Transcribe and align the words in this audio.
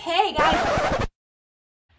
Okay, 0.00 0.32
guys. 0.32 1.06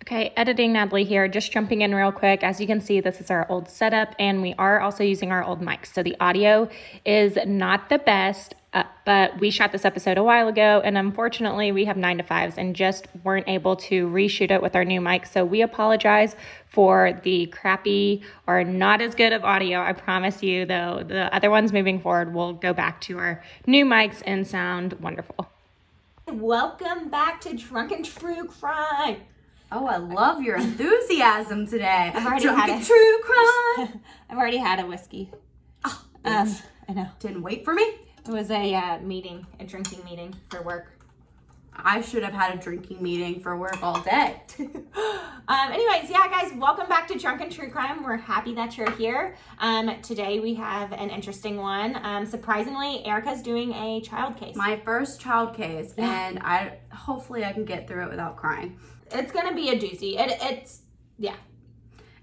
Okay, 0.01 0.33
editing 0.35 0.73
Natalie 0.73 1.03
here, 1.03 1.27
just 1.27 1.51
jumping 1.51 1.81
in 1.81 1.93
real 1.93 2.11
quick. 2.11 2.43
As 2.43 2.59
you 2.59 2.65
can 2.65 2.81
see, 2.81 2.99
this 2.99 3.21
is 3.21 3.29
our 3.29 3.45
old 3.47 3.69
setup, 3.69 4.15
and 4.17 4.41
we 4.41 4.55
are 4.57 4.79
also 4.79 5.03
using 5.03 5.31
our 5.31 5.43
old 5.43 5.61
mics. 5.61 5.93
So 5.93 6.01
the 6.01 6.15
audio 6.19 6.67
is 7.05 7.37
not 7.45 7.89
the 7.89 7.99
best, 7.99 8.55
uh, 8.73 8.85
but 9.05 9.39
we 9.39 9.51
shot 9.51 9.71
this 9.71 9.85
episode 9.85 10.17
a 10.17 10.23
while 10.23 10.47
ago, 10.47 10.81
and 10.83 10.97
unfortunately, 10.97 11.71
we 11.71 11.85
have 11.85 11.95
nine 11.95 12.17
to 12.17 12.23
fives 12.23 12.57
and 12.57 12.75
just 12.75 13.05
weren't 13.23 13.47
able 13.47 13.75
to 13.75 14.07
reshoot 14.07 14.49
it 14.49 14.63
with 14.63 14.75
our 14.75 14.83
new 14.83 14.99
mic. 14.99 15.27
So 15.27 15.45
we 15.45 15.61
apologize 15.61 16.35
for 16.65 17.21
the 17.21 17.45
crappy 17.47 18.23
or 18.47 18.63
not 18.63 18.99
as 19.01 19.13
good 19.13 19.31
of 19.31 19.43
audio. 19.43 19.79
I 19.79 19.93
promise 19.93 20.41
you, 20.41 20.65
though, 20.65 21.03
the 21.07 21.33
other 21.35 21.51
ones 21.51 21.71
moving 21.71 22.01
forward 22.01 22.33
will 22.33 22.53
go 22.53 22.73
back 22.73 22.99
to 23.01 23.19
our 23.19 23.43
new 23.67 23.85
mics 23.85 24.23
and 24.25 24.47
sound 24.47 24.93
wonderful. 24.93 25.50
Welcome 26.27 27.09
back 27.09 27.41
to 27.41 27.55
Drunken 27.55 28.03
True 28.03 28.45
Crime. 28.45 29.17
Oh, 29.71 29.85
I 29.87 29.97
love 29.97 30.41
your 30.41 30.55
enthusiasm 30.57 31.65
today. 31.67 32.11
I've 32.13 32.25
already 32.25 32.43
Drunken 32.43 32.69
had 32.73 32.81
it. 32.81 32.85
true 32.85 33.19
crime. 33.23 34.01
I've 34.29 34.37
already 34.37 34.57
had 34.57 34.79
a 34.79 34.85
whiskey. 34.85 35.31
oh, 35.85 36.05
Um. 36.25 36.55
I 36.89 36.93
know. 36.93 37.07
didn't 37.19 37.41
wait 37.41 37.63
for 37.63 37.73
me. 37.73 37.83
It 37.83 38.31
was 38.31 38.51
a 38.51 38.73
uh, 38.75 38.99
meeting, 38.99 39.45
a 39.59 39.65
drinking 39.65 40.03
meeting 40.03 40.35
for 40.49 40.61
work. 40.61 40.91
I 41.75 42.01
should 42.01 42.23
have 42.23 42.33
had 42.33 42.53
a 42.53 42.61
drinking 42.61 43.01
meeting 43.01 43.39
for 43.41 43.57
work 43.57 43.81
all 43.81 43.99
day. 44.01 44.41
Um, 45.47 45.71
anyways, 45.73 46.09
yeah, 46.09 46.29
guys, 46.29 46.53
welcome 46.55 46.87
back 46.87 47.09
to 47.09 47.17
Drunken 47.17 47.49
True 47.49 47.69
Crime. 47.69 48.03
We're 48.03 48.15
happy 48.15 48.53
that 48.55 48.77
you're 48.77 48.91
here. 48.91 49.35
Um, 49.59 49.99
today 50.01 50.39
we 50.39 50.53
have 50.53 50.93
an 50.93 51.09
interesting 51.09 51.57
one. 51.57 51.97
Um, 52.05 52.25
surprisingly, 52.25 53.03
Erica's 53.05 53.41
doing 53.41 53.73
a 53.73 53.99
child 53.99 54.37
case. 54.37 54.55
My 54.55 54.77
first 54.85 55.19
child 55.19 55.53
case, 55.53 55.93
Yeah. 55.97 56.27
and 56.27 56.39
I 56.39 56.77
hopefully 56.93 57.43
I 57.43 57.51
can 57.51 57.65
get 57.65 57.85
through 57.85 58.03
it 58.05 58.09
without 58.11 58.37
crying. 58.37 58.79
it's 59.11 59.31
gonna 59.33 59.53
be 59.53 59.69
a 59.69 59.77
doozy. 59.77 60.17
It, 60.17 60.37
it's 60.41 60.83
yeah. 61.17 61.35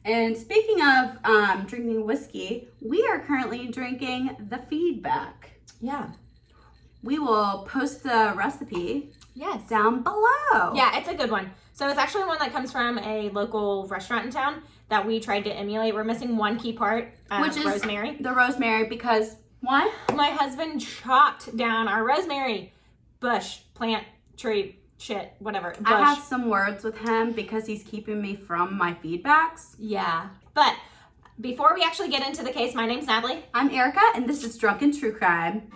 And 0.07 0.35
speaking 0.35 0.81
of 0.81 1.19
um, 1.25 1.67
drinking 1.67 2.07
whiskey, 2.07 2.69
we 2.81 3.05
are 3.09 3.19
currently 3.19 3.67
drinking 3.67 4.37
the 4.49 4.59
feedback. 4.71 5.51
Yeah. 5.83 6.13
We 7.03 7.19
will 7.19 7.67
post 7.69 8.05
the 8.05 8.33
recipe 8.35 9.13
Yes. 9.39 9.69
down 9.69 10.03
below. 10.03 10.73
Yeah, 10.75 10.99
it's 10.99 11.09
a 11.09 11.15
good 11.15 11.31
one. 11.31 11.51
So 11.73 11.89
it's 11.89 11.99
actually 11.99 12.25
one 12.25 12.39
that 12.41 12.53
comes 12.53 12.73
from 12.73 12.99
a 12.99 13.29
local 13.31 13.87
restaurant 13.87 14.25
in 14.27 14.31
town 14.33 14.63
that 14.89 15.07
we 15.07 15.21
tried 15.21 15.45
to 15.45 15.53
emulate. 15.53 15.95
We're 15.95 16.03
missing 16.05 16.37
one 16.37 16.59
key 16.59 16.73
part, 16.73 17.13
uh, 17.31 17.39
Which 17.41 17.57
is 17.57 17.65
rosemary. 17.65 18.17
the 18.21 18.33
rosemary 18.33 18.89
because 18.89 19.37
why? 19.61 19.93
My 20.15 20.31
husband 20.31 20.81
chopped 20.81 21.57
down 21.57 21.87
our 21.89 22.05
rosemary 22.05 22.73
bush, 23.21 23.59
plant, 23.75 24.05
tree, 24.37 24.79
shit, 24.99 25.33
whatever. 25.39 25.71
Bush. 25.71 25.83
I 25.87 26.03
have 26.15 26.19
some 26.25 26.49
words 26.49 26.83
with 26.85 26.97
him 26.99 27.33
because 27.33 27.67
he's 27.67 27.83
keeping 27.85 28.21
me 28.21 28.35
from 28.37 28.77
my 28.77 28.95
feedbacks. 28.95 29.75
yeah. 29.79 30.31
But 30.55 30.75
before 31.41 31.73
we 31.77 31.85
actually 31.85 32.09
get 32.09 32.27
into 32.27 32.43
the 32.43 32.51
case, 32.51 32.75
my 32.75 32.85
name's 32.87 33.07
Natalie. 33.07 33.45
I'm 33.55 33.71
Erica, 33.71 34.01
and 34.17 34.29
this 34.29 34.43
is 34.43 34.59
Drunken 34.59 34.97
True 34.99 35.13
Crime. 35.13 35.71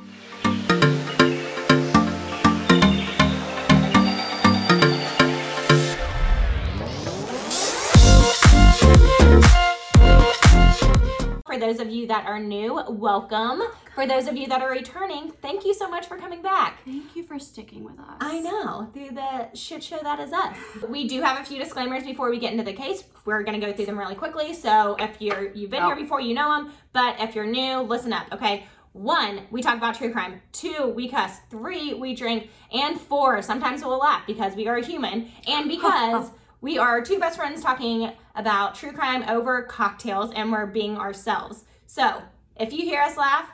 For 11.52 11.58
those 11.58 11.80
of 11.80 11.90
you 11.90 12.06
that 12.06 12.24
are 12.24 12.40
new, 12.40 12.80
welcome. 12.88 13.60
For 13.94 14.06
those 14.06 14.26
of 14.26 14.38
you 14.38 14.46
that 14.46 14.62
are 14.62 14.70
returning, 14.70 15.32
thank 15.42 15.66
you 15.66 15.74
so 15.74 15.86
much 15.86 16.06
for 16.06 16.16
coming 16.16 16.40
back. 16.40 16.78
Thank 16.86 17.14
you 17.14 17.22
for 17.24 17.38
sticking 17.38 17.84
with 17.84 17.98
us. 18.00 18.16
I 18.20 18.40
know, 18.40 18.88
through 18.94 19.10
the 19.10 19.54
shit 19.54 19.82
show 19.82 19.98
that 20.02 20.18
is 20.18 20.32
us. 20.32 20.56
We 20.88 21.06
do 21.06 21.20
have 21.20 21.38
a 21.42 21.44
few 21.44 21.58
disclaimers 21.58 22.04
before 22.04 22.30
we 22.30 22.38
get 22.38 22.52
into 22.52 22.64
the 22.64 22.72
case. 22.72 23.04
We're 23.26 23.42
going 23.42 23.60
to 23.60 23.66
go 23.66 23.70
through 23.70 23.84
them 23.84 23.98
really 23.98 24.14
quickly. 24.14 24.54
So 24.54 24.96
if 24.98 25.20
you're 25.20 25.52
you've 25.52 25.68
been 25.68 25.82
Oh. 25.82 25.88
here 25.88 25.96
before, 25.96 26.22
you 26.22 26.32
know 26.32 26.48
them, 26.56 26.72
but 26.94 27.20
if 27.20 27.34
you're 27.34 27.44
new, 27.44 27.80
listen 27.80 28.14
up, 28.14 28.28
okay? 28.32 28.64
One, 28.94 29.42
we 29.50 29.60
talk 29.60 29.76
about 29.76 29.94
true 29.96 30.10
crime. 30.10 30.40
Two, 30.52 30.90
we 30.96 31.06
cuss. 31.10 31.40
Three, 31.50 31.92
we 31.92 32.14
drink. 32.14 32.48
And 32.72 32.98
four, 32.98 33.42
sometimes 33.42 33.84
we'll 33.84 33.98
laugh 33.98 34.26
because 34.26 34.56
we 34.56 34.68
are 34.68 34.78
human 34.78 35.30
and 35.46 35.68
because 35.68 36.30
we 36.62 36.78
are 36.78 37.02
two 37.02 37.18
best 37.18 37.36
friends 37.36 37.60
talking 37.60 38.10
about 38.34 38.74
true 38.74 38.92
crime 38.92 39.24
over 39.28 39.62
cocktails 39.62 40.32
and 40.34 40.50
we're 40.52 40.66
being 40.66 40.96
ourselves. 40.96 41.64
So 41.86 42.22
if 42.56 42.72
you 42.72 42.84
hear 42.84 43.00
us 43.02 43.16
laugh, 43.16 43.48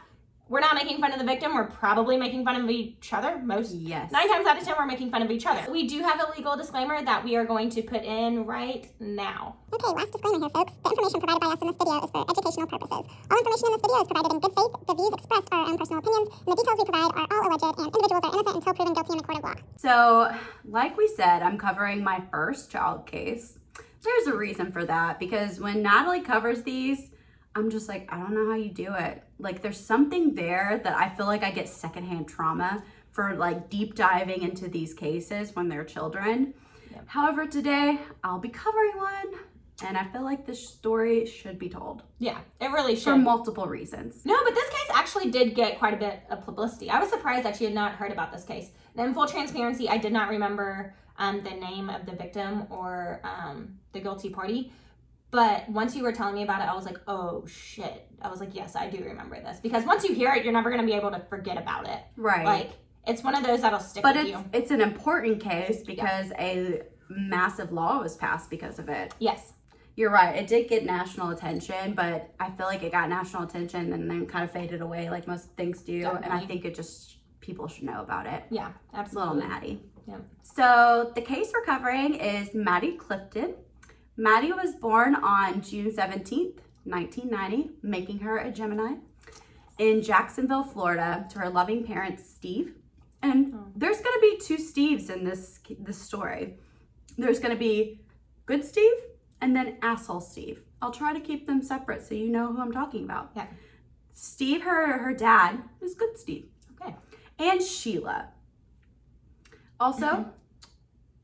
we're 0.49 0.61
not 0.61 0.75
making 0.75 0.99
fun 0.99 1.12
of 1.12 1.19
the 1.19 1.27
victim. 1.27 1.55
We're 1.55 1.66
probably 1.69 2.16
making 2.16 2.43
fun 2.43 2.56
of 2.56 2.71
each 2.71 3.12
other. 3.12 3.38
Most 3.38 3.75
Yes. 3.75 4.11
Nine 4.11 4.28
times 4.33 4.47
out 4.47 4.56
of 4.56 4.65
ten, 4.65 4.75
we're 4.78 4.87
making 4.87 5.11
fun 5.11 5.21
of 5.21 5.31
each 5.31 5.44
other. 5.44 5.71
We 5.71 5.87
do 5.87 6.00
have 6.00 6.21
a 6.27 6.31
legal 6.34 6.56
disclaimer 6.56 7.05
that 7.05 7.22
we 7.22 7.37
are 7.37 7.44
going 7.44 7.69
to 7.71 7.83
put 7.83 8.03
in 8.03 8.47
right 8.47 8.88
now. 8.99 9.56
Okay, 9.75 9.93
last 9.93 10.11
disclaimer 10.11 10.38
here, 10.41 10.49
folks. 10.49 10.72
The 10.83 10.88
information 10.91 11.21
provided 11.21 11.41
by 11.41 11.49
us 11.49 11.61
in 11.61 11.67
this 11.69 11.77
video 11.77 12.00
is 12.03 12.11
for 12.11 12.25
educational 12.31 12.67
purposes. 12.67 13.05
All 13.28 13.38
information 13.38 13.67
in 13.69 13.72
this 13.77 13.83
video 13.84 14.00
is 14.00 14.09
provided 14.09 14.33
in 14.33 14.41
good 14.41 14.55
faith. 14.56 14.72
The 14.88 14.94
views 14.94 15.12
expressed 15.12 15.49
are 15.53 15.61
our 15.61 15.69
own 15.69 15.77
personal 15.77 15.99
opinions, 16.00 16.28
and 16.33 16.49
the 16.49 16.56
details 16.56 16.78
we 16.78 16.84
provide 16.88 17.12
are 17.12 17.43
all 17.44 17.49
alleged, 17.53 17.78
and 17.78 17.87
individuals 17.93 18.25
are 18.25 18.33
innocent 18.33 18.56
until 18.56 18.72
proven 18.72 18.94
guilty 18.97 19.12
in 19.12 19.19
a 19.19 19.22
court 19.22 19.38
of 19.38 19.44
law. 19.44 19.55
So, 19.77 20.33
like 20.65 20.97
we 20.97 21.09
said, 21.12 21.43
I'm 21.43 21.59
covering 21.59 22.03
my 22.03 22.22
first 22.33 22.71
child 22.72 23.05
case. 23.05 23.58
There's 24.03 24.27
a 24.29 24.37
reason 24.37 24.73
for 24.73 24.85
that 24.85 25.19
because 25.19 25.61
when 25.61 25.83
Natalie 25.83 26.21
covers 26.21 26.63
these, 26.63 27.11
I'm 27.55 27.71
just 27.71 27.89
like, 27.89 28.09
I 28.13 28.19
don't 28.19 28.35
know 28.35 28.49
how 28.49 28.57
you 28.57 28.71
do 28.71 28.95
it. 28.95 29.23
Like, 29.39 29.63
there's 29.63 29.81
something 29.81 30.35
there 30.35 30.81
that 30.85 30.97
I 30.97 31.09
feel 31.09 31.27
like 31.27 31.43
I 31.43 31.51
get 31.51 31.69
secondhand 31.69 32.29
trauma 32.29 32.83
for 33.11 33.35
like 33.35 33.69
deep 33.69 33.95
diving 33.97 34.43
into 34.43 34.69
these 34.69 34.95
cases 34.95 35.57
when 35.57 35.69
they're 35.69 35.85
children. 35.85 36.55
However, 37.07 37.47
today 37.47 37.99
I'll 38.23 38.39
be 38.39 38.49
covering 38.49 38.97
one, 38.97 39.41
and 39.85 39.97
I 39.97 40.05
feel 40.13 40.23
like 40.23 40.47
this 40.47 40.69
story 40.69 41.25
should 41.27 41.59
be 41.59 41.69
told 41.69 42.03
Yeah, 42.19 42.39
it 42.61 42.71
really 42.71 42.95
should. 42.97 43.05
for 43.05 43.17
multiple 43.17 43.67
reasons. 43.67 44.25
No, 44.25 44.37
but 44.45 44.55
this 44.55 44.69
case 44.69 44.91
actually 44.95 45.31
did 45.31 45.55
get 45.55 45.79
quite 45.79 45.95
a 45.95 45.97
bit 45.97 46.21
of 46.31 46.45
publicity. 46.45 46.91
I 46.91 46.99
was 47.01 47.09
surprised 47.09 47.45
that 47.45 47.61
you 47.61 47.67
had 47.69 47.75
not 47.75 47.93
heard 47.93 48.13
about 48.13 48.31
this 48.33 48.45
case. 48.45 48.71
And 48.97 49.07
in 49.07 49.15
full 49.15 49.27
transparency, 49.27 49.89
I 49.89 49.97
did 49.99 50.13
not 50.13 50.29
remember 50.29 50.95
um, 51.19 51.43
the 51.43 51.51
name 51.51 51.91
of 51.91 52.06
the 52.06 52.12
victim 52.12 52.67
or 52.71 53.21
um, 53.25 53.79
the 53.93 54.01
guilty 54.01 54.31
party. 54.31 54.73
But 55.31 55.69
once 55.69 55.95
you 55.95 56.03
were 56.03 56.12
telling 56.12 56.34
me 56.34 56.43
about 56.43 56.62
it, 56.62 56.69
I 56.69 56.75
was 56.75 56.87
like, 56.87 56.99
oh 57.06 57.47
shit. 57.47 58.06
I 58.23 58.31
was 58.31 58.41
like, 58.41 58.55
yes, 58.55 58.75
I 58.75 58.89
do 58.89 59.05
remember 59.05 59.41
this. 59.41 59.61
Because 59.61 59.84
once 59.84 60.05
you 60.05 60.15
hear 60.15 60.33
it, 60.33 60.43
you're 60.45 60.53
never 60.53 60.71
going 60.71 60.81
to 60.81 60.87
be 60.87 60.95
able 60.95 61.11
to 61.11 61.21
forget 61.29 61.59
about 61.59 61.87
it. 61.87 62.01
Right. 62.17 62.45
Like, 62.45 62.71
it's 63.06 63.23
one 63.23 63.34
of 63.34 63.45
those 63.45 63.61
that'll 63.61 63.79
stick 63.81 64.03
But 64.03 64.17
with 64.17 64.27
it's 64.27 64.33
you. 64.33 64.45
it's 64.53 64.71
an 64.71 64.81
important 64.81 65.41
case 65.43 65.83
because 65.87 66.33
a 66.39 66.83
massive 67.11 67.73
law 67.73 68.00
was 68.00 68.17
passed 68.17 68.49
because 68.50 68.79
of 68.79 68.89
it. 68.89 69.12
Yes. 69.19 69.53
You're 69.97 70.11
right. 70.11 70.37
It 70.37 70.47
did 70.47 70.69
get 70.69 70.85
national 70.85 71.31
attention, 71.31 71.95
but 71.95 72.33
I 72.39 72.50
feel 72.50 72.67
like 72.67 72.83
it 72.83 72.93
got 72.93 73.09
national 73.09 73.43
attention 73.43 73.93
and 73.93 74.09
then 74.11 74.27
kind 74.27 74.45
of 74.45 74.50
faded 74.53 74.81
away 74.81 75.11
like 75.11 75.27
most 75.27 75.50
things 75.56 75.83
do. 75.83 76.06
And 76.23 76.33
I 76.33 76.47
think 76.47 76.65
it 76.65 76.75
just 76.75 77.17
people 77.41 77.67
should 77.67 77.85
know 77.85 78.00
about 78.00 78.27
it. 78.27 78.45
Yeah, 78.50 78.71
absolutely. 78.95 79.43
It's 79.43 79.45
little 79.45 79.56
absolutely. 79.56 79.81
Yeah. 80.09 80.17
So 80.43 81.13
the 81.15 81.21
case 81.21 81.51
we're 81.53 81.65
covering 81.65 82.15
is 82.15 82.55
Maddie 82.55 82.93
Clifton. 82.93 83.55
Maddie 84.17 84.53
was 84.53 84.75
born 84.75 85.15
on 85.15 85.61
June 85.61 85.93
17th, 85.93 86.59
1990, 86.85 87.71
making 87.83 88.21
her 88.21 88.39
a 88.39 88.51
Gemini, 88.51 88.95
in 89.79 90.03
Jacksonville, 90.03 90.65
Florida, 90.65 91.27
to 91.31 91.39
her 91.39 91.51
loving 91.51 91.85
parents, 91.85 92.29
Steve. 92.29 92.75
And 93.23 93.53
oh. 93.55 93.67
there's 93.77 94.01
going 94.01 94.15
to 94.15 94.21
be 94.21 94.39
two 94.39 94.57
Steves 94.57 95.11
in 95.11 95.25
this 95.25 95.61
this 95.79 96.01
story. 96.01 96.57
There's 97.17 97.39
going 97.39 97.53
to 97.53 97.59
be 97.59 98.01
good 98.47 98.65
Steve 98.65 98.95
and 99.41 99.55
then 99.55 99.77
asshole 99.83 100.21
Steve. 100.21 100.63
I'll 100.81 100.93
try 100.93 101.13
to 101.13 101.21
keep 101.21 101.47
them 101.47 101.63
separate 101.63 102.03
so 102.03 102.15
you 102.15 102.29
know 102.29 102.53
who 102.53 102.61
I'm 102.61 102.73
talking 102.73 103.05
about. 103.05 103.31
Yeah. 103.37 103.47
Steve, 104.15 104.63
her 104.63 104.99
her 104.99 105.13
dad, 105.13 105.63
is 105.81 105.95
good 105.95 106.19
Steve 106.19 106.47
Okay. 106.81 106.95
and 107.39 107.63
Sheila. 107.63 108.31
Also, 109.81 110.06
mm-hmm. 110.06 110.28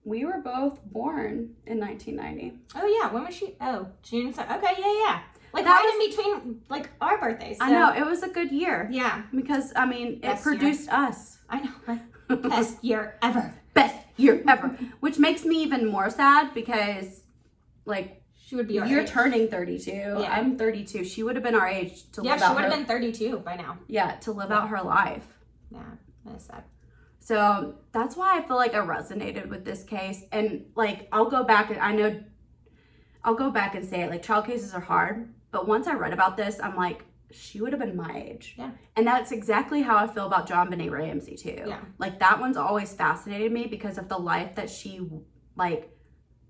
we 0.04 0.24
were 0.24 0.40
both 0.44 0.84
born 0.84 1.54
in 1.66 1.78
1990. 1.80 2.58
Oh 2.76 2.86
yeah, 3.00 3.10
when 3.12 3.24
was 3.24 3.34
she? 3.34 3.56
Oh, 3.60 3.88
June. 4.02 4.32
se- 4.32 4.42
Okay, 4.42 4.74
yeah, 4.78 4.94
yeah. 5.06 5.20
Like 5.52 5.64
That 5.64 5.70
right 5.78 5.92
in 6.02 6.10
between, 6.10 6.62
like 6.68 6.90
our 7.00 7.18
birthdays. 7.20 7.58
I 7.60 7.70
know 7.70 7.92
it 7.94 8.04
was 8.04 8.22
a 8.24 8.28
good 8.28 8.50
year 8.50 8.88
Yeah, 8.90 9.22
because 9.34 9.72
I 9.76 9.86
mean 9.86 10.14
it 10.14 10.22
Best 10.22 10.44
year. 10.46 10.54
produced 10.56 10.88
us. 10.90 11.38
I 11.48 11.60
know. 11.60 12.00
Best 12.48 12.82
year 12.82 13.16
ever. 13.22 13.54
Best 13.72 13.96
year 14.16 14.42
ever, 14.48 14.76
which 15.00 15.18
makes 15.18 15.44
me 15.44 15.62
even 15.62 15.86
more 15.86 16.10
sad 16.10 16.52
because 16.54 17.22
like 17.86 18.22
She 18.34 18.56
would 18.56 18.66
be 18.66 18.80
our 18.80 18.86
you're 18.86 19.02
age. 19.02 19.10
turning 19.10 19.46
32. 19.48 19.90
Yeah. 19.92 20.14
I'm 20.28 20.58
32. 20.58 21.04
She 21.04 21.22
would 21.22 21.36
have 21.36 21.44
been 21.44 21.54
our 21.54 21.68
age 21.68 22.10
to 22.12 22.22
Yeah, 22.24 22.32
live 22.34 22.42
out. 22.42 22.46
Yeah, 22.46 22.48
she 22.48 22.54
would 22.54 22.64
have 22.64 22.72
been 22.72 22.86
32 22.86 23.38
by 23.38 23.54
now. 23.56 23.78
yeah 23.86 24.16
to 24.22 24.32
live 24.32 24.50
out 24.50 24.68
her 24.70 24.82
life. 24.82 25.26
Yeah, 25.70 25.80
that's 26.24 26.46
sad. 26.46 26.64
So 27.24 27.76
that's 27.92 28.16
why 28.16 28.36
I 28.36 28.42
feel 28.42 28.56
like 28.56 28.74
I 28.74 28.80
resonated 28.80 29.48
with 29.48 29.64
this 29.64 29.82
case. 29.82 30.24
And 30.30 30.66
like, 30.76 31.08
I'll 31.10 31.30
go 31.30 31.42
back 31.42 31.70
and 31.70 31.80
I 31.80 31.92
know 31.92 32.22
I'll 33.24 33.34
go 33.34 33.50
back 33.50 33.74
and 33.74 33.82
say 33.82 34.02
it 34.02 34.10
like, 34.10 34.22
child 34.22 34.44
cases 34.44 34.74
are 34.74 34.80
hard. 34.80 35.32
But 35.50 35.66
once 35.66 35.86
I 35.86 35.94
read 35.94 36.12
about 36.12 36.36
this, 36.36 36.60
I'm 36.60 36.76
like, 36.76 37.06
she 37.30 37.62
would 37.62 37.72
have 37.72 37.80
been 37.80 37.96
my 37.96 38.14
age. 38.14 38.56
Yeah. 38.58 38.72
And 38.94 39.06
that's 39.06 39.32
exactly 39.32 39.80
how 39.80 39.96
I 39.96 40.06
feel 40.06 40.26
about 40.26 40.46
JonBenét 40.46 40.90
Ramsey 40.90 41.34
too. 41.34 41.64
Yeah. 41.66 41.80
Like 41.98 42.18
that 42.18 42.40
one's 42.40 42.58
always 42.58 42.92
fascinated 42.92 43.50
me 43.50 43.68
because 43.68 43.96
of 43.96 44.10
the 44.10 44.18
life 44.18 44.54
that 44.56 44.68
she 44.68 45.00
like 45.56 45.90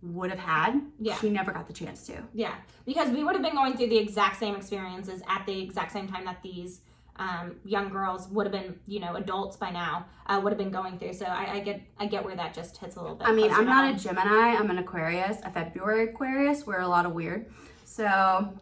would 0.03 0.31
have 0.31 0.41
had. 0.41 0.81
Yeah. 0.99 1.15
She 1.19 1.31
never 1.31 1.53
got 1.53 1.69
the 1.69 1.73
chance 1.73 2.05
to. 2.09 2.15
Yeah, 2.35 2.55
because 2.85 3.11
we 3.11 3.23
would 3.23 3.35
have 3.35 3.45
been 3.45 3.55
going 3.55 3.77
through 3.77 3.91
the 3.91 3.99
exact 3.99 4.41
same 4.41 4.57
experiences 4.57 5.23
at 5.29 5.47
the 5.47 5.63
exact 5.63 5.93
same 5.93 6.09
time 6.09 6.25
that 6.25 6.43
these 6.43 6.81
um, 7.17 7.57
young 7.65 7.91
girls 7.91 8.29
would 8.29 8.47
have 8.47 8.53
been, 8.53 8.79
you 8.87 9.01
know, 9.01 9.15
adults 9.17 9.57
by 9.57 9.71
now, 9.71 10.07
uh, 10.27 10.41
would 10.43 10.51
have 10.51 10.59
been 10.59 10.71
going 10.71 10.99
through. 10.99 11.13
So 11.13 11.27
I, 11.27 11.55
I 11.55 11.61
get, 11.61 11.81
I 11.99 12.07
get 12.07 12.25
where 12.25 12.35
that 12.35 12.55
just 12.55 12.77
hits 12.79 12.97
a 12.97 13.01
little 13.01 13.17
bit. 13.17 13.29
I 13.29 13.33
mean, 13.33 13.53
I'm 13.53 13.67
not 13.67 13.85
home. 13.87 13.95
a 13.95 13.99
Gemini, 13.99 14.57
I'm 14.57 14.71
an 14.71 14.79
Aquarius, 14.79 15.39
a 15.45 15.51
February 15.51 16.11
Aquarius. 16.11 16.67
We're 16.67 16.81
a 16.81 16.89
lot 16.89 17.07
of 17.07 17.13
weird. 17.13 17.47
So 17.85 18.53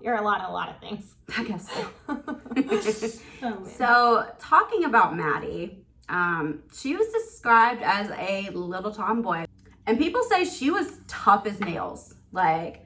You're 0.00 0.16
a 0.16 0.22
lot, 0.22 0.48
a 0.48 0.52
lot 0.52 0.70
of 0.70 0.80
things. 0.80 1.14
I 1.36 1.44
guess 1.44 1.70
so. 1.70 3.20
Oh. 3.42 3.64
So, 3.64 4.26
talking 4.38 4.84
about 4.84 5.16
Maddie, 5.16 5.82
um, 6.10 6.62
she 6.78 6.94
was 6.94 7.08
described 7.08 7.80
as 7.82 8.10
a 8.10 8.50
little 8.50 8.90
tomboy. 8.90 9.46
And 9.86 9.96
people 9.96 10.22
say 10.24 10.44
she 10.44 10.70
was 10.70 10.98
tough 11.08 11.46
as 11.46 11.58
nails. 11.58 12.16
Like, 12.32 12.84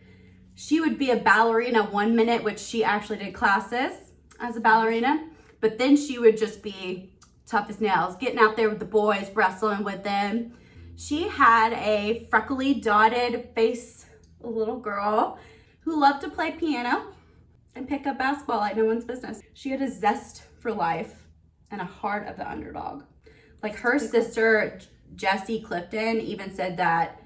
she 0.55 0.81
would 0.81 0.97
be 0.97 1.11
a 1.11 1.17
ballerina 1.17 1.83
one 1.83 2.15
minute, 2.15 2.45
which 2.45 2.61
she 2.61 2.85
actually 2.85 3.19
did 3.19 3.35
classes 3.35 4.04
as 4.45 4.57
a 4.57 4.61
ballerina, 4.61 5.29
but 5.61 5.79
then 5.79 5.97
she 5.97 6.19
would 6.19 6.37
just 6.37 6.63
be 6.63 7.15
tough 7.47 7.69
as 7.71 7.81
nails, 7.81 8.17
getting 8.17 8.39
out 8.39 8.57
there 8.57 8.69
with 8.69 8.79
the 8.79 8.85
boys, 8.85 9.31
wrestling 9.35 9.85
with 9.85 10.05
them. 10.05 10.53
She 10.97 11.29
had 11.29 11.73
a 11.73 12.27
freckly, 12.31 12.75
dotted 12.75 13.51
face 13.55 14.07
little 14.41 14.79
girl 14.79 15.39
who 15.81 15.99
loved 15.99 16.23
to 16.23 16.31
play 16.31 16.53
piano 16.53 17.07
and 17.75 17.89
pick 17.89 18.07
up 18.07 18.19
basketball 18.19 18.59
like 18.59 18.77
no 18.77 18.85
one's 18.85 19.05
business. 19.05 19.41
She 19.55 19.71
had 19.71 19.83
a 19.83 19.91
zest 19.91 20.43
for 20.61 20.73
life 20.73 21.27
and 21.71 21.81
a 21.81 21.85
heart 21.85 22.29
of 22.29 22.37
the 22.37 22.49
underdog. 22.49 23.05
Like 23.63 23.77
her 23.77 23.99
sister, 23.99 24.79
Jessie 25.17 25.61
Clifton, 25.61 26.21
even 26.21 26.55
said 26.55 26.77
that 26.77 27.21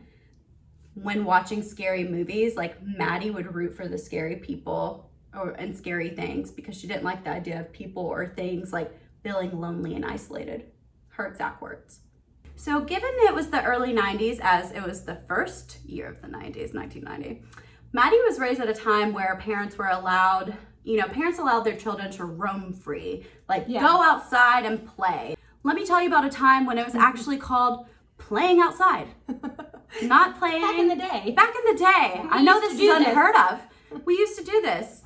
when 0.95 1.25
watching 1.25 1.63
scary 1.63 2.05
movies, 2.05 2.57
like 2.57 2.83
Maddie 2.83 3.31
would 3.31 3.55
root 3.55 3.75
for 3.75 3.89
the 3.89 3.99
scary 3.99 4.37
people 4.37 5.08
or 5.39 5.51
and 5.51 5.77
scary 5.77 6.11
things 6.11 6.51
because 6.51 6.77
she 6.79 6.87
didn't 6.87 7.05
like 7.05 7.25
the 7.25 7.31
idea 7.31 7.61
of 7.61 7.73
people 7.73 8.03
or 8.05 8.27
things 8.27 8.73
like 8.73 8.93
feeling 9.23 9.59
lonely 9.59 9.95
and 9.95 10.05
isolated. 10.05 10.67
Her 11.09 11.27
exact 11.27 11.61
words. 11.61 12.01
So, 12.57 12.81
given 12.81 13.11
it 13.19 13.35
was 13.35 13.49
the 13.51 13.63
early 13.63 13.93
90s, 13.95 14.41
as 14.43 14.73
it 14.73 14.83
was 14.83 15.05
the 15.05 15.15
first 15.15 15.79
year 15.85 16.09
of 16.09 16.21
the 16.21 16.29
90s, 16.29 16.75
1990, 16.75 17.43
Maddie 17.93 18.21
was 18.27 18.39
raised 18.39 18.61
at 18.61 18.69
a 18.69 18.75
time 18.75 19.13
where 19.13 19.37
parents 19.37 19.79
were 19.79 19.89
allowed, 19.89 20.57
you 20.83 20.97
know, 20.97 21.07
parents 21.07 21.39
allowed 21.39 21.61
their 21.61 21.77
children 21.77 22.11
to 22.13 22.25
roam 22.25 22.73
free, 22.73 23.25
like 23.49 23.65
Yeah. 23.69 23.81
go 23.81 24.03
outside 24.03 24.65
and 24.65 24.85
play. 24.87 25.37
Let 25.63 25.77
me 25.77 25.87
tell 25.87 26.01
you 26.03 26.09
about 26.09 26.25
a 26.25 26.31
time 26.31 26.67
when 26.67 26.79
it 26.79 26.85
was 26.85 26.95
mm-hmm. 26.95 27.03
actually 27.03 27.39
called 27.39 27.87
playing 28.19 28.61
outside, 28.61 29.09
not 30.03 30.39
playing 30.39 30.63
Back 30.63 30.79
in 30.79 30.89
the 30.89 30.97
day. 30.97 31.33
Back 31.37 31.55
in 31.55 31.75
the 31.75 31.79
day, 31.79 32.21
We 32.25 32.29
I 32.31 32.43
know 32.43 32.61
this 32.61 32.73
is 32.75 32.81
do 32.81 32.87
this. 32.89 33.07
unheard 33.07 33.37
of. 33.37 33.61
We 34.05 34.15
used 34.19 34.37
to 34.39 34.45
do 34.45 34.61
this, 34.61 35.03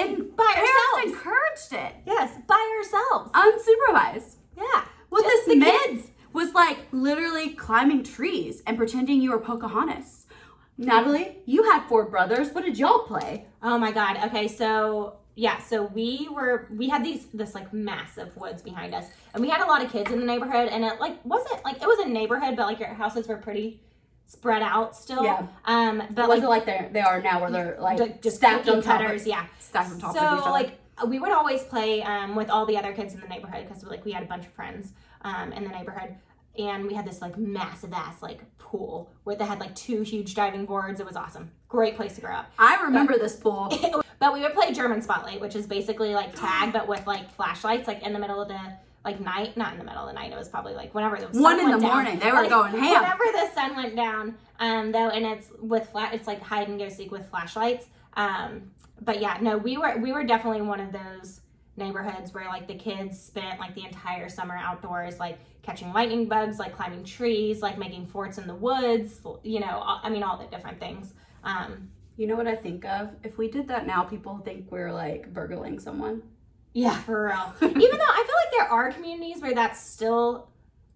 and 0.00 0.36
By 0.36 0.44
ourselves. 0.44 1.18
encouraged 1.18 1.72
it, 1.72 1.94
Yes, 2.06 2.32
by 2.46 2.76
ourselves. 2.78 3.30
unsupervised. 3.32 4.36
yeah. 4.56 4.84
What 5.08 5.24
this 5.24 5.44
the 5.46 5.60
kids. 5.60 6.10
was 6.32 6.54
like 6.54 6.78
literally 6.92 7.50
climbing 7.50 8.04
trees 8.04 8.62
and 8.66 8.76
pretending 8.76 9.20
you 9.20 9.30
were 9.32 9.40
Pocahontas. 9.40 10.26
Natalie, 10.78 11.38
you 11.46 11.64
had 11.64 11.86
four 11.88 12.04
brothers. 12.08 12.50
What 12.52 12.64
did 12.64 12.78
y'all 12.78 13.00
play? 13.00 13.46
Oh 13.62 13.76
my 13.76 13.90
god. 13.92 14.18
Okay, 14.26 14.48
so 14.48 15.16
yeah, 15.34 15.58
so 15.58 15.84
we 15.84 16.28
were 16.30 16.68
we 16.74 16.88
had 16.88 17.04
these 17.04 17.26
this 17.34 17.54
like 17.54 17.72
massive 17.72 18.34
woods 18.36 18.62
behind 18.62 18.94
us, 18.94 19.06
and 19.34 19.42
we 19.42 19.50
had 19.50 19.60
a 19.62 19.66
lot 19.66 19.84
of 19.84 19.90
kids 19.92 20.10
in 20.10 20.20
the 20.20 20.24
neighborhood, 20.26 20.68
and 20.68 20.84
it 20.84 20.98
like 21.00 21.22
wasn't 21.24 21.62
like 21.64 21.82
it 21.82 21.86
was 21.86 21.98
a 21.98 22.08
neighborhood, 22.08 22.56
but 22.56 22.66
like 22.66 22.78
your 22.78 22.94
houses 22.94 23.28
were 23.28 23.36
pretty 23.36 23.82
spread 24.30 24.62
out 24.62 24.94
still. 24.94 25.24
Yeah. 25.24 25.46
Um, 25.64 25.98
but 26.10 26.24
It 26.24 26.28
like 26.28 26.28
wasn't 26.28 26.50
like 26.50 26.64
they 26.64 26.88
they 26.92 27.00
are 27.00 27.20
now, 27.20 27.40
where 27.40 27.50
they're 27.50 27.76
like 27.80 27.98
like 27.98 28.22
just 28.22 28.36
stacked 28.36 28.68
on 28.68 28.80
top 28.80 29.00
cutters, 29.00 29.22
of, 29.22 29.26
yeah. 29.28 29.46
stacked 29.58 29.90
on 29.92 29.98
top 29.98 30.14
so 30.14 30.20
of 30.20 30.38
each 30.38 30.42
other. 30.42 30.50
like 30.52 30.78
we 31.08 31.18
would 31.18 31.32
always 31.32 31.62
play 31.64 32.02
um, 32.02 32.36
with 32.36 32.48
all 32.48 32.64
the 32.64 32.76
other 32.76 32.92
kids 32.92 33.12
in 33.14 33.20
the 33.20 33.26
neighborhood 33.26 33.66
because 33.66 33.82
like 33.84 34.04
we 34.04 34.12
had 34.12 34.22
a 34.22 34.26
bunch 34.26 34.46
of 34.46 34.52
friends 34.52 34.92
um, 35.22 35.52
in 35.52 35.64
the 35.64 35.70
neighborhood 35.70 36.14
and 36.58 36.86
we 36.86 36.94
had 36.94 37.06
this 37.06 37.20
like 37.20 37.36
massive 37.38 37.92
ass 37.92 38.22
like 38.22 38.40
pool 38.58 39.10
where 39.24 39.34
they 39.34 39.44
had 39.44 39.58
like 39.58 39.74
two 39.74 40.02
huge 40.02 40.34
diving 40.34 40.66
boards 40.66 41.00
it 41.00 41.06
was 41.06 41.16
awesome 41.16 41.50
great 41.68 41.96
place 41.96 42.16
to 42.16 42.20
grow 42.20 42.34
up 42.34 42.50
I 42.58 42.82
remember 42.82 43.18
this 43.18 43.36
pool. 43.36 43.72
but 44.18 44.32
we 44.34 44.40
would 44.42 44.52
play 44.52 44.72
german 44.72 45.00
spotlight 45.00 45.40
which 45.40 45.56
is 45.56 45.66
basically 45.66 46.14
like 46.14 46.34
tag 46.34 46.72
but 46.72 46.86
with 46.86 47.06
like 47.06 47.30
flashlights 47.30 47.88
like 47.88 48.02
in 48.02 48.12
the 48.12 48.18
middle 48.18 48.42
of 48.42 48.48
the 48.48 48.60
like 49.04 49.18
night 49.20 49.56
not 49.56 49.72
in 49.72 49.78
the 49.78 49.84
middle 49.84 50.02
of 50.02 50.08
the 50.08 50.12
night 50.12 50.30
it 50.32 50.36
was 50.38 50.48
probably 50.48 50.74
like 50.74 50.94
whenever 50.94 51.16
the 51.16 51.32
sun 51.32 51.42
One 51.42 51.58
in 51.58 51.68
went 51.70 51.80
the 51.80 51.86
down. 51.86 51.94
morning. 51.96 52.18
They 52.18 52.30
were 52.30 52.42
Like, 52.42 52.50
going 52.50 52.72
ham. 52.72 53.02
whenever 53.02 53.24
the 53.32 53.48
sun 53.54 53.76
went 53.76 53.96
down 53.96 54.34
um 54.58 54.92
though 54.92 55.08
and 55.08 55.24
it's 55.24 55.48
with 55.60 55.88
flat 55.90 56.12
it's 56.14 56.26
like 56.26 56.40
hide 56.42 56.68
and 56.68 56.78
go 56.78 56.88
seek 56.88 57.10
with 57.10 57.28
flashlights 57.30 57.86
um 58.14 58.70
but 59.00 59.20
yeah 59.20 59.38
no 59.40 59.56
we 59.56 59.76
were 59.78 59.96
we 59.98 60.12
were 60.12 60.24
definitely 60.24 60.60
one 60.60 60.80
of 60.80 60.92
those 60.92 61.40
neighborhoods 61.76 62.34
where 62.34 62.44
like 62.46 62.66
the 62.68 62.74
kids 62.74 63.18
spent 63.18 63.58
like 63.58 63.74
the 63.74 63.84
entire 63.84 64.28
summer 64.28 64.56
outdoors 64.56 65.18
like 65.18 65.38
catching 65.62 65.92
lightning 65.94 66.26
bugs 66.26 66.58
like 66.58 66.74
climbing 66.74 67.02
trees 67.04 67.62
like 67.62 67.78
making 67.78 68.06
forts 68.06 68.36
in 68.36 68.46
the 68.46 68.54
woods 68.54 69.20
you 69.42 69.60
know 69.60 69.78
all- 69.78 70.00
i 70.02 70.10
mean 70.10 70.22
all 70.22 70.36
the 70.36 70.44
different 70.54 70.78
things 70.78 71.14
um 71.44 71.88
You 72.16 72.26
know 72.26 72.36
what 72.36 72.46
I 72.46 72.54
think 72.54 72.84
of? 72.84 73.08
If 73.24 73.38
we 73.38 73.48
did 73.48 73.66
that 73.68 73.86
now, 73.86 74.02
people 74.04 74.36
think 74.44 74.70
we're 74.70 74.92
like 74.92 75.32
burgling 75.32 75.78
someone. 75.80 76.20
yeah 76.74 76.96
for 77.06 77.24
real 77.28 77.46
even 77.62 77.96
though 78.00 78.14
i 78.18 78.22
feel 78.26 78.38
like 78.39 78.39
there 78.39 78.39
are 78.70 78.92
communities 78.92 79.42
where 79.42 79.54
that's 79.54 79.80
still 79.80 80.48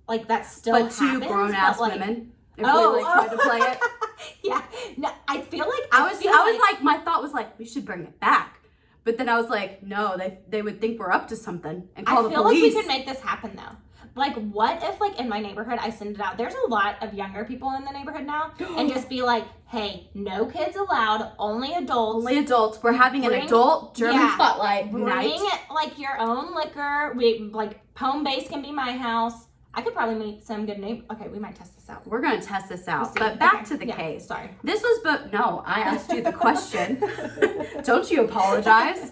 like 0.09 0.27
that's 0.29 0.51
still 0.53 0.75
but 0.81 0.91
two 0.93 1.05
happens, 1.07 1.27
grown 1.31 1.55
ass 1.55 1.79
like, 1.79 1.93
women. 1.93 2.33
If 2.57 2.65
Oh, 2.69 2.97
we 2.97 3.03
like 3.03 3.13
tried 3.29 3.37
to 3.37 3.43
play 3.43 3.59
it. 3.59 3.79
yeah 4.45 4.63
no 4.97 5.11
i 5.29 5.41
feel 5.43 5.67
like 5.69 5.83
I 5.93 6.09
was 6.09 6.19
feel 6.19 6.31
I 6.33 6.51
was 6.51 6.61
like 6.61 6.83
my 6.83 6.99
thought 6.99 7.21
was 7.23 7.33
like 7.33 7.59
we 7.59 7.65
should 7.65 7.85
bring 7.85 8.03
it 8.05 8.19
back. 8.21 8.61
But 9.05 9.19
then 9.19 9.29
I 9.29 9.37
was 9.39 9.51
like, 9.51 9.83
no, 9.83 10.17
they 10.17 10.39
they 10.49 10.63
would 10.63 10.81
think 10.81 10.99
we're 10.99 11.11
up 11.13 11.29
to 11.29 11.37
something 11.37 11.87
and 11.95 12.07
call 12.07 12.21
I 12.21 12.23
the 12.23 12.31
feel 12.31 12.43
like 12.45 12.55
we 12.55 12.61
police. 12.61 12.75
could 12.75 12.87
make 12.87 13.05
this 13.07 13.21
happen 13.21 13.55
though. 13.55 13.77
Like, 14.17 14.35
what 14.37 14.81
if, 14.83 15.01
like, 15.01 15.19
in 15.19 15.29
my 15.29 15.41
neighborhood, 15.41 15.79
I 15.81 15.91
send 15.91 16.15
it 16.15 16.21
out? 16.21 16.37
There's 16.39 16.55
a 16.55 16.69
lot 16.71 17.03
of 17.03 17.15
younger 17.15 17.45
people 17.45 17.75
in 17.77 17.85
the 17.85 17.91
neighborhood 17.91 18.25
now, 18.27 18.53
and 18.77 18.89
just 18.89 19.09
be 19.09 19.23
like, 19.23 19.45
"Hey, 19.67 20.09
no 20.15 20.47
kids 20.47 20.77
allowed, 20.77 21.33
only 21.39 21.75
adults. 21.75 22.19
Only 22.25 22.39
adults. 22.39 22.79
We're 22.83 22.93
having 22.93 23.25
an 23.27 23.33
adult 23.33 23.97
German 23.97 24.17
yeah. 24.17 24.35
spotlight 24.35 24.91
Bring 24.93 25.07
night. 25.07 25.41
like 25.73 25.99
your 25.99 26.17
own 26.21 26.55
liquor. 26.55 27.13
We 27.17 27.51
like 27.53 27.81
home 27.99 28.23
base 28.23 28.49
can 28.49 28.63
be 28.63 28.71
my 28.71 28.93
house. 28.93 29.47
I 29.77 29.83
could 29.83 29.93
probably 29.95 30.15
meet 30.25 30.45
some 30.47 30.67
good 30.67 30.79
name. 30.79 31.05
Okay, 31.11 31.27
we 31.27 31.41
might 31.41 31.57
test 31.57 31.75
this 31.75 31.89
out. 31.91 32.07
We're 32.07 32.21
gonna 32.21 32.41
test 32.41 32.69
this 32.69 32.85
We'll 32.87 32.95
out. 32.97 33.15
But 33.17 33.41
back 33.41 33.55
Okay. 33.55 33.65
to 33.65 33.77
the 33.79 33.87
Yeah, 33.89 33.97
case. 33.97 34.27
Sorry. 34.27 34.51
This 34.63 34.81
was 34.83 35.01
but 35.03 35.33
no, 35.33 35.65
I 35.67 35.81
asked 35.81 36.13
you 36.13 36.23
the 36.23 36.33
question. 36.45 37.03
Don't 37.83 38.09
you 38.09 38.23
apologize. 38.25 39.11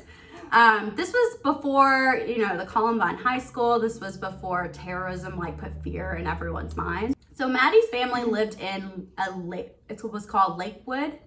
Um, 0.53 0.93
this 0.95 1.11
was 1.13 1.39
before, 1.43 2.23
you 2.27 2.47
know, 2.47 2.59
the 2.59 2.67
Columbine 2.67 3.17
High 3.17 3.39
School. 3.39 3.81
This 3.81 3.99
was 4.01 4.19
before 4.19 4.69
terrorism 4.69 5.39
like 5.39 5.57
put 5.57 5.83
fear 5.83 6.13
in 6.15 6.27
everyone's 6.27 6.77
mind. 6.77 7.17
So 7.33 7.49
Maddie's 7.49 7.89
family 7.89 8.25
lived 8.25 8.61
in 8.61 9.09
a 9.17 9.31
lake. 9.31 9.73
It 9.89 10.05
was 10.05 10.27
called 10.27 10.59
Lakewood 10.59 11.19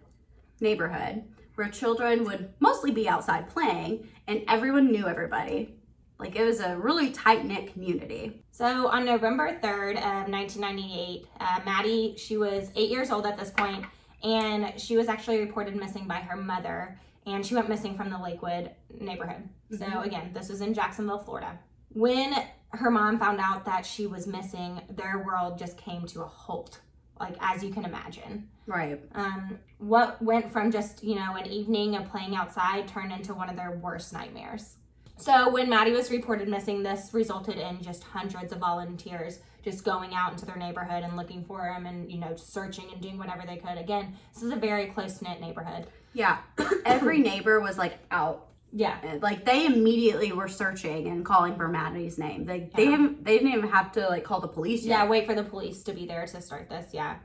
neighborhood, 0.62 1.24
where 1.56 1.70
children 1.70 2.24
would 2.26 2.54
mostly 2.60 2.92
be 2.92 3.10
outside 3.10 3.50
playing, 3.50 4.08
and 4.28 4.44
everyone 4.48 4.92
knew 4.92 5.08
everybody. 5.08 5.76
Like 6.20 6.36
it 6.36 6.46
was 6.46 6.60
a 6.60 6.78
really 6.78 7.10
tight 7.10 7.46
knit 7.46 7.74
community. 7.74 8.44
So 8.52 8.88
on 8.88 9.06
November 9.06 9.60
3rd 9.60 9.98
of 9.98 10.30
1998, 10.30 11.28
uh, 11.40 11.60
Maddie, 11.66 12.16
she 12.18 12.38
was 12.38 12.70
eight 12.76 12.92
years 12.92 13.10
old 13.10 13.26
at 13.26 13.38
this 13.38 13.50
point, 13.50 13.86
and 14.24 14.80
she 14.80 14.96
was 14.96 15.08
actually 15.08 15.40
reported 15.40 15.76
missing 15.76 16.08
by 16.08 16.18
her 16.18 16.38
mother, 16.38 16.98
and 17.26 17.46
she 17.46 17.56
went 17.56 17.70
missing 17.70 17.96
from 17.96 18.10
the 18.10 18.18
Lakewood 18.18 18.72
neighborhood. 19.00 19.50
So 19.72 19.86
Mhm. 19.86 20.06
again, 20.06 20.32
this 20.34 20.50
was 20.50 20.62
in 20.62 20.74
Jacksonville, 20.74 21.20
Florida. 21.20 21.60
When 21.94 22.34
her 22.70 22.92
mom 22.92 23.20
found 23.20 23.40
out 23.40 23.66
that 23.66 23.86
she 23.86 24.06
was 24.06 24.28
missing, 24.28 24.82
their 24.90 25.20
world 25.20 25.58
just 25.58 25.78
came 25.78 26.06
to 26.08 26.22
a 26.24 26.28
halt, 26.28 26.82
like 27.20 27.36
as 27.40 27.64
you 27.64 27.74
can 27.74 27.86
imagine. 27.86 28.50
Right. 28.68 29.02
Um, 29.14 29.60
what 29.78 30.22
went 30.22 30.52
from 30.52 30.72
just, 30.72 31.04
you 31.04 31.16
know, 31.16 31.36
an 31.36 31.46
evening 31.46 31.96
of 31.96 32.10
playing 32.10 32.36
outside 32.36 32.88
turned 32.88 33.12
into 33.12 33.34
one 33.34 33.50
of 33.50 33.56
their 33.56 33.72
worst 33.72 34.12
nightmares. 34.12 34.78
So 35.18 35.50
when 35.50 35.70
Maddie 35.70 35.94
was 35.94 36.12
reported 36.12 36.50
missing, 36.50 36.84
this 36.84 37.14
resulted 37.14 37.58
in 37.58 37.82
just 37.82 38.04
hundreds 38.04 38.52
of 38.52 38.60
volunteers 38.60 39.40
just 39.66 39.84
going 39.84 40.14
out 40.14 40.32
into 40.32 40.46
their 40.46 40.56
neighborhood 40.56 41.04
and 41.04 41.18
looking 41.18 41.44
for 41.44 41.66
him 41.66 41.88
and, 41.88 42.10
you 42.10 42.20
know, 42.20 42.36
searching 42.36 42.86
and 42.94 43.02
doing 43.02 43.18
whatever 43.18 43.44
they 43.46 43.58
could. 43.58 43.78
Again, 43.78 44.16
this 44.34 44.44
is 44.44 44.52
a 44.52 44.56
very 44.56 44.86
close 44.86 45.22
knit 45.22 45.42
neighborhood. 45.42 45.88
Yeah. 46.14 46.38
Every 46.86 47.18
neighbor 47.20 47.60
was 47.60 47.78
like 47.78 47.98
out. 48.12 48.46
Yeah. 48.72 48.98
Like 49.22 49.44
they 49.44 49.66
immediately 49.66 50.32
were 50.32 50.48
searching 50.48 51.08
and 51.08 51.26
calling 51.26 51.56
for 51.56 51.68
Maddie's 51.68 52.18
name. 52.18 52.46
They 52.46 52.70
they 52.76 52.86
Yeah. 52.86 52.92
haven't 52.92 53.26
they 53.26 53.38
didn't 53.40 53.54
even 53.54 53.70
have 53.70 53.92
to 53.94 54.08
like 54.08 54.24
call 54.24 54.40
the 54.40 54.48
police 54.48 54.84
Yeah, 54.86 55.06
wait 55.08 55.26
for 55.26 55.34
the 55.34 55.44
police 55.44 55.82
to 55.84 55.94
be 55.94 56.06
there 56.06 56.26
to 56.28 56.42
start 56.42 56.70
this. 56.70 56.94
Yeah. 56.94 57.16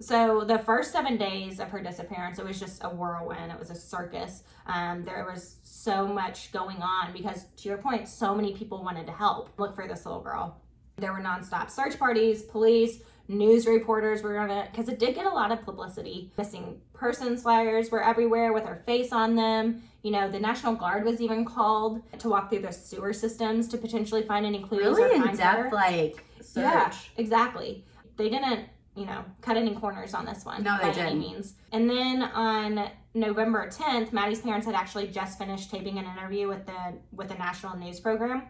So 0.00 0.44
the 0.44 0.58
first 0.58 0.92
seven 0.92 1.16
days 1.18 1.60
of 1.60 1.68
her 1.68 1.80
disappearance, 1.80 2.38
it 2.38 2.44
was 2.44 2.58
just 2.58 2.82
a 2.82 2.88
whirlwind. 2.88 3.52
It 3.52 3.58
was 3.58 3.70
a 3.70 3.74
circus. 3.74 4.42
Um, 4.66 5.04
there 5.04 5.24
was 5.30 5.58
so 5.62 6.08
much 6.08 6.50
going 6.52 6.78
on 6.78 7.12
because, 7.12 7.44
to 7.58 7.68
your 7.68 7.78
point, 7.78 8.08
so 8.08 8.34
many 8.34 8.52
people 8.52 8.82
wanted 8.82 9.06
to 9.06 9.12
help 9.12 9.50
look 9.58 9.76
for 9.76 9.86
this 9.86 10.04
little 10.04 10.20
girl. 10.20 10.56
There 11.02 11.12
were 11.12 11.18
nonstop 11.18 11.68
search 11.68 11.98
parties, 11.98 12.42
police, 12.42 13.00
news 13.26 13.66
reporters 13.66 14.22
were 14.22 14.38
on 14.38 14.50
it 14.52 14.70
because 14.70 14.88
it 14.88 15.00
did 15.00 15.16
get 15.16 15.26
a 15.26 15.30
lot 15.30 15.50
of 15.50 15.62
publicity. 15.64 16.30
Missing 16.38 16.80
persons 16.94 17.42
flyers 17.42 17.90
were 17.90 18.00
everywhere 18.02 18.52
with 18.52 18.64
her 18.64 18.82
face 18.86 19.10
on 19.12 19.34
them. 19.34 19.82
You 20.02 20.12
know, 20.12 20.30
the 20.30 20.38
National 20.38 20.74
Guard 20.76 21.04
was 21.04 21.20
even 21.20 21.44
called 21.44 22.02
to 22.20 22.28
walk 22.28 22.50
through 22.50 22.60
the 22.60 22.70
sewer 22.72 23.12
systems 23.12 23.66
to 23.68 23.78
potentially 23.78 24.22
find 24.22 24.46
any 24.46 24.62
clues 24.62 24.96
or 24.96 25.06
Really 25.06 25.16
in 25.28 25.36
depth, 25.36 25.58
her. 25.64 25.70
like 25.72 26.24
search. 26.40 26.62
Yeah, 26.62 26.92
exactly. 27.16 27.84
They 28.16 28.28
didn't, 28.28 28.68
you 28.94 29.06
know, 29.06 29.24
cut 29.40 29.56
any 29.56 29.74
corners 29.74 30.14
on 30.14 30.24
this 30.24 30.44
one 30.44 30.62
No, 30.62 30.76
they 30.80 30.88
by 30.88 30.94
didn't. 30.94 31.18
means. 31.18 31.54
And 31.72 31.90
then 31.90 32.22
on 32.22 32.90
November 33.14 33.68
10th, 33.68 34.12
Maddie's 34.12 34.40
parents 34.40 34.66
had 34.66 34.76
actually 34.76 35.08
just 35.08 35.36
finished 35.36 35.68
taping 35.68 35.98
an 35.98 36.04
interview 36.04 36.46
with 36.46 36.64
the 36.66 36.94
with 37.12 37.26
the 37.28 37.34
national 37.34 37.76
news 37.76 37.98
program. 37.98 38.44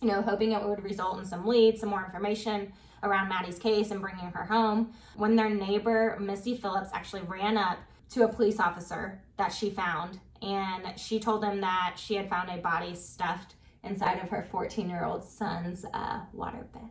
You 0.00 0.08
know, 0.08 0.22
hoping 0.22 0.52
it 0.52 0.62
would 0.62 0.82
result 0.82 1.18
in 1.18 1.24
some 1.24 1.46
leads, 1.46 1.80
some 1.80 1.88
more 1.90 2.04
information 2.04 2.72
around 3.02 3.28
Maddie's 3.28 3.58
case 3.58 3.90
and 3.90 4.00
bringing 4.00 4.26
her 4.32 4.44
home. 4.44 4.92
When 5.16 5.36
their 5.36 5.48
neighbor 5.50 6.16
Missy 6.20 6.56
Phillips 6.56 6.90
actually 6.92 7.22
ran 7.22 7.56
up 7.56 7.78
to 8.10 8.24
a 8.24 8.28
police 8.28 8.58
officer 8.60 9.20
that 9.36 9.52
she 9.52 9.70
found, 9.70 10.20
and 10.40 10.98
she 10.98 11.18
told 11.20 11.44
him 11.44 11.60
that 11.60 11.96
she 11.96 12.14
had 12.14 12.28
found 12.28 12.48
a 12.50 12.58
body 12.58 12.94
stuffed 12.94 13.54
inside 13.84 14.18
of 14.22 14.28
her 14.30 14.42
14 14.42 14.88
year 14.88 15.04
old 15.04 15.24
son's 15.24 15.84
uh, 15.92 16.20
waterbed. 16.36 16.90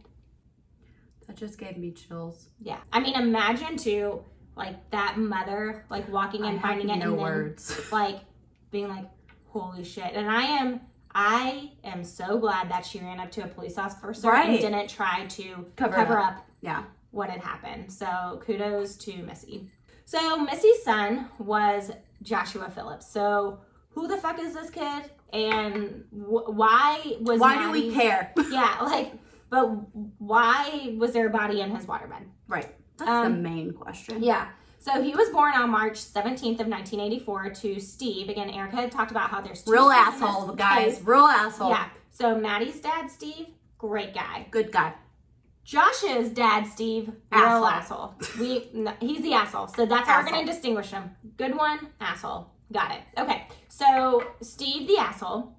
That 1.27 1.35
just 1.35 1.57
gave 1.57 1.77
me 1.77 1.91
chills. 1.91 2.47
Yeah. 2.61 2.79
I 2.91 2.99
mean, 2.99 3.15
imagine 3.15 3.77
too, 3.77 4.23
like 4.55 4.89
that 4.91 5.17
mother, 5.17 5.85
like 5.89 6.09
walking 6.11 6.43
I 6.43 6.49
and 6.49 6.59
have 6.59 6.69
finding 6.69 6.89
it 6.89 6.97
no 6.97 7.11
and 7.11 7.13
then, 7.13 7.19
words. 7.21 7.91
like 7.91 8.19
being 8.71 8.87
like, 8.87 9.05
holy 9.47 9.83
shit. 9.83 10.11
And 10.13 10.29
I 10.29 10.43
am, 10.43 10.81
I 11.19 11.71
am 11.83 12.03
so 12.03 12.37
glad 12.37 12.69
that 12.69 12.85
she 12.85 12.99
ran 12.99 13.19
up 13.19 13.31
to 13.31 13.43
a 13.43 13.47
police 13.47 13.79
officer 13.79 14.31
and 14.31 14.59
didn't 14.59 14.87
try 14.87 15.25
to 15.29 15.65
Cover 15.75 15.93
cover, 15.95 16.13
it 16.19 16.23
up. 16.23 16.45
Yeah. 16.61 16.83
what 17.09 17.31
had 17.31 17.41
happened. 17.41 17.91
So 17.91 18.39
kudos 18.45 18.95
to 18.97 19.17
Missy. 19.23 19.71
So 20.05 20.37
Missy's 20.37 20.83
son 20.83 21.27
was 21.39 21.91
Joshua 22.21 22.69
Phillips. 22.69 23.07
So 23.11 23.59
who 23.89 24.07
the 24.07 24.17
fuck 24.17 24.39
is 24.39 24.53
this 24.53 24.69
kid? 24.69 25.09
And 25.33 26.03
wh- 26.11 26.55
why 26.55 27.15
was 27.21 27.39
Why 27.39 27.63
do 27.63 27.71
we 27.71 27.91
care? 27.91 28.31
Yeah, 28.51 28.77
like, 28.83 29.13
but 29.49 29.65
why 30.19 30.95
was 30.99 31.13
there 31.13 31.25
a 31.25 31.29
body 31.31 31.61
in 31.61 31.75
his 31.75 31.87
waterbed? 31.87 32.25
right. 32.47 32.69
That's 32.99 33.09
Um, 33.09 33.23
the 33.43 33.49
main 33.49 33.73
question. 33.73 34.21
Yeah. 34.23 34.49
So 34.79 35.01
he 35.01 35.15
was 35.15 35.29
born 35.29 35.53
on 35.53 35.69
March 35.69 35.95
17th 35.95 36.59
of 36.61 36.67
1984 36.67 37.49
to 37.49 37.79
Steve. 37.79 38.29
Again, 38.29 38.49
Erica 38.49 38.75
had 38.77 38.91
talked 38.91 39.11
about 39.11 39.29
how 39.29 39.41
there's 39.41 39.63
two 39.63 39.71
Real 39.71 39.89
asshole, 39.89 40.53
guys. 40.53 41.01
Real 41.03 41.25
asshole. 41.25 41.69
Yeah. 41.71 41.89
So 42.11 42.35
Maddie's 42.37 42.79
dad, 42.79 43.09
Steve, 43.09 43.47
great 43.77 44.13
guy. 44.13 44.47
Good 44.51 44.71
guy. 44.71 44.93
Josh's 45.63 46.29
dad, 46.29 46.65
Steve, 46.65 47.07
real 47.31 47.41
Asshole. 47.65 47.65
asshole. 47.67 48.15
We 48.39 48.69
no, 48.73 48.93
he's 49.01 49.21
the 49.21 49.33
asshole. 49.33 49.67
So 49.67 49.85
that's 49.85 50.07
how 50.07 50.21
we're 50.23 50.29
gonna 50.29 50.45
distinguish 50.45 50.91
him. 50.91 51.11
Good 51.35 51.55
one, 51.57 51.89
asshole. 51.99 52.47
Got 52.71 52.91
it. 52.91 53.01
Okay. 53.19 53.47
So 53.67 54.23
Steve, 54.41 54.87
the 54.87 54.97
asshole, 54.97 55.51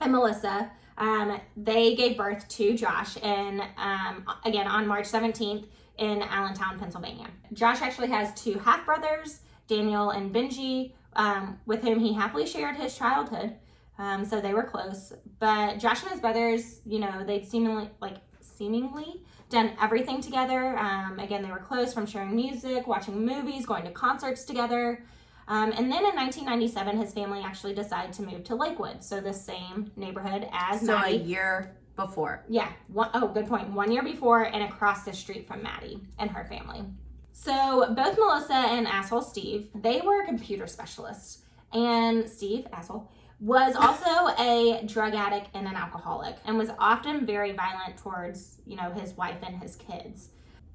and 0.00 0.12
Melissa, 0.12 0.70
um, 0.96 1.40
they 1.56 1.96
gave 1.96 2.16
birth 2.16 2.46
to 2.48 2.76
Josh, 2.76 3.18
and 3.22 3.60
um, 3.76 4.24
again 4.44 4.68
on 4.68 4.86
March 4.86 5.06
seventeenth 5.06 5.66
in 5.98 6.22
Allentown, 6.22 6.78
Pennsylvania. 6.78 7.28
Josh 7.52 7.82
actually 7.82 8.08
has 8.08 8.32
two 8.40 8.58
half 8.58 8.86
brothers, 8.86 9.40
Daniel 9.66 10.10
and 10.10 10.34
Benji, 10.34 10.92
um, 11.14 11.58
with 11.66 11.82
whom 11.82 11.98
he 11.98 12.14
happily 12.14 12.46
shared 12.46 12.76
his 12.76 12.96
childhood. 12.96 13.56
Um, 13.98 14.24
so 14.24 14.40
they 14.40 14.54
were 14.54 14.62
close. 14.62 15.12
But 15.40 15.78
Josh 15.78 16.02
and 16.02 16.12
his 16.12 16.20
brothers, 16.20 16.80
you 16.86 17.00
know, 17.00 17.24
they'd 17.24 17.46
seemingly 17.46 17.90
like 18.00 18.16
seemingly 18.40 19.22
done 19.50 19.72
everything 19.80 20.20
together. 20.20 20.78
Um, 20.78 21.18
again, 21.18 21.42
they 21.42 21.50
were 21.50 21.58
close 21.58 21.92
from 21.92 22.06
sharing 22.06 22.34
music, 22.34 22.86
watching 22.86 23.24
movies, 23.24 23.66
going 23.66 23.84
to 23.84 23.90
concerts 23.90 24.44
together. 24.44 25.04
Um, 25.48 25.72
and 25.72 25.90
then 25.90 26.04
in 26.04 26.14
1997, 26.14 26.98
his 26.98 27.14
family 27.14 27.40
actually 27.40 27.74
decided 27.74 28.12
to 28.14 28.22
move 28.22 28.44
to 28.44 28.54
Lakewood, 28.54 29.02
so 29.02 29.20
the 29.20 29.32
same 29.32 29.90
neighborhood 29.96 30.46
as 30.52 30.84
So 30.84 30.98
a 30.98 31.10
year 31.10 31.77
before. 32.02 32.44
Yeah. 32.48 32.70
One, 32.86 33.10
oh, 33.12 33.28
good 33.28 33.46
point. 33.46 33.68
One 33.70 33.90
year 33.92 34.02
before 34.02 34.44
and 34.44 34.62
across 34.62 35.04
the 35.04 35.12
street 35.12 35.46
from 35.46 35.62
Maddie 35.62 36.00
and 36.18 36.30
her 36.30 36.44
family. 36.44 36.84
So 37.32 37.92
both 37.94 38.16
Melissa 38.16 38.54
and 38.54 38.86
asshole 38.86 39.20
Steve, 39.22 39.68
they 39.74 40.00
were 40.00 40.24
computer 40.24 40.66
specialists. 40.66 41.42
And 41.72 42.28
Steve, 42.28 42.66
asshole, 42.72 43.10
was 43.40 43.74
also 43.84 44.28
a 44.38 44.82
drug 44.86 45.14
addict 45.14 45.48
and 45.54 45.66
an 45.66 45.74
alcoholic 45.74 46.36
and 46.46 46.56
was 46.56 46.70
often 46.78 47.26
very 47.26 47.52
violent 47.52 47.98
towards, 47.98 48.58
you 48.64 48.76
know, 48.76 48.90
his 48.92 49.16
wife 49.16 49.38
and 49.46 49.60
his 49.60 49.76
kids. 49.76 50.30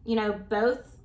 You 0.05 0.17
know, 0.17 0.33
both 0.49 0.97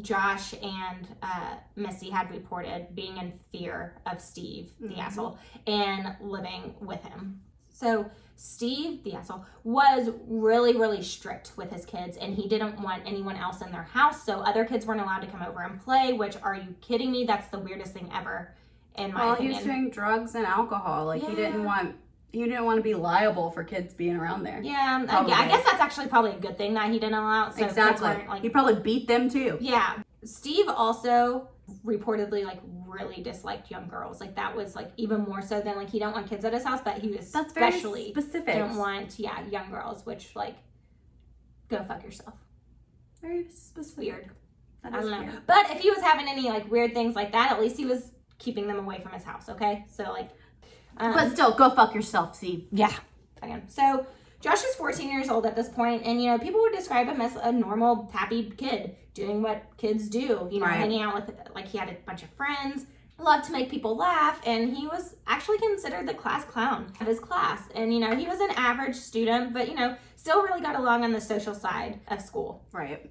Josh 0.00 0.54
and 0.54 1.06
uh, 1.22 1.56
Missy 1.76 2.10
had 2.10 2.30
reported 2.30 2.88
being 2.94 3.18
in 3.18 3.38
fear 3.52 4.00
of 4.10 4.20
Steve, 4.20 4.72
the 4.80 4.88
Mhm. 4.94 4.98
asshole, 4.98 5.38
and 5.66 6.16
living 6.20 6.74
with 6.80 7.02
him. 7.04 7.40
So 7.70 8.10
Steve, 8.36 9.02
the 9.02 9.14
asshole, 9.14 9.44
was 9.64 10.10
really, 10.28 10.76
really 10.76 11.02
strict 11.02 11.52
with 11.56 11.70
his 11.72 11.84
kids 11.86 12.16
and 12.18 12.34
he 12.34 12.46
didn't 12.48 12.78
want 12.80 13.02
anyone 13.06 13.36
else 13.36 13.62
in 13.62 13.72
their 13.72 13.82
house. 13.84 14.22
So 14.24 14.40
other 14.40 14.64
kids 14.64 14.84
weren't 14.84 15.00
allowed 15.00 15.20
to 15.20 15.26
come 15.26 15.42
over 15.42 15.62
and 15.62 15.80
play, 15.80 16.12
which 16.12 16.36
are 16.42 16.54
you 16.54 16.74
kidding 16.82 17.10
me? 17.10 17.24
That's 17.24 17.48
the 17.48 17.58
weirdest 17.58 17.94
thing 17.94 18.10
ever, 18.14 18.54
in 18.96 19.12
my 19.14 19.24
Well, 19.24 19.32
opinion. 19.34 19.52
he 19.52 19.58
was 19.58 19.64
doing 19.66 19.90
drugs 19.90 20.34
and 20.34 20.44
alcohol. 20.46 21.06
Like 21.06 21.22
he 21.22 21.34
didn't 21.34 21.64
want 21.64 21.96
he 22.32 22.44
didn't 22.44 22.66
want 22.66 22.76
to 22.76 22.82
be 22.82 22.92
liable 22.92 23.50
for 23.50 23.64
kids 23.64 23.94
being 23.94 24.14
around 24.14 24.42
there. 24.42 24.60
yeah, 24.62 24.96
um, 24.96 25.04
I, 25.04 25.06
Probably. 25.06 25.32
I 25.32 25.48
guess 25.48 25.64
that's 25.64 25.80
actually 25.80 26.08
probably 26.08 26.32
a 26.32 26.38
good 26.38 26.58
thing 26.58 26.74
that 26.74 26.90
he 26.92 26.98
didn't 26.98 27.14
allow. 27.14 27.48
So 27.48 27.64
exactly. 27.64 28.26
like 28.28 28.42
he 28.42 28.50
probably 28.50 28.74
beat 28.74 29.08
them 29.08 29.30
too. 29.30 29.56
Yeah. 29.58 29.94
Steve 30.24 30.68
also 30.68 31.48
reportedly 31.84 32.44
like 32.44 32.60
really 32.86 33.22
disliked 33.22 33.70
young 33.70 33.88
girls. 33.88 34.20
Like 34.20 34.36
that 34.36 34.54
was 34.56 34.76
like 34.76 34.90
even 34.96 35.22
more 35.22 35.42
so 35.42 35.60
than 35.60 35.76
like 35.76 35.90
he 35.90 35.98
don't 35.98 36.12
want 36.12 36.28
kids 36.28 36.44
at 36.44 36.52
his 36.52 36.64
house, 36.64 36.80
but 36.84 36.98
he 36.98 37.08
was 37.08 37.30
That's 37.32 37.52
very 37.52 37.68
especially 37.68 38.10
specific. 38.10 38.54
don't 38.54 38.76
want 38.76 39.18
yeah 39.18 39.44
young 39.50 39.70
girls, 39.70 40.06
which 40.06 40.34
like 40.36 40.56
go 41.68 41.82
fuck 41.82 42.02
yourself. 42.04 42.34
Very 43.20 43.48
specific. 43.50 43.98
Weird. 44.14 44.30
That 44.82 44.94
I 44.94 45.00
don't 45.00 45.10
know. 45.10 45.20
weird. 45.22 45.46
But 45.46 45.70
if 45.70 45.80
he 45.80 45.90
was 45.90 46.00
having 46.00 46.28
any 46.28 46.48
like 46.48 46.70
weird 46.70 46.94
things 46.94 47.14
like 47.16 47.32
that, 47.32 47.50
at 47.50 47.60
least 47.60 47.76
he 47.76 47.84
was 47.86 48.12
keeping 48.38 48.66
them 48.68 48.78
away 48.78 49.00
from 49.00 49.12
his 49.12 49.24
house. 49.24 49.48
Okay, 49.48 49.84
so 49.88 50.04
like, 50.04 50.30
um, 50.98 51.12
But 51.14 51.32
still, 51.32 51.52
go 51.54 51.70
fuck 51.70 51.94
yourself, 51.94 52.36
see. 52.36 52.68
yeah. 52.70 52.92
Again. 53.42 53.68
So 53.68 54.06
Josh 54.46 54.62
is 54.62 54.76
14 54.76 55.10
years 55.10 55.28
old 55.28 55.44
at 55.44 55.56
this 55.56 55.68
point, 55.68 56.04
and 56.04 56.22
you 56.22 56.30
know 56.30 56.38
people 56.38 56.60
would 56.60 56.72
describe 56.72 57.08
him 57.08 57.20
as 57.20 57.34
a 57.34 57.50
normal, 57.50 58.08
happy 58.12 58.48
kid 58.56 58.94
doing 59.12 59.42
what 59.42 59.64
kids 59.76 60.08
do. 60.08 60.48
You 60.52 60.60
know, 60.60 60.66
Right. 60.66 60.76
hanging 60.76 61.02
out 61.02 61.16
with 61.16 61.34
like 61.52 61.66
he 61.66 61.78
had 61.78 61.88
a 61.88 61.96
bunch 62.06 62.22
of 62.22 62.28
friends, 62.30 62.86
loved 63.18 63.44
to 63.46 63.52
make 63.52 63.68
people 63.70 63.96
laugh, 63.96 64.40
and 64.46 64.76
he 64.76 64.86
was 64.86 65.16
actually 65.26 65.58
considered 65.58 66.06
the 66.06 66.14
class 66.14 66.44
clown 66.44 66.92
of 67.00 67.08
his 67.08 67.18
class. 67.18 67.60
And 67.74 67.92
you 67.92 67.98
know 67.98 68.14
he 68.14 68.28
was 68.28 68.38
an 68.38 68.50
average 68.52 68.94
student, 68.94 69.52
but 69.52 69.68
you 69.68 69.74
know 69.74 69.96
still 70.14 70.42
really 70.44 70.60
got 70.60 70.76
along 70.76 71.02
on 71.02 71.10
the 71.10 71.20
social 71.20 71.52
side 71.54 71.98
of 72.06 72.20
school. 72.20 72.64
Right. 72.70 73.10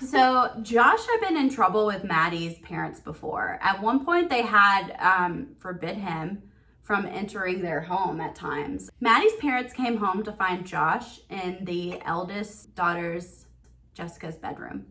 So 0.00 0.52
Josh 0.62 1.00
had 1.04 1.20
been 1.26 1.36
in 1.36 1.50
trouble 1.50 1.86
with 1.86 2.04
Maddie's 2.04 2.56
parents 2.60 3.00
before. 3.00 3.58
At 3.60 3.82
one 3.82 4.04
point, 4.04 4.30
they 4.30 4.42
had 4.42 4.92
um, 5.00 5.56
forbid 5.58 5.96
him 5.96 6.44
from 6.88 7.04
entering 7.04 7.60
their 7.60 7.82
home 7.82 8.18
at 8.18 8.34
times. 8.34 8.88
Maddie's 8.98 9.34
parents 9.34 9.74
came 9.74 9.98
home 9.98 10.22
to 10.22 10.32
find 10.32 10.66
Josh 10.66 11.20
in 11.28 11.62
the 11.66 12.00
eldest 12.06 12.74
daughter's 12.74 13.44
Jessica's 13.92 14.36
bedroom. 14.36 14.86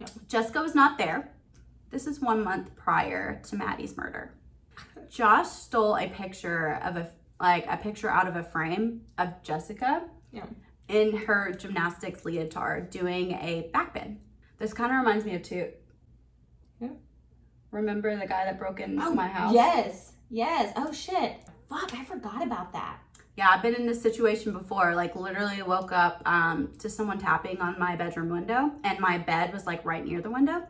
Yep. 0.00 0.10
Jessica 0.28 0.62
was 0.62 0.74
not 0.74 0.96
there. 0.96 1.30
This 1.90 2.06
is 2.06 2.20
one 2.22 2.42
month 2.42 2.74
prior 2.74 3.38
to 3.50 3.56
Maddie's 3.56 3.98
murder. 3.98 4.32
Josh 5.10 5.48
stole 5.48 5.96
a 5.98 6.08
picture 6.08 6.80
of 6.82 6.96
a 6.96 7.10
like 7.38 7.66
a 7.68 7.76
picture 7.76 8.08
out 8.08 8.26
of 8.26 8.36
a 8.36 8.42
frame 8.42 9.02
of 9.18 9.28
Jessica 9.42 10.04
Yeah. 10.32 10.46
in 10.88 11.14
her 11.26 11.52
gymnastics 11.52 12.24
leotard 12.24 12.88
doing 12.88 13.32
a 13.32 13.70
backbend. 13.74 14.16
This 14.56 14.72
kind 14.72 14.90
of 14.90 14.96
reminds 15.00 15.26
me 15.26 15.34
of 15.34 15.42
two. 15.42 15.68
Yeah. 16.80 16.88
Remember 17.72 18.16
the 18.16 18.26
guy 18.26 18.46
that 18.46 18.58
broke 18.58 18.80
in 18.80 18.98
Oh, 18.98 19.12
my 19.12 19.28
house? 19.28 19.52
Yes. 19.52 20.12
Yes. 20.30 20.72
Oh 20.76 20.92
shit. 20.92 21.36
Fuck, 21.68 21.94
I 21.94 22.04
forgot 22.04 22.42
about 22.42 22.72
that. 22.72 22.98
Yeah, 23.36 23.48
I've 23.50 23.60
been 23.62 23.74
in 23.74 23.86
this 23.86 24.00
situation 24.00 24.52
before. 24.52 24.94
Like, 24.94 25.14
literally 25.14 25.60
woke 25.62 25.92
up 25.92 26.22
um, 26.24 26.72
to 26.78 26.88
someone 26.88 27.18
tapping 27.18 27.60
on 27.60 27.78
my 27.78 27.94
bedroom 27.96 28.30
window, 28.30 28.72
and 28.82 28.98
my 28.98 29.18
bed 29.18 29.52
was 29.52 29.66
like 29.66 29.84
right 29.84 30.04
near 30.04 30.22
the 30.22 30.30
window, 30.30 30.62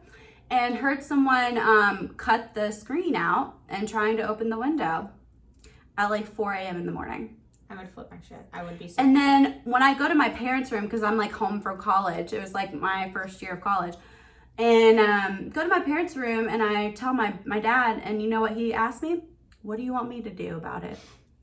and 0.50 0.74
heard 0.76 1.02
someone 1.02 1.58
um, 1.58 2.14
cut 2.16 2.54
the 2.54 2.72
screen 2.72 3.14
out 3.14 3.54
and 3.68 3.88
trying 3.88 4.16
to 4.16 4.28
open 4.28 4.48
the 4.48 4.58
window 4.58 5.10
at 5.96 6.10
like 6.10 6.26
4 6.26 6.54
a.m. 6.54 6.76
in 6.76 6.86
the 6.86 6.92
morning. 6.92 7.36
I 7.70 7.76
would 7.76 7.88
flip 7.90 8.10
my 8.10 8.18
shit. 8.26 8.44
I 8.52 8.62
would 8.64 8.78
be 8.78 8.88
so 8.88 8.94
And 9.00 9.14
then 9.14 9.60
when 9.64 9.82
I 9.82 9.96
go 9.96 10.08
to 10.08 10.14
my 10.14 10.28
parents' 10.30 10.72
room, 10.72 10.84
because 10.84 11.02
I'm 11.02 11.16
like 11.16 11.32
home 11.32 11.60
from 11.60 11.78
college, 11.78 12.32
it 12.32 12.40
was 12.40 12.52
like 12.54 12.72
my 12.74 13.10
first 13.12 13.42
year 13.42 13.52
of 13.54 13.60
college. 13.60 13.94
and 14.58 14.98
um, 14.98 15.50
go 15.50 15.62
to 15.62 15.68
my 15.68 15.80
parents' 15.80 16.16
room 16.16 16.48
and 16.48 16.62
I 16.62 16.92
tell 16.92 17.12
my, 17.12 17.34
my 17.44 17.60
dad, 17.60 18.00
and 18.04 18.22
you 18.22 18.28
know 18.28 18.40
what 18.40 18.52
he 18.52 18.72
asked 18.74 19.02
me? 19.02 19.22
What 19.66 19.78
do 19.78 19.82
you 19.82 19.92
want 19.92 20.08
me 20.08 20.22
to 20.22 20.30
do 20.30 20.56
about 20.56 20.84
it? 20.84 20.96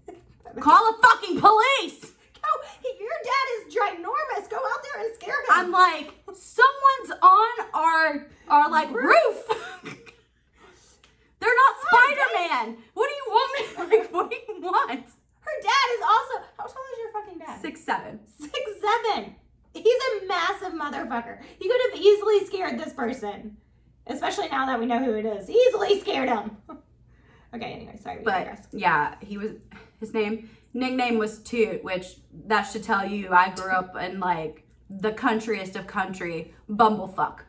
Call 0.62 0.94
the 0.94 0.98
fucking 1.06 1.42
police! 1.42 2.13
Go, 2.42 2.50
your 2.98 3.18
dad 3.22 3.46
is 3.58 3.75
ginormous. 3.75 4.50
Go 4.50 4.56
out 4.56 4.80
there 4.82 5.03
and 5.03 5.15
scare 5.15 5.34
him. 5.34 5.50
I'm 5.50 5.72
like, 5.72 6.13
someone's 6.34 7.20
on 7.22 7.65
our 7.74 8.27
our 8.48 8.72
like 8.72 8.89
roof. 8.94 9.44
They're 11.39 11.50
not 11.53 11.75
Spider-Man. 11.86 12.77
What 12.94 13.10
do 13.10 13.13
you 13.13 13.25
want 13.27 13.60
me? 13.60 13.63
Like, 14.00 14.13
what 14.13 14.32
do 14.32 14.38
you 14.38 14.62
want? 14.62 15.06
Her 15.42 15.62
dad 15.62 15.88
is 15.94 16.01
also. 16.01 16.46
How 16.58 16.63
tall 16.63 16.84
is 16.94 17.00
your 17.00 17.12
fucking 17.12 17.39
dad? 17.39 17.62
Six 17.62 17.82
seven. 17.82 18.22
Six 18.25 18.53
seven. 18.80 19.36
He's 19.74 19.86
a 19.86 20.27
massive 20.27 20.72
motherfucker. 20.72 21.42
He 21.60 21.68
could 21.68 21.82
have 21.92 22.00
easily 22.00 22.46
scared 22.46 22.80
this 22.80 22.94
person, 22.94 23.58
especially 24.08 24.48
now 24.48 24.65
that 24.68 24.80
we 24.80 24.86
know 24.86 25.03
who 25.03 25.13
it 25.15 25.25
is. 25.25 25.50
Easily 25.50 26.00
scared 26.00 26.30
him. 26.30 26.56
okay. 27.53 27.74
Anyway, 27.74 27.98
sorry. 28.01 28.17
We 28.19 28.24
But 28.24 28.60
yeah, 28.72 29.15
he 29.22 29.38
was 29.38 29.51
his 30.00 30.13
name 30.13 30.50
nickname 30.74 31.17
was 31.17 31.39
Toot, 31.39 31.83
which 31.83 32.17
that 32.48 32.63
should 32.63 32.83
tell 32.83 33.05
you 33.05 33.29
I 33.31 33.50
grew 33.50 33.72
up 33.72 33.95
in 33.95 34.19
like 34.19 34.63
the 34.89 35.12
countryest 35.12 35.75
of 35.75 35.88
country, 35.88 36.53
bumblefuck. 36.69 37.39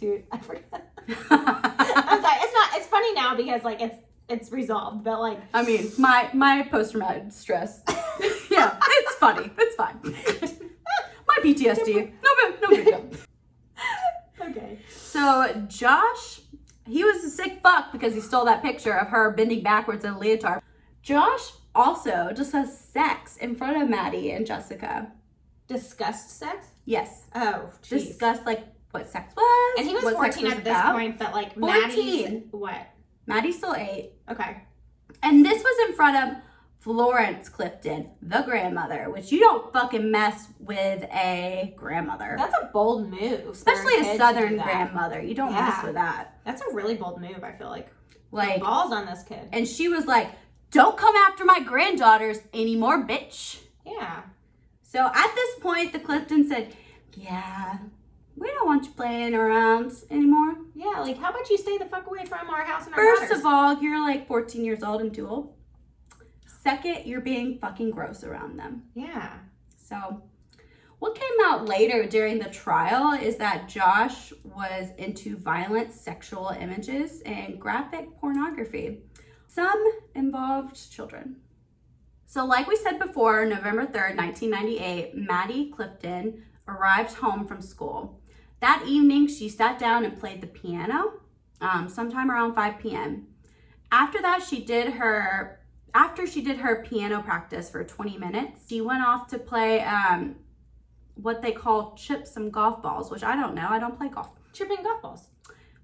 Dude, 0.00 0.24
I 0.30 0.38
forgot. 0.38 0.64
I'm 1.30 2.22
sorry. 2.22 2.36
It's 2.40 2.52
not. 2.52 2.70
It's 2.74 2.86
funny 2.86 3.14
now 3.14 3.34
because 3.36 3.64
like 3.64 3.80
it's 3.80 3.96
it's 4.28 4.52
resolved, 4.52 5.04
but 5.04 5.20
like 5.20 5.40
I 5.54 5.62
mean, 5.62 5.90
my 5.98 6.28
my 6.34 6.62
post 6.70 6.92
traumatic 6.92 7.32
stress. 7.32 7.82
yeah, 8.50 8.78
it's 8.82 9.14
funny. 9.14 9.50
It's 9.58 9.74
fine. 9.76 9.98
my 11.26 11.36
PTSD. 11.42 12.12
No 12.22 12.30
no 12.62 12.68
big 12.68 12.84
deal. 12.84 13.10
okay. 14.48 14.78
So 14.90 15.64
Josh, 15.68 16.40
he 16.88 17.04
was 17.04 17.22
a 17.24 17.30
sick 17.30 17.60
fuck 17.62 17.92
because 17.92 18.14
he 18.14 18.20
stole 18.20 18.44
that 18.46 18.62
picture 18.62 18.92
of 18.96 19.08
her 19.08 19.30
bending 19.30 19.62
backwards 19.62 20.04
in 20.04 20.14
a 20.14 20.18
leotard. 20.18 20.62
Josh 21.02 21.52
also 21.74 22.32
just 22.34 22.52
has 22.52 22.76
sex 22.78 23.36
in 23.36 23.54
front 23.54 23.80
of 23.80 23.88
Maddie 23.88 24.32
and 24.32 24.46
Jessica. 24.46 25.12
Discussed 25.68 26.30
sex. 26.30 26.68
Yes, 26.86 27.26
Oh, 27.34 27.70
jeez. 27.82 27.88
discuss 28.08 28.38
like 28.46 28.64
what 28.90 29.06
sex 29.08 29.34
was. 29.36 29.74
And 29.78 29.86
he 29.86 29.94
was 29.94 30.02
14 30.14 30.44
was 30.44 30.52
at 30.54 30.64
this 30.64 30.70
about. 30.72 30.94
point, 30.94 31.18
but 31.18 31.32
like 31.34 31.54
14. 31.58 31.80
Maddie's 31.82 32.42
what? 32.50 32.86
Maddie's 33.26 33.58
still 33.58 33.74
eight, 33.74 34.12
Okay. 34.30 34.62
and 35.22 35.44
this 35.44 35.62
was 35.62 35.88
in 35.88 35.94
front 35.94 36.16
of 36.16 36.42
Florence 36.88 37.50
Clifton, 37.50 38.08
the 38.22 38.40
grandmother, 38.40 39.10
which 39.10 39.30
you 39.30 39.40
don't 39.40 39.70
fucking 39.74 40.10
mess 40.10 40.48
with 40.58 41.02
a 41.12 41.74
grandmother, 41.76 42.34
That's 42.38 42.54
a 42.62 42.70
bold 42.72 43.10
move. 43.10 43.46
especially 43.50 43.96
a 44.00 44.16
southern 44.16 44.56
grandmother. 44.56 45.20
You 45.20 45.34
don't 45.34 45.52
mess 45.52 45.84
with 45.84 45.92
that. 45.94 46.38
That's 46.46 46.62
a 46.62 46.72
really 46.74 46.94
bold 46.94 47.20
move. 47.20 47.44
I 47.44 47.52
feel 47.52 47.68
like. 47.68 47.88
Like 48.32 48.62
balls 48.62 48.90
on 48.90 49.04
this 49.04 49.22
kid. 49.22 49.50
And 49.52 49.68
she 49.68 49.88
was 49.88 50.06
like, 50.06 50.30
Don't 50.70 50.96
come 50.96 51.14
after 51.14 51.44
my 51.44 51.60
granddaughters 51.60 52.38
anymore, 52.54 53.06
bitch. 53.06 53.58
Yeah. 53.84 54.22
So 54.82 55.00
at 55.14 55.34
this 55.34 55.58
point, 55.60 55.92
the 55.92 55.98
Clifton 55.98 56.48
said, 56.48 56.74
Yeah, 57.14 57.80
we 58.34 58.48
don't 58.48 58.66
want 58.66 58.86
you 58.86 58.92
playing 58.92 59.34
around 59.34 59.92
anymore. 60.10 60.56
Yeah. 60.74 61.00
Like, 61.00 61.18
how 61.18 61.28
about 61.30 61.50
you 61.50 61.58
stay 61.58 61.76
the 61.76 61.84
fuck 61.84 62.06
away 62.06 62.24
from 62.24 62.48
our 62.48 62.64
house 62.64 62.86
and 62.86 62.94
our 62.94 62.98
First 63.04 63.22
daughters? 63.24 63.38
of 63.40 63.44
all, 63.44 63.82
you're 63.82 64.00
like 64.02 64.26
14 64.26 64.64
years 64.64 64.82
old 64.82 65.02
and 65.02 65.12
too 65.12 65.28
old. 65.28 65.52
Second, 66.60 67.06
you're 67.06 67.20
being 67.20 67.58
fucking 67.60 67.92
gross 67.92 68.24
around 68.24 68.58
them. 68.58 68.82
Yeah. 68.94 69.38
So, 69.76 70.22
what 70.98 71.14
came 71.14 71.44
out 71.44 71.66
later 71.66 72.04
during 72.04 72.40
the 72.40 72.50
trial 72.50 73.12
is 73.12 73.36
that 73.36 73.68
Josh 73.68 74.32
was 74.42 74.88
into 74.98 75.36
violent 75.36 75.92
sexual 75.92 76.48
images 76.48 77.20
and 77.20 77.60
graphic 77.60 78.18
pornography. 78.20 78.98
Some 79.46 79.84
involved 80.16 80.90
children. 80.90 81.36
So, 82.26 82.44
like 82.44 82.66
we 82.66 82.74
said 82.74 82.98
before, 82.98 83.46
November 83.46 83.86
3rd, 83.86 84.16
1998, 84.16 85.14
Maddie 85.14 85.70
Clifton 85.70 86.42
arrived 86.66 87.14
home 87.14 87.46
from 87.46 87.62
school. 87.62 88.20
That 88.60 88.82
evening, 88.84 89.28
she 89.28 89.48
sat 89.48 89.78
down 89.78 90.04
and 90.04 90.18
played 90.18 90.40
the 90.40 90.48
piano 90.48 91.20
um, 91.60 91.88
sometime 91.88 92.32
around 92.32 92.56
5 92.56 92.80
p.m. 92.80 93.28
After 93.92 94.20
that, 94.20 94.42
she 94.42 94.64
did 94.64 94.94
her 94.94 95.57
after 95.94 96.26
she 96.26 96.42
did 96.42 96.58
her 96.58 96.84
piano 96.84 97.22
practice 97.22 97.70
for 97.70 97.82
20 97.84 98.18
minutes, 98.18 98.66
she 98.68 98.80
went 98.80 99.02
off 99.04 99.28
to 99.28 99.38
play 99.38 99.80
um, 99.82 100.36
what 101.14 101.42
they 101.42 101.52
call 101.52 101.94
chip 101.96 102.26
some 102.26 102.50
golf 102.50 102.82
balls, 102.82 103.10
which 103.10 103.22
I 103.22 103.34
don't 103.36 103.54
know. 103.54 103.66
I 103.68 103.78
don't 103.78 103.96
play 103.96 104.08
golf. 104.08 104.30
Chipping 104.52 104.82
golf 104.82 105.02
balls. 105.02 105.28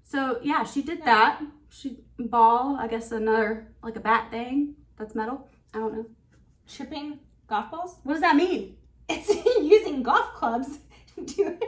So 0.03 0.39
yeah, 0.43 0.63
she 0.63 0.81
did 0.81 1.03
that. 1.05 1.41
She 1.69 1.97
ball, 2.17 2.77
I 2.79 2.87
guess 2.87 3.11
another 3.11 3.67
like 3.83 3.95
a 3.95 3.99
bat 3.99 4.31
thing 4.31 4.75
that's 4.97 5.15
metal. 5.15 5.49
I 5.73 5.79
don't 5.79 5.93
know. 5.93 6.05
Chipping 6.67 7.19
golf 7.47 7.71
balls. 7.71 7.97
What 8.03 8.13
does 8.13 8.21
that 8.21 8.35
mean? 8.35 8.77
It's 9.09 9.29
using 9.59 10.03
golf 10.03 10.33
clubs. 10.33 10.79
to 11.27 11.57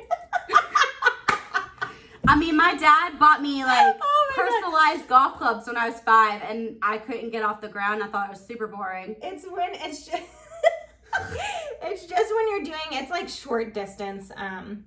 I 2.28 2.36
mean, 2.36 2.58
my 2.58 2.76
dad 2.76 3.17
bought 3.17 3.41
me 3.41 3.63
like 3.63 3.95
Oh. 4.02 4.16
Personalized 4.38 5.08
golf 5.08 5.38
clubs 5.38 5.67
when 5.67 5.78
I 5.78 5.89
was 5.89 6.00
five, 6.02 6.41
and 6.43 6.78
I 6.82 6.97
couldn't 6.97 7.32
get 7.32 7.43
off 7.43 7.62
the 7.62 7.67
ground. 7.67 8.04
I 8.04 8.08
thought 8.08 8.28
it 8.28 8.32
was 8.32 8.45
super 8.45 8.67
boring. 8.67 9.15
It's 9.21 9.45
when 9.45 9.69
it's 9.73 10.06
just 10.06 10.23
it's 11.84 12.06
just 12.06 12.36
when 12.36 12.50
you're 12.50 12.63
doing 12.63 13.00
it's 13.00 13.10
like 13.12 13.28
short 13.30 13.73
distance 13.73 14.32
um 14.36 14.86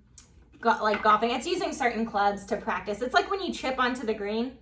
go, 0.61 0.77
like 0.83 1.03
golfing. 1.03 1.31
It's 1.31 1.47
using 1.47 1.73
certain 1.73 2.07
clubs 2.07 2.45
to 2.47 2.57
practice. 2.57 3.03
It's 3.03 3.15
like 3.15 3.31
when 3.31 3.43
you 3.43 3.53
chip 3.53 3.79
onto 3.79 4.07
the 4.07 4.15
green. 4.15 4.57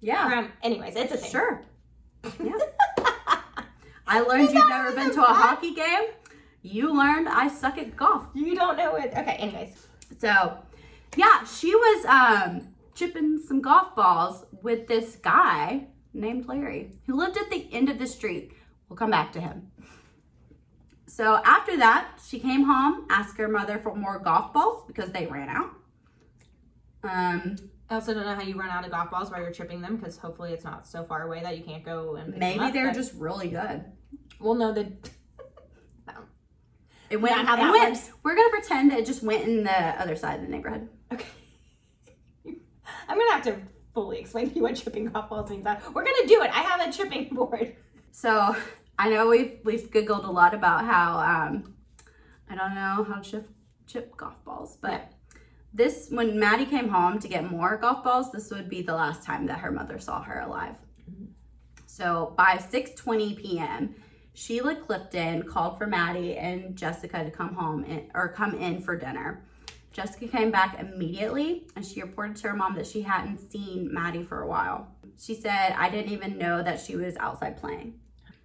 Yeah, 0.00 0.28
From 0.28 0.52
anyways, 0.62 0.94
it's 0.96 1.12
a 1.12 1.16
thing. 1.16 1.30
sure. 1.30 1.62
Yeah. 2.40 2.52
I 4.06 4.20
learned 4.20 4.52
you've 4.52 4.68
never 4.68 4.92
been 4.92 5.12
to 5.12 5.22
a 5.22 5.34
hockey 5.34 5.74
game. 5.74 6.04
You 6.62 6.96
learned 6.96 7.28
I 7.28 7.48
suck 7.48 7.78
at 7.78 7.96
golf. 7.96 8.26
You 8.34 8.54
don't 8.54 8.76
know 8.76 8.96
it. 8.96 9.12
Okay, 9.16 9.36
anyways. 9.38 9.86
So, 10.18 10.58
yeah, 11.16 11.44
she 11.44 11.74
was 11.74 12.04
um, 12.06 12.68
chipping 12.98 13.38
some 13.38 13.60
golf 13.60 13.94
balls 13.94 14.44
with 14.62 14.88
this 14.88 15.16
guy 15.16 15.86
named 16.12 16.46
Larry 16.46 16.92
who 17.06 17.14
lived 17.16 17.36
at 17.36 17.48
the 17.50 17.72
end 17.72 17.88
of 17.88 17.98
the 17.98 18.06
street. 18.06 18.52
We'll 18.88 18.96
come 18.96 19.10
back 19.10 19.32
to 19.32 19.40
him. 19.40 19.70
So, 21.06 21.40
after 21.44 21.76
that, 21.78 22.18
she 22.26 22.38
came 22.38 22.64
home, 22.64 23.06
asked 23.08 23.38
her 23.38 23.48
mother 23.48 23.78
for 23.78 23.94
more 23.94 24.18
golf 24.18 24.52
balls 24.52 24.84
because 24.86 25.10
they 25.10 25.26
ran 25.26 25.48
out. 25.48 25.70
Um, 27.02 27.56
I 27.88 27.94
also 27.94 28.12
don't 28.12 28.24
know 28.26 28.34
how 28.34 28.42
you 28.42 28.58
run 28.58 28.68
out 28.68 28.84
of 28.84 28.90
golf 28.90 29.10
balls 29.10 29.30
while 29.30 29.40
you're 29.40 29.52
chipping 29.52 29.80
them 29.80 29.96
because 29.96 30.18
hopefully 30.18 30.52
it's 30.52 30.64
not 30.64 30.86
so 30.86 31.04
far 31.04 31.22
away 31.22 31.40
that 31.42 31.56
you 31.56 31.64
can't 31.64 31.84
go 31.84 32.16
and 32.16 32.36
maybe 32.36 32.60
up, 32.60 32.72
they're 32.72 32.88
but- 32.88 32.94
just 32.94 33.14
really 33.14 33.48
good. 33.48 33.84
well 34.40 34.54
no 34.54 34.72
the 34.72 34.92
It 37.10 37.16
went, 37.22 37.36
Not 37.36 37.46
how 37.46 37.56
that 37.56 37.72
went-. 37.72 38.10
We're 38.22 38.36
gonna 38.36 38.50
pretend 38.50 38.92
it 38.92 39.06
just 39.06 39.22
went 39.22 39.44
in 39.44 39.64
the 39.64 39.78
other 40.00 40.14
side 40.14 40.40
of 40.40 40.42
the 40.42 40.48
neighborhood. 40.48 40.88
I'm 43.08 43.18
gonna 43.18 43.32
have 43.32 43.42
to 43.44 43.56
fully 43.94 44.18
explain 44.18 44.50
to 44.50 44.54
you 44.54 44.62
what 44.62 44.76
chipping 44.76 45.06
golf 45.06 45.28
balls 45.28 45.50
means. 45.50 45.64
We're 45.64 46.04
gonna 46.04 46.26
do 46.26 46.42
it. 46.42 46.50
I 46.54 46.60
have 46.60 46.86
a 46.86 46.92
chipping 46.92 47.28
board. 47.32 47.74
So 48.12 48.54
I 48.98 49.08
know 49.08 49.28
we've 49.28 49.58
we've 49.64 49.90
giggled 49.90 50.24
a 50.24 50.30
lot 50.30 50.54
about 50.54 50.84
how 50.84 51.18
um, 51.18 51.74
I 52.48 52.54
don't 52.54 52.74
know 52.74 53.04
how 53.04 53.20
to 53.20 53.30
chip, 53.30 53.48
chip 53.86 54.16
golf 54.16 54.44
balls, 54.44 54.76
but 54.80 55.12
this 55.72 56.08
when 56.10 56.38
Maddie 56.38 56.66
came 56.66 56.88
home 56.88 57.18
to 57.20 57.28
get 57.28 57.50
more 57.50 57.76
golf 57.76 58.04
balls, 58.04 58.30
this 58.30 58.50
would 58.50 58.68
be 58.68 58.82
the 58.82 58.94
last 58.94 59.24
time 59.24 59.46
that 59.46 59.58
her 59.60 59.70
mother 59.70 59.98
saw 59.98 60.22
her 60.22 60.40
alive. 60.40 60.76
So 61.86 62.34
by 62.36 62.56
6:20 62.56 63.36
p.m., 63.36 63.94
Sheila 64.34 64.76
Clifton 64.76 65.42
called 65.42 65.78
for 65.78 65.86
Maddie 65.86 66.36
and 66.36 66.76
Jessica 66.76 67.24
to 67.24 67.30
come 67.30 67.54
home 67.54 67.84
and, 67.84 68.10
or 68.14 68.28
come 68.28 68.54
in 68.54 68.80
for 68.80 68.96
dinner. 68.96 69.44
Jessica 69.92 70.28
came 70.28 70.50
back 70.50 70.78
immediately 70.78 71.66
and 71.74 71.84
she 71.84 72.00
reported 72.02 72.36
to 72.36 72.48
her 72.48 72.54
mom 72.56 72.74
that 72.76 72.86
she 72.86 73.02
hadn't 73.02 73.38
seen 73.38 73.92
Maddie 73.92 74.22
for 74.22 74.42
a 74.42 74.46
while. 74.46 74.88
She 75.18 75.34
said, 75.34 75.74
I 75.76 75.90
didn't 75.90 76.12
even 76.12 76.38
know 76.38 76.62
that 76.62 76.80
she 76.80 76.94
was 76.96 77.16
outside 77.16 77.56
playing. 77.56 77.98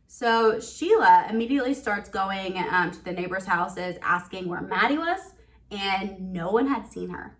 So 0.07 0.59
Sheila 0.59 1.27
immediately 1.29 1.73
starts 1.73 2.09
going 2.09 2.57
um, 2.71 2.91
to 2.91 3.03
the 3.03 3.11
neighbors' 3.11 3.45
houses 3.45 3.95
asking 4.01 4.47
where 4.47 4.61
Maddie 4.61 4.97
was, 4.97 5.19
and 5.71 6.31
no 6.33 6.51
one 6.51 6.67
had 6.67 6.85
seen 6.85 7.09
her. 7.09 7.37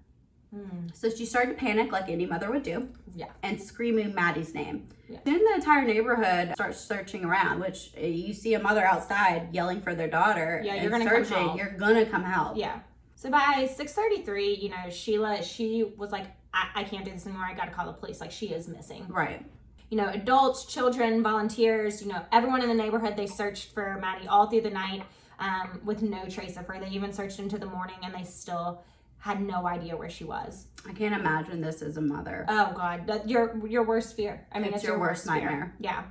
So 0.94 1.10
she 1.10 1.26
started 1.26 1.54
to 1.54 1.58
panic 1.58 1.92
like 1.92 2.10
any 2.10 2.28
mother 2.28 2.52
would 2.52 2.62
do 2.62 2.88
Yeah. 3.16 3.26
and 3.42 3.60
screaming 3.60 4.14
Maddie's 4.14 4.54
name. 4.54 4.88
Yeah. 5.10 5.18
Then 5.26 5.44
the 5.44 5.56
entire 5.56 5.84
neighborhood 5.84 6.52
starts 6.54 6.80
searching 6.80 7.26
around, 7.26 7.60
which 7.60 7.92
uh, 8.00 8.06
you 8.06 8.34
see 8.36 8.54
a 8.54 8.60
mother 8.60 8.86
outside 8.86 9.50
yelling 9.52 9.82
for 9.82 9.96
their 9.96 10.08
daughter. 10.08 10.62
Yeah, 10.64 10.74
and 10.74 10.82
you're 10.84 10.92
gonna 10.92 11.06
come 11.10 11.26
searching. 11.26 11.44
help. 11.44 11.58
You're 11.58 11.72
gonna 11.78 12.06
come 12.06 12.24
help. 12.24 12.56
Yeah. 12.58 12.80
So 13.24 13.30
by 13.30 13.70
6:33, 13.74 14.62
you 14.62 14.68
know, 14.68 14.90
Sheila, 14.90 15.42
she 15.42 15.86
was 15.96 16.12
like, 16.12 16.26
I, 16.54 16.82
I 16.82 16.84
can't 16.84 17.06
do 17.06 17.12
this 17.12 17.26
anymore. 17.26 17.46
I 17.50 17.54
got 17.54 17.66
to 17.66 17.72
call 17.72 17.86
the 17.86 17.94
police. 17.94 18.20
Like 18.20 18.32
she 18.34 18.48
is 18.48 18.68
missing. 18.68 19.06
Right. 19.08 19.46
You 19.90 19.96
know, 19.96 20.10
adults, 20.10 20.66
children, 20.66 21.24
volunteers. 21.24 22.02
You 22.02 22.10
know, 22.10 22.22
everyone 22.34 22.62
in 22.62 22.68
the 22.68 22.76
neighborhood. 22.76 23.16
They 23.16 23.28
searched 23.28 23.74
for 23.74 23.98
Maddie 24.02 24.28
all 24.28 24.48
through 24.48 24.64
the 24.64 24.72
night 24.72 25.04
um, 25.40 25.80
with 25.86 26.02
no 26.02 26.26
trace 26.26 26.58
of 26.58 26.68
her. 26.68 26.78
They 26.82 26.90
even 26.90 27.14
searched 27.14 27.40
into 27.40 27.58
the 27.58 27.66
morning, 27.66 27.96
and 28.04 28.14
they 28.14 28.26
still 28.26 28.84
had 29.20 29.42
no 29.42 29.66
idea 29.66 29.96
where 29.96 30.10
she 30.10 30.26
was. 30.26 30.68
I 30.86 30.92
can't 30.92 31.16
imagine 31.16 31.62
this 31.62 31.82
as 31.82 31.96
a 31.96 32.02
mother. 32.02 32.46
Oh 32.50 32.74
God, 32.76 33.08
that 33.08 33.30
your 33.30 33.66
your 33.66 33.84
worst 33.86 34.18
fear. 34.18 34.46
I 34.52 34.60
mean, 34.60 34.68
It's 34.68 34.76
it's, 34.78 34.84
your 34.84 34.96
your, 34.96 35.00
worst 35.00 35.26
worst, 35.26 35.40
fear. 35.40 35.50
nightmare. 35.50 35.76
Yeah. 35.80 36.04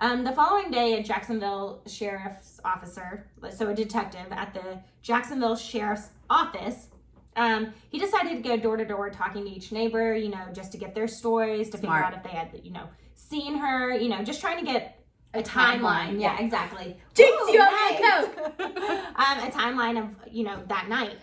Um, 0.00 0.22
the 0.22 0.32
following 0.32 0.70
day, 0.70 0.98
a 0.98 1.02
Jacksonville 1.02 1.82
sheriff's 1.86 2.60
officer, 2.64 3.26
so 3.50 3.68
a 3.68 3.74
detective 3.74 4.26
at 4.30 4.54
the 4.54 4.80
Jacksonville 5.02 5.56
sheriff's 5.56 6.10
office, 6.30 6.88
um, 7.36 7.72
he 7.90 7.98
decided 7.98 8.42
to 8.42 8.48
go 8.48 8.56
door 8.56 8.76
to 8.76 8.84
door 8.84 9.10
talking 9.10 9.44
to 9.44 9.50
each 9.50 9.72
neighbor, 9.72 10.14
you 10.14 10.28
know, 10.28 10.46
just 10.52 10.70
to 10.72 10.78
get 10.78 10.94
their 10.94 11.08
stories, 11.08 11.70
to 11.70 11.78
Smart. 11.78 12.04
figure 12.04 12.04
out 12.06 12.14
if 12.14 12.22
they 12.22 12.36
had, 12.36 12.60
you 12.64 12.72
know, 12.72 12.88
seen 13.14 13.58
her, 13.58 13.96
you 13.96 14.08
know, 14.08 14.22
just 14.22 14.40
trying 14.40 14.64
to 14.64 14.70
get 14.70 15.04
a, 15.34 15.42
timeline, 15.42 15.80
timeline. 15.80 16.20
yeah. 16.20 16.40
Exactly. 16.40 16.96
Jinx, 17.14 17.42
Ooh, 17.42 17.52
you 17.52 17.60
a 17.60 17.64
nice. 17.64 18.00
um, 18.60 19.38
a 19.46 19.50
timeline 19.50 19.98
of 20.02 20.32
you 20.32 20.44
know 20.44 20.62
that 20.68 20.88
night. 20.88 21.18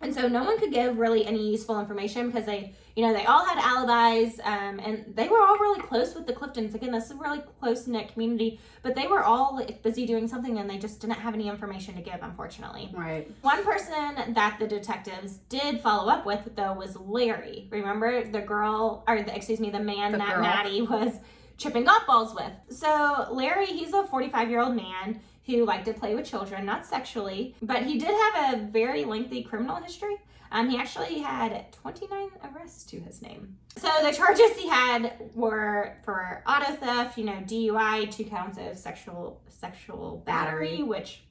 And 0.00 0.12
so 0.12 0.26
no 0.28 0.42
one 0.42 0.58
could 0.58 0.72
give 0.72 0.98
really 0.98 1.24
any 1.24 1.50
useful 1.50 1.78
information 1.78 2.28
because 2.28 2.44
they, 2.44 2.74
you 2.94 3.06
know, 3.06 3.12
they 3.12 3.24
all 3.24 3.44
had 3.44 3.58
alibis, 3.58 4.38
um, 4.44 4.78
and 4.78 5.04
they 5.14 5.28
were 5.28 5.40
all 5.40 5.58
really 5.58 5.80
close 5.80 6.14
with 6.14 6.26
the 6.26 6.32
Cliftons. 6.32 6.74
Again, 6.74 6.92
this 6.92 7.06
is 7.06 7.12
a 7.12 7.14
really 7.14 7.40
close 7.60 7.86
knit 7.86 8.12
community, 8.12 8.60
but 8.82 8.94
they 8.94 9.06
were 9.06 9.24
all 9.24 9.64
busy 9.82 10.04
doing 10.04 10.28
something, 10.28 10.58
and 10.58 10.68
they 10.68 10.78
just 10.78 11.00
didn't 11.00 11.16
have 11.16 11.32
any 11.32 11.48
information 11.48 11.94
to 11.94 12.02
give, 12.02 12.18
unfortunately. 12.20 12.90
Right. 12.92 13.30
One 13.40 13.64
person 13.64 14.34
that 14.34 14.58
the 14.58 14.66
detectives 14.66 15.38
did 15.48 15.80
follow 15.80 16.10
up 16.10 16.26
with, 16.26 16.54
though, 16.54 16.74
was 16.74 16.96
Larry. 16.96 17.68
Remember 17.70 18.24
the 18.24 18.40
girl, 18.40 19.04
or 19.08 19.22
the, 19.22 19.34
excuse 19.34 19.60
me, 19.60 19.70
the 19.70 19.80
man 19.80 20.12
The 20.12 20.18
that 20.18 20.34
girl. 20.34 20.42
Maddie 20.42 20.82
was 20.82 21.18
chipping 21.56 21.84
golf 21.84 22.06
balls 22.06 22.34
with. 22.34 22.52
So 22.76 23.28
Larry, 23.30 23.66
he's 23.66 23.92
a 23.94 24.04
45 24.04 24.50
year 24.50 24.60
old 24.60 24.74
man 24.74 25.20
who 25.46 25.64
liked 25.64 25.86
to 25.86 25.92
play 25.92 26.14
with 26.14 26.26
children, 26.26 26.64
not 26.66 26.86
sexually, 26.86 27.54
but 27.62 27.82
he 27.84 27.98
did 27.98 28.10
have 28.10 28.54
a 28.54 28.62
very 28.66 29.04
lengthy 29.04 29.42
criminal 29.42 29.76
history. 29.76 30.16
Um, 30.52 30.68
he 30.68 30.76
actually 30.76 31.20
had 31.20 31.72
29 31.72 32.28
arrests 32.54 32.84
to 32.84 33.00
his 33.00 33.22
name. 33.22 33.56
So 33.78 33.88
the 34.02 34.12
charges 34.12 34.50
he 34.56 34.68
had 34.68 35.14
were 35.34 35.96
for 36.04 36.42
auto 36.46 36.72
theft, 36.74 37.16
you 37.16 37.24
know, 37.24 37.32
DUI, 37.46 38.10
two 38.14 38.24
counts 38.24 38.58
of 38.58 38.76
sexual 38.76 39.40
sexual 39.48 40.22
battery, 40.26 40.82
which 40.82 41.22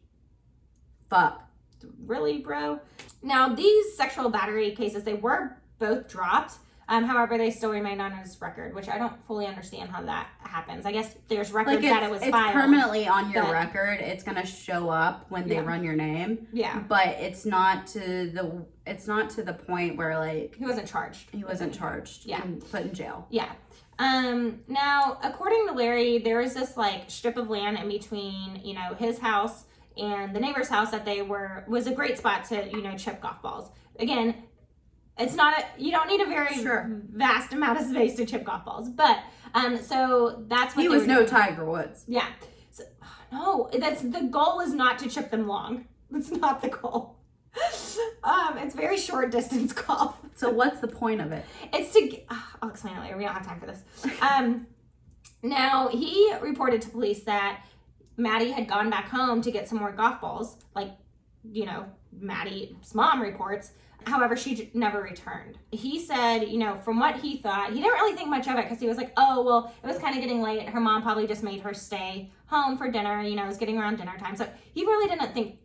Fuck. 1.09 1.43
really, 2.05 2.39
bro? 2.39 2.79
Now, 3.21 3.49
these 3.53 3.95
sexual 3.95 4.29
battery 4.29 4.71
cases, 4.71 5.03
they 5.03 5.13
were 5.13 5.57
both 5.77 6.07
dropped. 6.09 6.55
Um, 6.89 7.05
however, 7.05 7.37
they 7.37 7.51
still 7.51 7.71
remain 7.71 8.01
on 8.01 8.11
his 8.11 8.41
record, 8.41 8.73
which 8.75 8.89
I 8.89 8.97
don't 8.97 9.23
fully 9.25 9.45
understand 9.45 9.89
how 9.91 10.01
that 10.03 10.27
happens. 10.39 10.85
I 10.85 10.91
guess 10.91 11.15
there's 11.29 11.51
records 11.53 11.75
Like 11.81 11.85
that 11.85 12.03
it 12.03 12.11
was 12.11 12.21
it's 12.21 12.31
filed. 12.31 12.53
permanently 12.53 13.07
on 13.07 13.31
your 13.31 13.49
record. 13.49 13.99
It's 14.01 14.23
gonna 14.23 14.45
show 14.45 14.89
up 14.89 15.25
when 15.29 15.47
they 15.47 15.55
Yeah. 15.55 15.61
run 15.61 15.83
your 15.83 15.95
name, 15.95 16.47
Yeah, 16.51 16.79
but 16.79 17.07
it's 17.07 17.45
not 17.45 17.87
to 17.87 17.99
the 18.31 18.65
it's 18.91 19.07
not 19.07 19.29
to 19.31 19.43
the 19.43 19.53
point 19.53 19.97
where 19.97 20.17
like 20.19 20.55
he 20.55 20.65
wasn't 20.65 20.87
charged. 20.87 21.29
he 21.31 21.43
wasn't 21.43 21.73
charged 21.73 22.25
Yeah. 22.25 22.41
and 22.43 22.61
put 22.71 22.81
in 22.81 22.93
jail. 22.93 23.25
Yeah. 23.29 23.51
Um, 23.99 24.61
now, 24.67 25.19
according 25.23 25.67
to 25.67 25.73
Larry, 25.73 26.17
there 26.19 26.41
is 26.41 26.53
this 26.53 26.75
like 26.77 27.03
strip 27.09 27.37
of 27.37 27.49
land 27.49 27.77
in 27.77 27.87
between, 27.87 28.59
you 28.63 28.73
know, 28.73 28.93
his 28.97 29.19
house 29.19 29.65
and 29.97 30.35
the 30.35 30.39
neighbor's 30.39 30.69
house 30.69 30.91
that 30.91 31.05
they 31.05 31.21
were 31.21 31.63
was 31.67 31.87
a 31.87 31.93
great 31.93 32.17
spot 32.17 32.45
to, 32.45 32.67
you 32.69 32.81
know, 32.81 32.97
chip 32.97 33.21
golf 33.21 33.41
balls. 33.41 33.69
Again, 33.99 34.35
it's 35.19 35.35
not 35.35 35.59
a 35.59 35.65
you 35.77 35.91
don't 35.91 36.07
need 36.07 36.21
a 36.21 36.25
very 36.25 36.55
Sure. 36.55 36.89
vast 37.11 37.53
amount 37.53 37.79
of 37.79 37.85
space 37.87 38.15
to 38.15 38.25
chip 38.25 38.43
golf 38.43 38.65
balls, 38.65 38.89
but 38.89 39.19
um, 39.53 39.77
so 39.77 40.43
that's 40.47 40.75
what 40.75 40.81
He 40.83 40.89
was 40.89 41.05
no 41.05 41.17
doing. 41.17 41.27
Tiger 41.27 41.65
Woods. 41.65 42.03
Yeah. 42.07 42.27
So, 42.71 42.83
no, 43.31 43.69
that's 43.77 44.01
the 44.01 44.21
goal 44.31 44.61
is 44.61 44.73
not 44.73 44.97
to 44.99 45.09
chip 45.09 45.29
them 45.31 45.47
long. 45.47 45.85
That's 46.09 46.31
not 46.31 46.61
the 46.61 46.69
goal. 46.69 47.17
Um, 48.23 48.57
it's 48.57 48.75
very 48.75 48.97
short 48.97 49.31
distance 49.31 49.73
golf. 49.87 50.15
So 50.35 50.49
what's 50.49 50.79
the 50.79 50.87
point 50.87 51.21
of 51.21 51.31
it? 51.31 51.45
It's 51.73 51.91
to. 51.93 52.17
ah, 52.29 52.55
I'll 52.61 52.69
explain 52.69 52.95
it 52.95 52.99
later. 53.01 53.17
We 53.17 53.23
don't 53.25 53.33
have 53.33 53.45
time 53.45 53.59
for 53.59 53.65
this. 53.65 53.83
Um, 54.21 54.67
now 55.43 55.87
he 55.89 56.31
reported 56.41 56.81
to 56.83 56.89
police 56.89 57.23
that 57.23 57.63
Maddie 58.17 58.51
had 58.51 58.67
gone 58.67 58.89
back 58.89 59.09
home 59.09 59.41
to 59.41 59.51
get 59.51 59.67
some 59.67 59.79
more 59.79 59.91
golf 59.91 60.21
balls, 60.21 60.57
like 60.75 60.91
you 61.43 61.65
know 61.65 61.85
Maddie's 62.17 62.93
mom 62.93 63.21
reports. 63.21 63.71
However, 64.07 64.35
she 64.35 64.55
j- 64.55 64.71
never 64.73 64.99
returned. 65.01 65.59
He 65.71 65.99
said, 65.99 66.45
you 66.45 66.57
know, 66.57 66.75
from 66.79 66.99
what 66.99 67.17
he 67.17 67.37
thought, 67.37 67.69
he 67.71 67.75
didn't 67.81 67.93
really 67.93 68.15
think 68.15 68.29
much 68.29 68.47
of 68.47 68.55
it 68.57 68.63
because 68.63 68.79
he 68.79 68.87
was 68.87 68.97
like, 68.97 69.13
oh, 69.15 69.43
well, 69.43 69.71
it 69.83 69.85
was 69.85 69.99
kind 69.99 70.15
of 70.15 70.21
getting 70.23 70.41
late. 70.41 70.67
Her 70.67 70.79
mom 70.79 71.03
probably 71.03 71.27
just 71.27 71.43
made 71.43 71.61
her 71.61 71.71
stay 71.75 72.31
home 72.47 72.79
for 72.79 72.89
dinner. 72.89 73.21
You 73.21 73.35
know, 73.35 73.43
it 73.43 73.47
was 73.47 73.57
getting 73.57 73.77
around 73.77 73.97
dinner 73.97 74.17
time. 74.17 74.35
So 74.35 74.49
he 74.73 74.83
really 74.85 75.07
didn't 75.07 75.35
think 75.35 75.57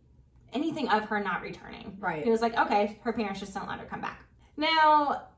anything 0.56 0.88
of 0.88 1.04
her 1.04 1.20
not 1.20 1.42
returning. 1.42 1.96
Right. 1.98 2.24
He 2.24 2.30
was 2.30 2.40
like, 2.40 2.56
okay, 2.56 2.98
her 3.02 3.12
parents 3.12 3.40
just 3.40 3.54
don't 3.54 3.68
let 3.68 3.78
her 3.78 3.86
come 3.86 4.00
back. 4.00 4.24
Now, 4.56 5.28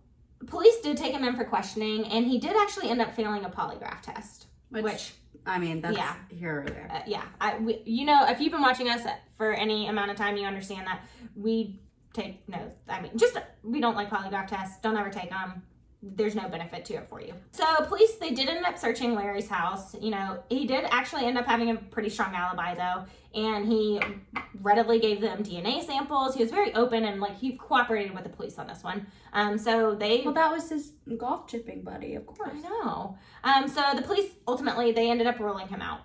police 0.47 0.79
did 0.81 0.97
take 0.97 1.13
him 1.13 1.25
in 1.25 1.37
for 1.37 1.45
questioning, 1.45 2.05
and 2.07 2.27
he 2.27 2.39
did 2.39 2.57
actually 2.57 2.89
end 2.89 3.01
up 3.01 3.15
failing 3.15 3.45
a 3.45 3.51
polygraph 3.51 4.01
test. 4.03 4.47
Which, 4.71 4.85
Which, 4.85 5.13
I 5.47 5.59
mean, 5.59 5.81
that's 5.81 5.97
yeah. 5.97 6.15
here 6.31 6.61
or 6.61 6.71
there. 6.71 6.89
uh, 6.93 7.01
yeah, 7.07 7.25
I, 7.41 7.59
we, 7.59 7.83
you 7.85 8.05
know, 8.05 8.27
if 8.29 8.41
you've 8.41 8.53
been 8.53 8.63
watching 8.63 8.89
us 8.89 9.03
for 9.37 9.53
any 9.53 9.89
amount 9.89 10.11
of 10.11 10.17
time, 10.17 10.37
you 10.37 10.47
understand 10.47 10.87
that 10.87 11.01
we 11.35 11.81
take 12.13 12.49
no. 12.49 12.71
I 12.89 13.01
mean, 13.01 13.13
just 13.17 13.37
we 13.63 13.81
don't 13.81 13.95
like 13.95 14.11
polygraph 14.11 14.47
tests. 14.47 14.81
Don't 14.83 14.97
ever 14.97 15.11
take 15.11 15.31
them. 15.31 15.63
There's 16.01 16.37
no 16.37 16.49
benefit 16.49 16.85
to 16.87 16.95
it 16.95 17.09
for 17.09 17.21
you. 17.21 17.35
So, 17.51 17.65
police 17.87 18.15
they 18.17 18.31
did 18.31 18.49
end 18.49 18.65
up 18.65 18.79
searching 18.79 19.17
Larry's 19.17 19.49
house. 19.49 19.97
You 20.01 20.11
know, 20.11 20.43
he 20.49 20.65
did 20.65 20.85
actually 20.91 21.25
end 21.25 21.37
up 21.37 21.47
having 21.47 21.71
a 21.71 21.75
pretty 21.75 22.09
strong 22.09 22.37
alibi 22.37 22.75
though, 22.75 23.05
and 23.35 23.67
he 23.67 24.01
readily 24.63 25.01
gave 25.01 25.21
them 25.21 25.43
DNA 25.43 25.85
samples. 25.85 26.37
He 26.37 26.43
was 26.43 26.53
very 26.53 26.73
open 26.75 27.05
and 27.05 27.21
like 27.21 27.37
he 27.39 27.57
cooperated 27.57 28.15
with 28.15 28.23
the 28.23 28.31
police 28.31 28.59
on 28.59 28.69
this 28.69 28.85
one. 28.85 29.09
Um, 29.33 29.59
so 29.59 29.97
they 29.97 30.23
Well, 30.25 30.35
that 30.35 30.53
was 30.53 30.71
his 30.71 30.93
golf 31.17 31.49
chipping 31.49 31.83
buddy, 31.83 32.15
of 32.15 32.27
course. 32.27 32.51
I 32.55 32.61
know. 32.61 33.19
Um, 33.43 33.67
so 33.67 33.83
the 33.97 34.03
police 34.03 34.31
ultimately 34.47 34.93
they 34.93 35.11
ended 35.11 35.27
up 35.27 35.41
ruling 35.41 35.67
him 35.67 35.83
out. 35.83 36.03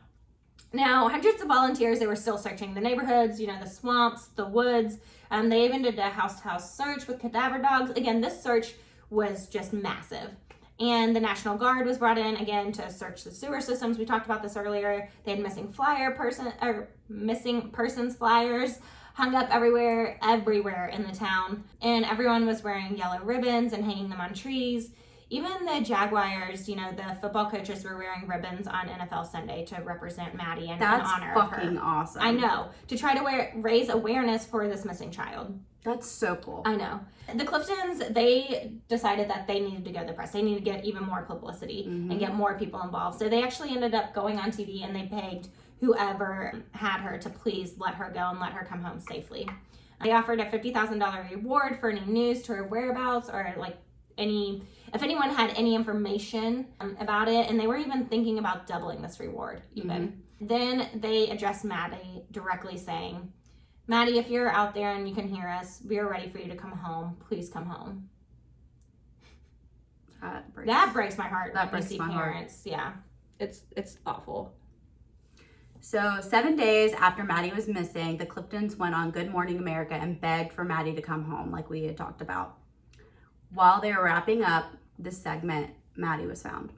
Now, 0.75 1.07
hundreds 1.07 1.39
of 1.39 1.47
volunteers 1.47 1.99
they 1.99 2.07
were 2.07 2.15
still 2.15 2.39
searching 2.39 2.73
the 2.73 2.81
neighborhoods, 2.81 3.39
you 3.39 3.45
know, 3.45 3.59
the 3.59 3.69
swamps, 3.69 4.27
the 4.29 4.47
woods. 4.47 4.97
Um, 5.29 5.49
they 5.49 5.65
even 5.65 5.83
did 5.83 5.99
a 5.99 6.09
house-to-house 6.09 6.75
search 6.75 7.07
with 7.07 7.19
cadaver 7.19 7.59
dogs. 7.59 7.91
Again, 7.91 8.21
this 8.21 8.41
search 8.41 8.73
was 9.09 9.47
just 9.47 9.73
massive. 9.73 10.31
And 10.79 11.15
the 11.15 11.19
National 11.19 11.57
Guard 11.57 11.85
was 11.85 11.97
brought 11.97 12.17
in 12.17 12.35
again 12.37 12.71
to 12.73 12.91
search 12.91 13.23
the 13.23 13.31
sewer 13.31 13.61
systems. 13.61 13.97
We 13.97 14.05
talked 14.05 14.25
about 14.25 14.41
this 14.41 14.57
earlier. 14.57 15.09
They 15.23 15.31
had 15.31 15.39
missing 15.39 15.71
flyer 15.71 16.11
person 16.11 16.51
or 16.61 16.89
missing 17.07 17.69
persons 17.69 18.15
flyers 18.15 18.79
hung 19.13 19.35
up 19.35 19.53
everywhere, 19.53 20.17
everywhere 20.23 20.87
in 20.87 21.03
the 21.03 21.15
town. 21.15 21.63
And 21.81 22.05
everyone 22.05 22.47
was 22.47 22.63
wearing 22.63 22.97
yellow 22.97 23.19
ribbons 23.23 23.73
and 23.73 23.85
hanging 23.85 24.09
them 24.09 24.19
on 24.19 24.33
trees. 24.33 24.91
Even 25.33 25.65
the 25.65 25.81
Jaguars, 25.81 26.69
you 26.69 26.75
know, 26.75 26.91
the 26.91 27.15
football 27.15 27.49
coaches 27.49 27.83
were 27.83 27.97
wearing 27.97 28.27
ribbons 28.27 28.67
on 28.67 28.87
NFL 28.87 29.25
Sunday 29.25 29.65
to 29.65 29.81
represent 29.81 30.35
Maddie 30.35 30.69
and 30.69 30.73
in 30.73 30.79
That's 30.79 31.09
honor 31.09 31.33
of 31.33 31.49
fucking 31.49 31.75
her. 31.75 31.83
awesome. 31.83 32.21
I 32.21 32.31
know 32.31 32.69
to 32.87 32.95
try 32.95 33.17
to 33.17 33.23
wear, 33.23 33.51
raise 33.55 33.89
awareness 33.89 34.45
for 34.45 34.67
this 34.67 34.85
missing 34.85 35.09
child. 35.09 35.59
That's 35.83 36.07
so 36.07 36.35
cool. 36.35 36.61
I 36.65 36.75
know. 36.75 36.99
The 37.33 37.45
Cliftons, 37.45 38.13
they 38.13 38.73
decided 38.87 39.27
that 39.31 39.47
they 39.47 39.59
needed 39.59 39.83
to 39.85 39.91
go 39.91 40.01
to 40.01 40.05
the 40.05 40.13
press. 40.13 40.31
They 40.33 40.43
needed 40.43 40.63
to 40.63 40.71
get 40.71 40.85
even 40.85 41.03
more 41.03 41.23
publicity 41.23 41.85
and 41.85 42.11
mm-hmm. 42.11 42.19
get 42.19 42.35
more 42.35 42.55
people 42.57 42.83
involved. 42.83 43.17
So 43.17 43.27
they 43.27 43.41
actually 43.41 43.71
ended 43.71 43.95
up 43.95 44.13
going 44.13 44.37
on 44.37 44.51
TV 44.51 44.85
and 44.85 44.95
they 44.95 45.03
begged 45.03 45.47
whoever 45.79 46.53
had 46.73 46.99
her 46.99 47.17
to 47.17 47.29
please 47.31 47.73
let 47.79 47.95
her 47.95 48.11
go 48.13 48.29
and 48.29 48.39
let 48.39 48.53
her 48.53 48.65
come 48.65 48.83
home 48.83 48.99
safely. 48.99 49.49
They 50.03 50.11
offered 50.11 50.39
a 50.39 50.45
$50,000 50.45 51.31
reward 51.31 51.79
for 51.79 51.89
any 51.89 52.01
news 52.01 52.43
to 52.43 52.53
her 52.53 52.63
whereabouts 52.65 53.29
or 53.29 53.55
like 53.57 53.77
any, 54.17 54.63
if 54.93 55.01
anyone 55.01 55.29
had 55.29 55.51
any 55.57 55.75
information 55.75 56.67
um, 56.79 56.95
about 56.99 57.27
it. 57.27 57.49
And 57.49 57.59
they 57.59 57.67
were 57.67 57.77
even 57.77 58.05
thinking 58.05 58.37
about 58.37 58.67
doubling 58.67 59.01
this 59.01 59.19
reward, 59.19 59.61
even. 59.73 60.21
Then 60.39 60.89
they 60.95 61.29
addressed 61.29 61.65
Maddie 61.65 62.23
directly 62.31 62.77
saying, 62.77 63.31
Maddie, 63.87 64.17
if 64.17 64.29
you're 64.29 64.49
out 64.49 64.73
there 64.73 64.93
and 64.93 65.07
you 65.07 65.15
can 65.15 65.27
hear 65.27 65.47
us, 65.47 65.81
we 65.87 65.97
are 65.97 66.09
ready 66.09 66.29
for 66.29 66.37
you 66.37 66.47
to 66.47 66.55
come 66.55 66.71
home. 66.71 67.17
Please 67.27 67.49
come 67.49 67.65
home. 67.65 68.09
That 70.21 70.53
breaks. 70.53 70.67
That 70.67 70.93
breaks 70.93 71.17
my 71.17 71.27
heart. 71.27 71.53
That 71.53 71.71
breaks 71.71 71.91
my 71.97 72.05
heart. 72.05 72.31
parents. 72.31 72.61
Yeah, 72.65 72.93
it's 73.39 73.63
it's 73.75 73.97
awful. 74.05 74.53
So, 75.81 76.19
seven 76.21 76.55
days 76.55 76.93
after 76.93 77.25
Maddie 77.25 77.51
was 77.51 77.67
missing, 77.67 78.15
the 78.15 78.25
Cliftons 78.25 78.77
went 78.77 78.95
on 78.95 79.11
Good 79.11 79.29
Morning 79.29 79.57
America 79.57 79.95
and 79.95 80.19
begged 80.21 80.53
for 80.53 80.63
Maddie 80.63 80.95
to 80.95 81.01
come 81.01 81.25
home, 81.25 81.51
like 81.51 81.69
we 81.69 81.83
had 81.83 81.97
talked 81.97 82.21
about. 82.21 82.57
While 83.53 83.81
they 83.81 83.91
were 83.91 84.05
wrapping 84.05 84.43
up 84.43 84.71
this 85.03 85.21
segment, 85.21 85.71
Maddie 85.95 86.25
was 86.25 86.41
found. 86.41 86.71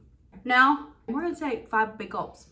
Now, 0.44 0.88
we're 1.08 1.28
to 1.34 1.40
take 1.40 1.70
five 1.70 1.98
big 1.98 2.10
gulps. 2.12 2.48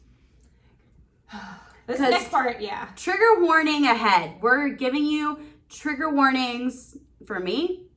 This 1.88 2.00
next 2.00 2.30
part, 2.32 2.62
yeah, 2.62 2.90
Trigger 2.96 3.40
warning 3.44 3.86
ahead. 3.86 4.36
We're 4.42 4.70
giving 4.70 5.06
you 5.06 5.40
trigger 5.70 6.10
warnings 6.10 6.98
for 7.26 7.40
me, 7.40 7.88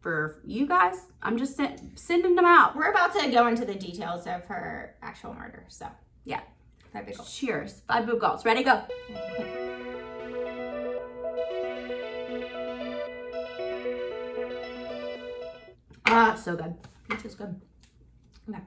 for 0.00 0.40
you 0.44 0.66
guys. 0.66 1.06
I'm 1.22 1.36
just 1.36 1.56
sen- 1.56 1.92
sending 1.96 2.34
them 2.36 2.44
out. 2.46 2.76
we're 2.76 2.90
about 2.90 3.14
to 3.18 3.30
go 3.30 3.46
into 3.48 3.64
the 3.64 3.74
details 3.74 4.26
of 4.26 4.44
her 4.46 4.94
actual 5.02 5.34
murder. 5.34 5.64
So 5.68 5.86
Yeah. 6.24 6.40
that 6.92 7.06
big 7.06 7.16
gulp. 7.16 7.28
Cheers. 7.28 7.82
Five 7.88 8.06
big 8.06 8.20
gulps. 8.20 8.44
Ready, 8.44 8.62
go. 8.62 8.82
Ah, 16.06 16.34
so 16.34 16.56
good. 16.56 16.74
Peach 17.10 17.24
is 17.24 17.34
good. 17.34 17.60
Okay. 18.48 18.60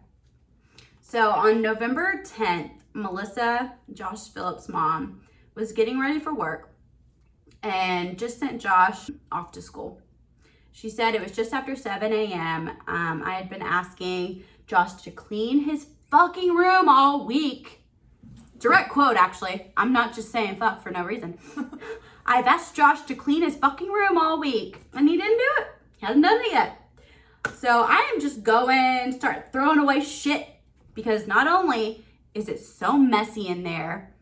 So 1.01 1.29
on 1.31 1.61
November 1.61 2.21
10th, 2.25 2.71
Melissa, 2.93 3.73
Josh 3.93 4.27
Phillips' 4.29 4.67
mom, 4.67 5.21
was 5.55 5.71
getting 5.71 5.99
ready 5.99 6.19
for 6.19 6.33
work 6.33 6.73
and 7.61 8.17
just 8.19 8.39
sent 8.39 8.61
Josh 8.61 9.09
off 9.31 9.51
to 9.53 9.61
school. 9.61 10.01
She 10.71 10.89
said 10.89 11.15
it 11.15 11.21
was 11.21 11.31
just 11.31 11.53
after 11.53 11.75
7 11.75 12.11
a.m. 12.11 12.69
Um, 12.87 13.23
I 13.23 13.35
had 13.35 13.49
been 13.49 13.61
asking 13.61 14.43
Josh 14.67 14.93
to 15.03 15.11
clean 15.11 15.63
his 15.63 15.87
fucking 16.09 16.53
room 16.53 16.89
all 16.89 17.25
week. 17.25 17.81
Direct 18.57 18.89
quote, 18.89 19.15
actually. 19.15 19.71
I'm 19.77 19.93
not 19.93 20.13
just 20.13 20.31
saying 20.31 20.55
fuck 20.57 20.81
for 20.81 20.89
no 20.89 21.03
reason. 21.03 21.37
I've 22.25 22.47
asked 22.47 22.75
Josh 22.75 23.01
to 23.01 23.15
clean 23.15 23.43
his 23.43 23.55
fucking 23.55 23.91
room 23.91 24.17
all 24.17 24.39
week, 24.39 24.81
and 24.93 25.07
he 25.07 25.17
didn't 25.17 25.37
do 25.37 25.49
it. 25.59 25.67
He 25.97 26.05
hasn't 26.05 26.23
done 26.23 26.39
it 26.41 26.51
yet. 26.51 26.82
So 27.59 27.85
I 27.87 28.11
am 28.13 28.21
just 28.21 28.43
going, 28.43 29.11
start 29.13 29.51
throwing 29.51 29.79
away 29.79 30.01
shit 30.01 30.47
because 30.93 31.27
not 31.27 31.47
only 31.47 32.03
is 32.33 32.49
it 32.49 32.59
so 32.59 32.97
messy 32.97 33.47
in 33.47 33.63
there, 33.63 34.13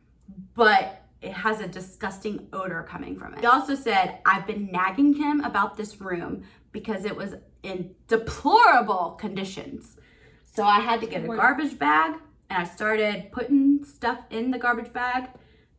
but 0.53 1.03
it 1.21 1.33
has 1.33 1.59
a 1.59 1.67
disgusting 1.67 2.47
odor 2.51 2.83
coming 2.87 3.17
from 3.17 3.33
it. 3.33 3.41
He 3.41 3.45
also 3.45 3.75
said, 3.75 4.19
I've 4.25 4.47
been 4.47 4.71
nagging 4.71 5.13
him 5.13 5.41
about 5.41 5.77
this 5.77 6.01
room 6.01 6.43
because 6.71 7.05
it 7.05 7.15
was 7.15 7.35
in 7.63 7.95
deplorable 8.07 9.11
conditions. 9.19 9.97
So 10.45 10.63
I 10.63 10.79
had 10.79 10.99
to 11.01 11.07
get 11.07 11.23
a 11.23 11.27
garbage 11.27 11.77
bag 11.77 12.15
and 12.49 12.61
I 12.61 12.65
started 12.65 13.31
putting 13.31 13.85
stuff 13.85 14.19
in 14.29 14.51
the 14.51 14.57
garbage 14.57 14.91
bag 14.91 15.29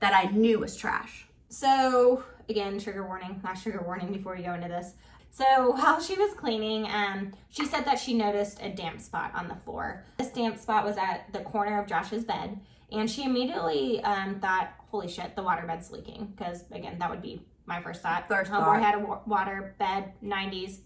that 0.00 0.14
I 0.14 0.30
knew 0.30 0.60
was 0.60 0.76
trash. 0.76 1.26
So, 1.48 2.24
again, 2.48 2.78
trigger 2.78 3.06
warning, 3.06 3.40
last 3.44 3.62
trigger 3.62 3.82
warning 3.84 4.12
before 4.12 4.34
we 4.34 4.42
go 4.42 4.54
into 4.54 4.68
this. 4.68 4.94
So, 5.34 5.70
while 5.72 5.98
she 5.98 6.14
was 6.14 6.34
cleaning, 6.34 6.86
um, 6.92 7.32
she 7.48 7.64
said 7.64 7.86
that 7.86 7.98
she 7.98 8.12
noticed 8.12 8.60
a 8.60 8.68
damp 8.68 9.00
spot 9.00 9.32
on 9.34 9.48
the 9.48 9.54
floor. 9.54 10.04
This 10.18 10.28
damp 10.30 10.58
spot 10.58 10.84
was 10.84 10.98
at 10.98 11.32
the 11.32 11.40
corner 11.40 11.80
of 11.80 11.88
Josh's 11.88 12.22
bed, 12.22 12.60
and 12.92 13.10
she 13.10 13.24
immediately 13.24 14.04
um, 14.04 14.40
thought, 14.40 14.72
holy 14.90 15.08
shit, 15.08 15.34
the 15.34 15.42
water 15.42 15.66
bed's 15.66 15.90
leaking. 15.90 16.34
Because, 16.36 16.64
again, 16.70 16.98
that 16.98 17.08
would 17.08 17.22
be 17.22 17.40
my 17.64 17.80
first 17.80 18.02
thought. 18.02 18.28
First 18.28 18.50
Homeboy 18.50 18.58
thought. 18.58 18.82
had 18.82 18.94
a 18.96 18.98
wa- 18.98 19.20
water 19.26 19.74
bed, 19.78 20.12
90s, 20.22 20.80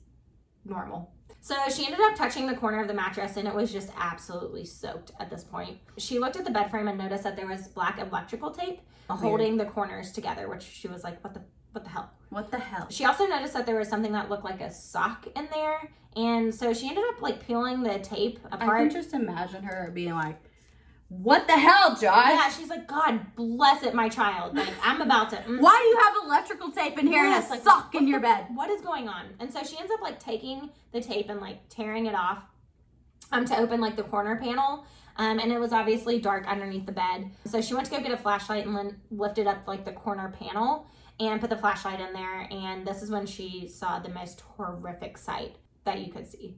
normal. 0.65 1.11
So 1.41 1.55
she 1.69 1.85
ended 1.85 2.01
up 2.01 2.15
touching 2.17 2.47
the 2.47 2.55
corner 2.57 2.81
of 2.81 2.89
the 2.89 2.95
mattress 2.95 3.37
and 3.37 3.47
it 3.47 3.55
was 3.55 3.73
just 3.73 3.91
absolutely 3.97 4.65
soaked 4.65 5.13
at 5.21 5.31
this 5.31 5.45
point. 5.45 5.79
She 5.97 6.19
looked 6.19 6.37
at 6.37 6.45
the 6.45 6.51
bed 6.51 6.71
frame 6.71 6.89
and 6.89 6.99
noticed 6.99 7.23
that 7.23 7.37
there 7.37 7.47
was 7.47 7.69
black 7.69 8.01
electrical 8.01 8.51
tape 8.51 8.81
holding 9.09 9.57
the 9.57 9.65
corners 9.65 10.11
together, 10.11 10.49
which 10.49 10.65
she 10.65 10.89
was 10.89 11.05
like, 11.05 11.23
what 11.23 11.35
the 11.35 11.43
what 11.77 11.85
the 11.85 11.91
hell? 11.91 12.11
What 12.31 12.51
the 12.51 12.59
hell? 12.59 12.87
She 12.89 13.05
also 13.05 13.27
noticed 13.27 13.53
that 13.53 13.67
there 13.67 13.77
was 13.77 13.87
something 13.89 14.13
that 14.13 14.31
looked 14.31 14.45
like 14.45 14.63
a 14.63 14.73
sock 14.73 15.27
in 15.37 15.47
there. 15.53 15.91
And 16.17 16.55
so 16.55 16.73
she 16.73 16.89
ended 16.89 17.05
up 17.11 17.21
like 17.21 17.47
peeling 17.47 17.83
the 17.83 17.99
tape 17.99 18.41
apart. 18.51 18.81
I 18.81 18.81
can 18.85 18.91
just 18.91 19.13
imagine 19.13 19.63
her 19.63 19.91
being 19.95 20.15
like, 20.15 20.39
What 21.09 21.47
the 21.47 21.53
hell, 21.53 21.91
Josh? 21.91 22.01
yeah, 22.31 22.49
she's 22.49 22.71
like, 22.71 22.89
God 22.89 23.35
bless 23.37 23.83
it, 23.83 23.93
my 23.95 24.09
child. 24.09 24.57
Like, 24.57 24.73
I'm 24.83 25.03
about 25.03 25.29
to. 25.31 25.37
mm, 25.37 25.61
Why 25.61 25.77
do 25.79 25.85
you 25.89 25.99
have 26.03 26.15
electrical 26.25 26.71
tape 26.73 26.99
in 26.99 27.07
here 27.07 27.23
Yes, 27.25 27.45
and 27.45 27.53
a 27.53 27.55
like, 27.57 27.63
sock 27.63 27.95
in 27.95 28.09
your 28.09 28.21
the- 28.21 28.27
bed? 28.29 28.47
What 28.55 28.71
is 28.71 28.81
going 28.81 29.07
on? 29.07 29.27
And 29.39 29.53
so 29.53 29.63
she 29.63 29.79
ends 29.79 29.93
up 29.93 30.01
like 30.01 30.19
taking 30.19 30.71
the 30.93 31.03
tape 31.03 31.29
and 31.29 31.41
like 31.43 31.69
tearing 31.69 32.07
it 32.07 32.15
off 32.15 32.39
um, 33.33 33.45
to 33.45 33.59
open 33.59 33.83
like 33.83 33.97
the 33.97 34.03
corner 34.05 34.37
panel. 34.37 34.87
Um, 35.19 35.39
and 35.39 35.53
it 35.53 35.59
was 35.59 35.73
obviously 35.73 36.21
dark 36.21 36.47
underneath 36.47 36.87
the 36.87 36.93
bed. 36.93 37.31
So 37.45 37.61
she 37.61 37.73
went 37.75 37.87
to 37.87 37.93
go 37.93 38.01
get 38.03 38.11
a 38.13 38.17
flashlight 38.19 38.67
and 38.67 38.75
then 38.77 38.97
lifted 39.11 39.47
up 39.47 39.67
like 39.69 39.85
the 39.85 39.93
corner 39.93 40.35
panel 40.39 40.87
and 41.19 41.41
put 41.41 41.51
the 41.51 41.57
flashlight 41.57 42.01
in 42.01 42.13
there. 42.13 42.47
And 42.51 42.87
this 42.87 43.03
is 43.03 43.11
when 43.11 43.27
she 43.27 43.69
saw 43.69 43.99
the 43.99 44.09
most 44.09 44.41
horrific 44.41 45.19
sight 45.19 45.57
that 45.85 46.01
you 46.01 46.13
could 46.13 46.27
see. 46.27 46.57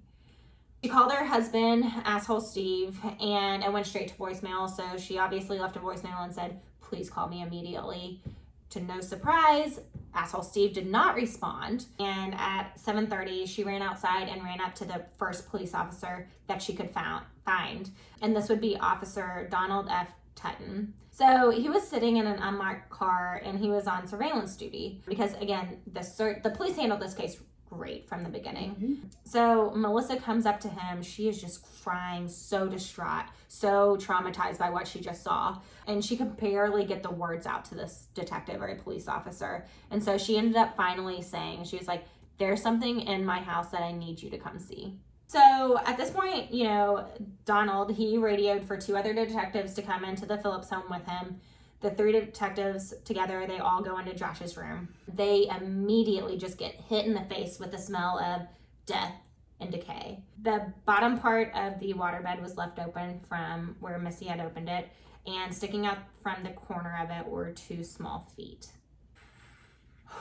She 0.83 0.89
called 0.89 1.13
her 1.13 1.25
husband, 1.25 1.85
asshole 2.05 2.41
Steve, 2.41 3.01
and 3.21 3.65
it 3.65 3.73
went 3.73 3.87
straight 3.87 4.09
to 4.09 4.15
voicemail. 4.15 4.71
So 4.71 4.97
she 4.97 5.19
obviously 5.19 5.59
left 5.59 5.77
a 5.77 5.81
voicemail 5.81 6.23
and 6.23 6.33
said, 6.33 6.61
Please 6.81 7.11
call 7.11 7.29
me 7.29 7.43
immediately. 7.43 8.23
To 8.71 8.81
no 8.81 9.01
surprise, 9.01 9.81
asshole 10.15 10.43
Steve 10.43 10.75
did 10.75 10.87
not 10.87 11.15
respond. 11.15 11.87
And 11.99 12.35
at 12.35 12.77
7:30, 12.77 13.47
she 13.47 13.65
ran 13.65 13.83
outside 13.83 14.29
and 14.29 14.43
ran 14.43 14.61
up 14.61 14.75
to 14.77 14.85
the 14.85 15.05
first 15.17 15.49
police 15.49 15.75
officer 15.75 16.29
that 16.47 16.63
she 16.63 16.75
could 16.75 16.91
found, 16.91 17.25
find. 17.45 17.91
And 18.23 18.37
this 18.37 18.49
would 18.49 18.61
be 18.61 18.77
Officer 18.77 19.49
Donald 19.51 19.89
F. 19.91 20.09
Tutton. 20.35 20.95
So 21.19 21.51
he 21.51 21.69
was 21.69 21.83
sitting 21.83 22.19
in 22.19 22.29
an 22.29 22.39
unmarked 22.41 22.91
car 22.91 23.43
and 23.45 23.59
he 23.59 23.71
was 23.71 23.89
on 23.89 24.07
surveillance 24.07 24.55
duty 24.55 25.03
because 25.05 25.35
again, 25.35 25.79
the 25.93 25.99
cert- 25.99 26.45
the 26.45 26.51
police 26.51 26.77
handled 26.77 27.01
this 27.01 27.13
case 27.13 27.41
great 27.69 28.09
from 28.09 28.23
the 28.23 28.29
beginning. 28.29 28.71
Mm-hmm. 28.71 28.95
So 29.25 29.73
Melissa 29.75 30.17
comes 30.17 30.47
up 30.47 30.61
to 30.61 30.69
him. 30.69 31.03
She 31.03 31.29
is 31.29 31.41
just 31.41 31.67
crying, 31.83 32.29
so 32.29 32.69
distraught, 32.69 33.25
so 33.49 33.97
traumatized 33.97 34.59
by 34.59 34.71
what 34.71 34.87
she 34.87 35.01
just 35.01 35.25
saw. 35.25 35.59
And 35.89 36.05
she 36.05 36.17
could 36.17 36.37
barely 36.37 36.85
get 36.85 37.03
the 37.03 37.11
words 37.11 37.49
out 37.49 37.65
to 37.67 37.75
this 37.75 38.07
detective 38.15 38.63
or 38.63 38.69
a 38.69 38.77
police 38.77 39.09
officer. 39.09 39.67
And 39.91 40.03
so 40.03 40.19
she 40.19 40.39
ended 40.39 40.55
up 40.55 40.77
finally 40.77 41.21
saying, 41.21 41.65
she 41.65 41.79
was 41.79 41.89
like, 41.89 42.05
There's 42.39 42.63
something 42.63 43.01
in 43.01 43.25
my 43.25 43.41
house 43.41 43.71
that 43.71 43.83
I 43.83 43.91
need 43.91 44.23
you 44.23 44.31
to 44.31 44.39
come 44.39 44.61
see. 44.61 45.01
So 45.29 45.79
at 45.85 45.99
this 45.99 46.11
point, 46.11 46.53
you 46.53 46.65
know, 46.65 47.07
Donald, 47.45 47.95
he 47.95 48.17
radioed 48.17 48.65
for 48.65 48.79
two 48.79 48.97
other 48.97 49.13
detectives 49.13 49.75
to 49.75 49.83
come 49.83 50.03
into 50.03 50.25
the 50.25 50.39
Phillips 50.39 50.71
home 50.71 50.85
with 50.91 51.07
him. 51.07 51.41
The 51.81 51.91
three 51.91 52.13
detectives 52.13 52.95
together, 53.05 53.47
they 53.47 53.59
all 53.59 53.83
go 53.83 53.99
into 53.99 54.15
Josh's 54.15 54.57
room. 54.57 54.89
They 55.07 55.47
immediately 55.49 56.39
just 56.39 56.57
get 56.57 56.75
hit 56.75 57.05
in 57.05 57.13
the 57.13 57.21
face 57.23 57.59
with 57.61 57.71
the 57.71 57.79
smell 57.79 58.19
of 58.19 58.49
death 58.87 59.13
and 59.61 59.71
decay. 59.71 60.23
The 60.43 60.73
bottom 60.87 61.19
part 61.19 61.53
of 61.55 61.79
the 61.79 61.93
waterbed 61.93 62.41
was 62.41 62.57
left 62.57 62.79
open 62.79 63.21
from 63.29 63.77
where 63.81 63.99
Missy 63.99 64.25
had 64.25 64.41
opened 64.41 64.71
it, 64.71 64.89
and 65.27 65.55
sticking 65.55 65.85
out 65.85 65.99
from 66.23 66.43
the 66.43 66.51
corner 66.51 66.99
of 67.03 67.11
it 67.11 67.31
were 67.31 67.51
two 67.51 67.85
small 67.85 68.27
feet. 68.35 68.69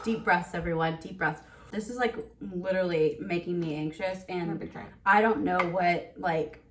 Deep 0.03 0.25
breaths, 0.25 0.53
everyone. 0.53 0.97
Deep 1.01 1.17
breaths. 1.17 1.41
This 1.71 1.89
is 1.89 1.97
like 1.97 2.15
literally 2.39 3.17
making 3.19 3.59
me 3.59 3.75
anxious, 3.75 4.23
and. 4.29 4.69
I 5.05 5.21
don't 5.21 5.43
know 5.43 5.57
what 5.59 6.13
like, 6.17 6.63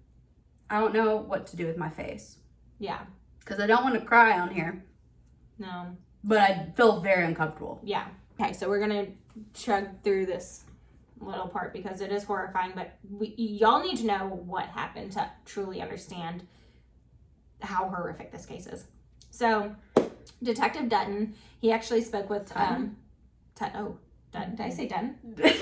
I 0.70 0.80
don't 0.80 0.94
know 0.94 1.16
what 1.16 1.46
to 1.48 1.56
do 1.56 1.66
with 1.66 1.76
my 1.76 1.90
face 1.90 2.38
Yeah. 2.78 3.00
because 3.40 3.60
I 3.60 3.66
don't 3.66 3.84
want 3.84 3.94
to 3.94 4.00
cry 4.00 4.38
on 4.38 4.50
here, 4.50 4.84
No. 5.58 5.96
but 6.24 6.38
I 6.38 6.72
feel 6.76 7.00
very 7.00 7.24
uncomfortable. 7.24 7.80
Yeah. 7.84 8.06
Okay, 8.40 8.52
so 8.52 8.68
we're 8.68 8.80
gonna 8.80 9.06
chug 9.54 10.02
through 10.02 10.26
this 10.26 10.64
little 11.20 11.48
part 11.48 11.72
because 11.72 12.00
it 12.00 12.12
is 12.12 12.24
horrifying, 12.24 12.72
but 12.74 12.96
we, 13.10 13.34
y'all 13.38 13.82
need 13.82 13.96
to 13.98 14.06
know 14.06 14.26
what 14.44 14.66
happened 14.66 15.12
to 15.12 15.30
truly 15.44 15.80
understand 15.80 16.46
how 17.62 17.88
horrific 17.88 18.30
this 18.32 18.44
case 18.44 18.66
is. 18.66 18.84
So, 19.30 19.74
Detective 20.42 20.88
Dutton, 20.90 21.34
he 21.60 21.72
actually 21.72 22.02
spoke 22.02 22.28
with 22.28 22.52
um, 22.56 22.96
Tut- 23.54 23.72
oh, 23.74 23.96
Did 24.44 24.60
I 24.60 24.70
say 24.70 24.86
Dutton? 24.88 25.16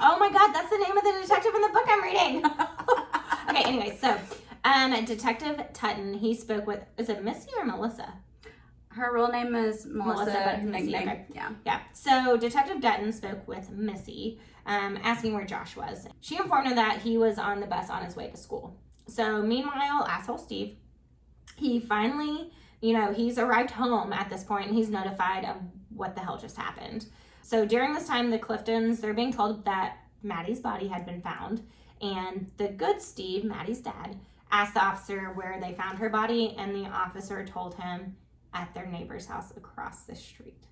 Oh 0.00 0.16
my 0.18 0.30
God, 0.30 0.52
that's 0.52 0.70
the 0.70 0.78
name 0.78 0.96
of 0.96 1.04
the 1.04 1.12
detective 1.22 1.54
in 1.54 1.62
the 1.62 1.68
book 1.68 1.84
I'm 1.86 2.02
reading. 2.02 2.44
okay, 3.50 3.62
anyway, 3.64 3.96
so 4.00 4.16
um, 4.64 5.04
Detective 5.04 5.60
Tutton, 5.72 6.14
he 6.14 6.34
spoke 6.34 6.66
with 6.66 6.80
is 6.96 7.08
it 7.08 7.22
Missy 7.22 7.50
or 7.58 7.64
Melissa? 7.64 8.14
Her 8.90 9.14
real 9.14 9.28
name 9.28 9.54
is 9.54 9.86
Melissa. 9.86 10.24
Melissa, 10.24 10.42
but 10.44 10.62
Missy, 10.64 10.86
nickname- 10.92 11.08
okay. 11.08 11.24
Yeah. 11.34 11.50
Yeah. 11.64 11.80
So 11.92 12.36
Detective 12.36 12.80
Dutton 12.80 13.12
spoke 13.12 13.46
with 13.46 13.70
Missy, 13.70 14.40
um, 14.66 14.98
asking 15.02 15.34
where 15.34 15.44
Josh 15.44 15.76
was. 15.76 16.08
She 16.20 16.36
informed 16.36 16.68
him 16.68 16.76
that 16.76 17.00
he 17.02 17.18
was 17.18 17.38
on 17.38 17.60
the 17.60 17.66
bus 17.66 17.90
on 17.90 18.04
his 18.04 18.16
way 18.16 18.28
to 18.28 18.36
school. 18.36 18.76
So 19.06 19.42
meanwhile, 19.42 20.04
asshole 20.08 20.38
Steve, 20.38 20.76
he 21.56 21.78
finally, 21.78 22.50
you 22.80 22.92
know, 22.94 23.12
he's 23.12 23.38
arrived 23.38 23.70
home 23.72 24.12
at 24.12 24.30
this 24.30 24.44
point 24.44 24.66
and 24.68 24.76
he's 24.76 24.88
notified 24.90 25.44
of 25.44 25.56
what 25.90 26.14
the 26.14 26.20
hell 26.22 26.38
just 26.38 26.56
happened. 26.56 27.06
So 27.48 27.64
during 27.64 27.94
this 27.94 28.06
time, 28.06 28.28
the 28.28 28.38
Cliftons, 28.38 29.00
they're 29.00 29.14
being 29.14 29.32
told 29.32 29.64
that 29.64 29.96
Maddie's 30.22 30.60
body 30.60 30.86
had 30.86 31.06
been 31.06 31.22
found. 31.22 31.66
And 32.02 32.50
the 32.58 32.68
good 32.68 33.00
Steve, 33.00 33.42
Maddie's 33.42 33.80
dad, 33.80 34.18
asked 34.50 34.74
the 34.74 34.84
officer 34.84 35.32
where 35.32 35.58
they 35.58 35.72
found 35.72 35.96
her 35.96 36.10
body, 36.10 36.54
and 36.58 36.76
the 36.76 36.84
officer 36.90 37.46
told 37.46 37.76
him 37.76 38.16
at 38.52 38.74
their 38.74 38.84
neighbor's 38.84 39.24
house 39.24 39.50
across 39.56 40.02
the 40.02 40.14
street, 40.14 40.66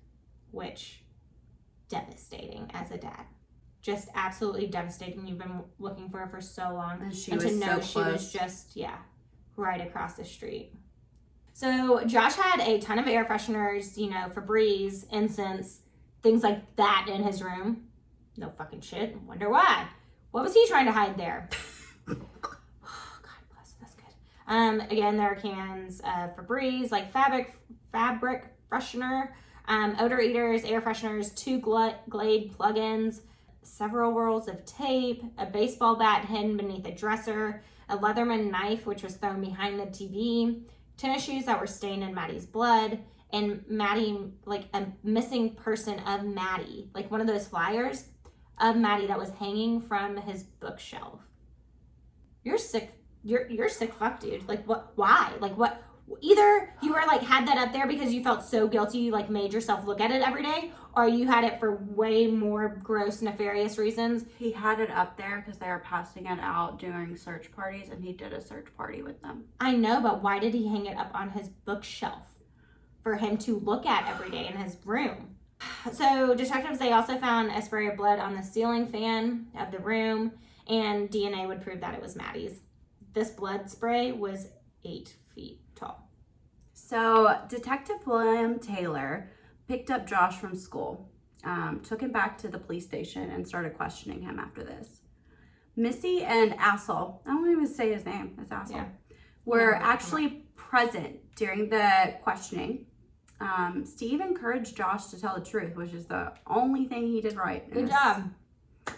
which 0.51 1.01
devastating 1.89 2.69
as 2.75 2.91
a 2.91 2.97
dad. 2.97 3.25
Just 3.81 4.09
absolutely 4.13 4.67
devastating. 4.67 5.25
You've 5.25 5.39
been 5.39 5.63
looking 5.79 6.11
for 6.11 6.19
her 6.19 6.27
for 6.27 6.41
so 6.41 6.75
long. 6.75 7.01
And 7.01 7.15
she 7.15 7.31
and 7.31 7.41
was 7.41 7.53
to 7.53 7.57
know 7.57 7.79
so 7.79 7.81
she 7.81 8.11
was 8.11 8.31
just, 8.31 8.75
yeah, 8.75 8.97
right 9.55 9.81
across 9.81 10.13
the 10.13 10.25
street. 10.25 10.73
So 11.53 12.05
Josh 12.05 12.35
had 12.35 12.59
a 12.59 12.77
ton 12.77 12.99
of 12.99 13.07
air 13.07 13.25
fresheners, 13.25 13.97
you 13.97 14.11
know, 14.11 14.29
Febreze, 14.31 15.11
incense, 15.11 15.79
things 16.23 16.43
like 16.43 16.75
that 16.75 17.07
in 17.09 17.23
his 17.23 17.41
room. 17.41 17.83
No 18.37 18.49
fucking 18.57 18.81
shit. 18.81 19.17
Wonder 19.27 19.49
why. 19.49 19.87
What 20.31 20.43
was 20.43 20.53
he 20.53 20.67
trying 20.67 20.85
to 20.85 20.91
hide 20.91 21.17
there? 21.17 21.49
Oh, 22.09 23.19
God 23.21 23.41
bless. 23.53 23.73
That's 23.81 23.93
good. 23.95 24.05
Um, 24.47 24.79
again, 24.79 25.17
there 25.17 25.31
are 25.31 25.35
cans 25.35 25.99
of 26.01 26.35
Febreze, 26.37 26.91
like 26.91 27.11
fabric 27.11 27.53
fabric 27.91 28.45
freshener, 28.71 29.29
um, 29.67 29.95
odor 29.99 30.21
eaters, 30.21 30.63
air 30.63 30.81
fresheners, 30.81 31.35
two 31.35 31.59
Gla- 31.59 31.97
Glade 32.09 32.53
plugins, 32.57 33.21
several 33.61 34.13
rolls 34.13 34.47
of 34.47 34.63
tape, 34.65 35.23
a 35.37 35.45
baseball 35.45 35.95
bat 35.97 36.25
hidden 36.25 36.55
beneath 36.55 36.85
a 36.85 36.91
dresser, 36.95 37.61
a 37.89 37.97
Leatherman 37.97 38.49
knife 38.49 38.85
which 38.85 39.03
was 39.03 39.15
thrown 39.15 39.41
behind 39.41 39.79
the 39.79 39.85
TV, 39.85 40.61
tennis 40.95 41.23
shoes 41.25 41.45
that 41.45 41.59
were 41.59 41.67
stained 41.67 42.03
in 42.03 42.13
Maddie's 42.13 42.45
blood, 42.45 42.99
and 43.31 43.63
Maddie, 43.67 44.17
like 44.45 44.65
a 44.73 44.85
missing 45.03 45.55
person 45.55 45.99
of 45.99 46.23
Maddie, 46.23 46.89
like 46.93 47.11
one 47.11 47.21
of 47.21 47.27
those 47.27 47.47
flyers 47.47 48.05
of 48.59 48.75
Maddie 48.75 49.07
that 49.07 49.19
was 49.19 49.31
hanging 49.31 49.81
from 49.81 50.17
his 50.17 50.43
bookshelf. 50.43 51.19
You're 52.43 52.57
sick. 52.57 52.93
You're 53.23 53.47
you're 53.49 53.69
sick 53.69 53.93
fuck, 53.93 54.19
dude. 54.19 54.47
Like 54.47 54.65
what 54.67 54.93
why? 54.95 55.33
Like 55.39 55.57
what 55.57 55.83
either 56.21 56.73
you 56.81 56.93
were 56.93 57.03
like 57.07 57.21
had 57.21 57.47
that 57.47 57.57
up 57.57 57.73
there 57.73 57.85
because 57.85 58.13
you 58.13 58.23
felt 58.23 58.43
so 58.43 58.67
guilty 58.67 58.99
you 58.99 59.11
like 59.11 59.29
made 59.29 59.51
yourself 59.51 59.85
look 59.85 59.99
at 59.99 60.09
it 60.09 60.21
every 60.21 60.41
day 60.41 60.71
or 60.95 61.05
you 61.07 61.27
had 61.27 61.43
it 61.43 61.59
for 61.59 61.75
way 61.75 62.27
more 62.27 62.79
gross 62.81 63.21
nefarious 63.21 63.77
reasons 63.77 64.23
He 64.39 64.51
had 64.53 64.79
it 64.79 64.89
up 64.89 65.17
there 65.17 65.43
because 65.45 65.59
they 65.59 65.67
were 65.67 65.79
passing 65.79 66.25
it 66.27 66.39
out 66.39 66.79
during 66.79 67.17
search 67.17 67.51
parties, 67.51 67.89
and 67.89 68.01
he 68.01 68.13
did 68.13 68.31
a 68.31 68.41
search 68.41 68.67
party 68.77 69.01
with 69.01 69.21
them. 69.21 69.45
i 69.59 69.73
know 69.73 69.99
but 70.01 70.23
why 70.23 70.39
did 70.39 70.53
he 70.53 70.67
hang 70.67 70.85
it 70.85 70.97
up 70.97 71.11
on 71.13 71.31
his 71.31 71.49
bookshelf 71.49 72.36
for 73.07 73.15
him 73.15 73.37
to 73.37 73.57
look 73.59 73.85
at 73.85 74.05
every 74.09 74.29
day 74.29 74.47
in 74.47 74.57
his 74.57 74.75
room 74.83 75.33
so 75.93 76.35
detectives 76.35 76.77
they 76.77 76.91
also 76.91 77.17
found 77.17 77.49
a 77.51 77.61
spray 77.61 77.87
of 77.87 77.95
blood 77.95 78.19
on 78.19 78.35
the 78.35 78.43
ceiling 78.43 78.85
fan 78.85 79.47
of 79.57 79.71
the 79.71 79.79
room 79.79 80.33
and 80.67 81.09
dna 81.09 81.47
would 81.47 81.61
prove 81.61 81.79
that 81.79 81.93
it 81.93 82.01
was 82.01 82.17
maddie's 82.17 82.59
this 83.13 83.29
blood 83.29 83.69
spray 83.69 84.11
was 84.11 84.49
eight 84.83 85.15
feet 85.33 85.61
tall 85.73 86.09
So, 86.73 87.37
Detective 87.47 88.05
William 88.05 88.59
Taylor 88.59 89.29
picked 89.69 89.89
up 89.89 90.05
Josh 90.05 90.35
from 90.35 90.53
school, 90.55 91.09
um, 91.45 91.81
took 91.83 92.01
him 92.01 92.11
back 92.11 92.37
to 92.39 92.47
the 92.49 92.59
police 92.59 92.85
station, 92.85 93.29
and 93.31 93.47
started 93.47 93.73
questioning 93.75 94.21
him 94.21 94.37
after 94.39 94.63
this. 94.63 95.01
Missy 95.75 96.23
and 96.23 96.51
Assel, 96.59 97.19
I 97.25 97.33
won't 97.35 97.51
even 97.51 97.67
say 97.67 97.91
his 97.93 98.05
name, 98.05 98.37
it's 98.41 98.51
Assel, 98.51 98.71
Yeah. 98.75 98.85
were 99.45 99.71
Yeah. 99.71 99.79
actually 99.93 100.29
present 100.55 101.13
during 101.35 101.69
the 101.69 101.87
questioning. 102.21 102.85
Um, 103.39 103.85
Steve 103.85 104.19
encouraged 104.19 104.75
Josh 104.75 105.05
to 105.07 105.21
tell 105.21 105.35
the 105.35 105.45
truth, 105.45 105.75
which 105.75 105.93
is 105.93 106.05
the 106.05 106.33
only 106.47 106.85
thing 106.85 107.07
he 107.07 107.21
did 107.21 107.35
right. 107.35 107.71
good 107.71 107.85
this- 107.85 107.91
job 107.91 108.31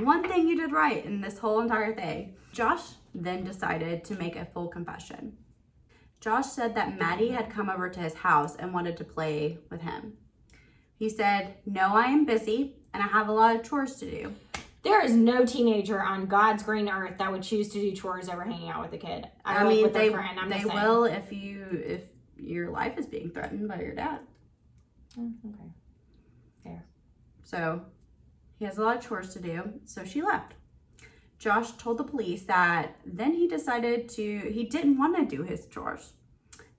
one 0.00 0.28
thing 0.28 0.48
you 0.48 0.56
did 0.56 0.72
right 0.72 1.04
in 1.04 1.20
this 1.20 1.38
whole 1.38 1.60
entire 1.60 1.94
thing. 1.94 2.34
Josh 2.52 2.82
then 3.14 3.44
decided 3.44 4.04
to 4.04 4.14
make 4.16 4.36
a 4.36 4.44
full 4.44 4.68
confession. 4.68 5.36
Josh 6.20 6.46
said 6.46 6.74
that 6.74 6.98
Maddie 6.98 7.30
had 7.30 7.50
come 7.50 7.70
over 7.70 7.88
to 7.88 8.00
his 8.00 8.14
house 8.14 8.54
and 8.56 8.74
wanted 8.74 8.96
to 8.98 9.04
play 9.04 9.58
with 9.70 9.80
him. 9.80 10.14
He 10.96 11.08
said, 11.08 11.54
No, 11.64 11.94
I 11.94 12.06
am 12.06 12.26
busy 12.26 12.76
and 12.92 13.02
I 13.02 13.06
have 13.06 13.28
a 13.28 13.32
lot 13.32 13.56
of 13.56 13.62
chores 13.62 13.96
to 13.96 14.10
do. 14.10 14.34
There 14.82 15.04
is 15.04 15.14
no 15.14 15.44
teenager 15.44 16.02
on 16.02 16.26
God's 16.26 16.62
green 16.62 16.88
earth 16.88 17.18
that 17.18 17.30
would 17.30 17.42
choose 17.42 17.68
to 17.70 17.80
do 17.80 17.92
chores 17.92 18.28
over 18.28 18.44
hanging 18.44 18.70
out 18.70 18.82
with 18.82 18.92
a 18.92 18.98
kid. 18.98 19.28
I, 19.44 19.58
I 19.58 19.68
mean, 19.68 19.82
with 19.82 19.94
a 19.94 19.98
they, 19.98 20.10
friend, 20.10 20.38
I'm 20.38 20.48
they 20.48 20.64
will 20.64 21.04
if 21.04 21.32
you 21.32 21.66
if 21.86 22.02
your 22.42 22.70
life 22.70 22.98
is 22.98 23.06
being 23.06 23.30
threatened 23.30 23.68
by 23.68 23.80
your 23.80 23.94
dad. 23.94 24.20
Mm, 25.18 25.34
Okay. 25.46 25.70
Fair. 26.64 26.84
So 27.42 27.82
he 28.58 28.64
has 28.64 28.78
a 28.78 28.82
lot 28.82 28.96
of 28.98 29.02
chores 29.06 29.32
to 29.34 29.40
do. 29.40 29.72
So 29.84 30.04
she 30.04 30.22
left. 30.22 30.54
Josh 31.38 31.72
told 31.72 31.96
the 31.98 32.04
police 32.04 32.42
that 32.44 32.96
then 33.06 33.32
he 33.32 33.48
decided 33.48 34.08
to, 34.10 34.38
he 34.52 34.64
didn't 34.64 34.98
want 34.98 35.16
to 35.16 35.36
do 35.36 35.42
his 35.42 35.66
chores. 35.66 36.12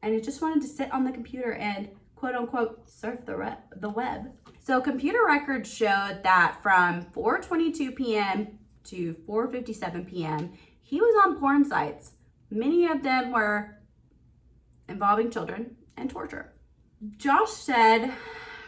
And 0.04 0.14
he 0.14 0.22
just 0.22 0.42
wanted 0.42 0.62
to 0.62 0.68
sit 0.68 0.92
on 0.94 1.04
the 1.04 1.12
computer 1.12 1.54
and 1.54 1.90
quote 2.16 2.36
unquote 2.36 2.88
surf 2.90 3.26
the, 3.26 3.36
re- 3.36 3.58
the 3.76 3.90
web. 3.90 4.32
So 4.60 4.80
computer 4.80 5.26
records 5.26 5.74
showed 5.74 6.20
that 6.24 6.58
from 6.62 7.06
4:22 7.06 7.96
p.m. 7.96 8.60
to 8.86 9.16
4:57 9.28 10.08
p.m. 10.08 10.52
he 10.82 11.02
was 11.02 11.16
on 11.26 11.40
porn 11.40 11.66
sites. 11.66 12.12
Many 12.52 12.86
of 12.86 13.02
them 13.02 13.32
were 13.32 13.78
involving 14.88 15.32
children 15.32 15.76
and 15.98 16.10
torture. 16.10 16.54
Josh 17.18 17.52
said 17.52 18.14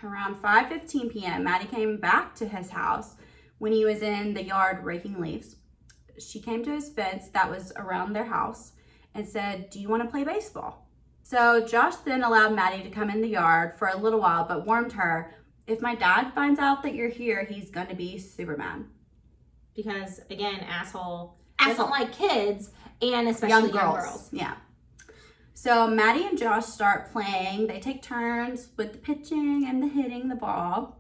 around 0.04 0.36
5:15 0.36 1.12
p.m. 1.12 1.44
Maddie 1.44 1.68
came 1.68 1.98
back 1.98 2.36
to 2.36 2.48
his 2.48 2.70
house 2.72 3.16
when 3.60 3.72
he 3.72 3.86
was 3.86 4.02
in 4.02 4.34
the 4.34 4.44
yard 4.44 4.84
raking 4.84 5.20
leaves. 5.22 5.56
She 6.20 6.40
came 6.40 6.64
to 6.64 6.72
his 6.72 6.90
fence 6.90 7.30
that 7.30 7.50
was 7.50 7.72
around 7.76 8.14
their 8.14 8.26
house 8.26 8.74
and 9.14 9.28
said, 9.28 9.70
"Do 9.70 9.80
you 9.80 9.90
want 9.90 10.04
to 10.04 10.10
play 10.10 10.24
baseball?" 10.24 10.90
So 11.22 11.66
Josh 11.66 11.96
then 11.98 12.24
allowed 12.24 12.54
Maddie 12.56 12.84
to 12.84 12.90
come 12.90 13.10
in 13.10 13.22
the 13.22 13.28
yard 13.30 13.76
for 13.78 13.88
a 13.88 13.98
little 13.98 14.20
while, 14.20 14.46
but 14.48 14.66
warned 14.66 14.94
her, 14.94 15.34
"If 15.68 15.82
my 15.82 15.96
dad 15.96 16.32
finds 16.34 16.60
out 16.60 16.84
that 16.84 16.96
you're 16.96 17.10
here, 17.10 17.46
he's 17.46 17.70
going 17.70 17.88
to 17.88 17.96
be 17.96 18.18
Superman." 18.18 18.90
Because 19.76 20.20
again, 20.30 20.60
asshole, 20.60 21.38
Asshole. 21.60 21.88
doesn't 21.88 21.90
like 21.92 22.12
kids 22.12 22.72
and 23.02 23.28
especially 23.28 23.72
young 23.72 23.92
girls. 23.92 24.30
Yeah. 24.32 24.56
So 25.54 25.88
Maddie 25.88 26.26
and 26.26 26.38
Josh 26.38 26.66
start 26.66 27.12
playing. 27.12 27.68
They 27.68 27.80
take 27.80 28.02
turns 28.02 28.70
with 28.76 28.92
the 28.94 28.98
pitching 28.98 29.66
and 29.68 29.82
the 29.82 29.88
hitting 29.88 30.28
the 30.28 30.36
ball. 30.36 31.00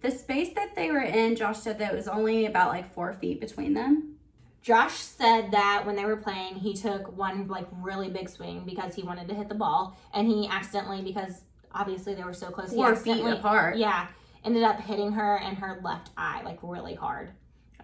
The 0.00 0.10
space 0.10 0.54
that 0.54 0.74
they 0.74 0.90
were 0.90 1.00
in, 1.02 1.36
Josh 1.36 1.58
said 1.58 1.78
that 1.78 1.92
it 1.92 1.96
was 1.96 2.08
only 2.08 2.46
about 2.46 2.70
like 2.70 2.92
four 2.92 3.12
feet 3.12 3.40
between 3.40 3.74
them. 3.74 4.16
Josh 4.62 4.94
said 4.94 5.52
that 5.52 5.84
when 5.86 5.94
they 5.94 6.04
were 6.04 6.16
playing, 6.16 6.56
he 6.56 6.74
took 6.74 7.16
one 7.16 7.46
like 7.46 7.66
really 7.80 8.10
big 8.10 8.28
swing 8.28 8.64
because 8.66 8.94
he 8.94 9.02
wanted 9.02 9.28
to 9.28 9.34
hit 9.34 9.48
the 9.48 9.54
ball, 9.54 9.96
and 10.12 10.26
he 10.26 10.48
accidentally, 10.48 11.02
because 11.02 11.42
obviously 11.72 12.14
they 12.14 12.24
were 12.24 12.32
so 12.32 12.50
close, 12.50 12.70
he 12.70 12.76
Four 12.76 12.96
feet 12.96 13.24
apart. 13.24 13.76
Yeah, 13.76 14.08
ended 14.44 14.64
up 14.64 14.80
hitting 14.80 15.12
her 15.12 15.36
in 15.38 15.54
her 15.56 15.80
left 15.84 16.10
eye 16.16 16.42
like 16.44 16.58
really 16.62 16.94
hard. 16.94 17.30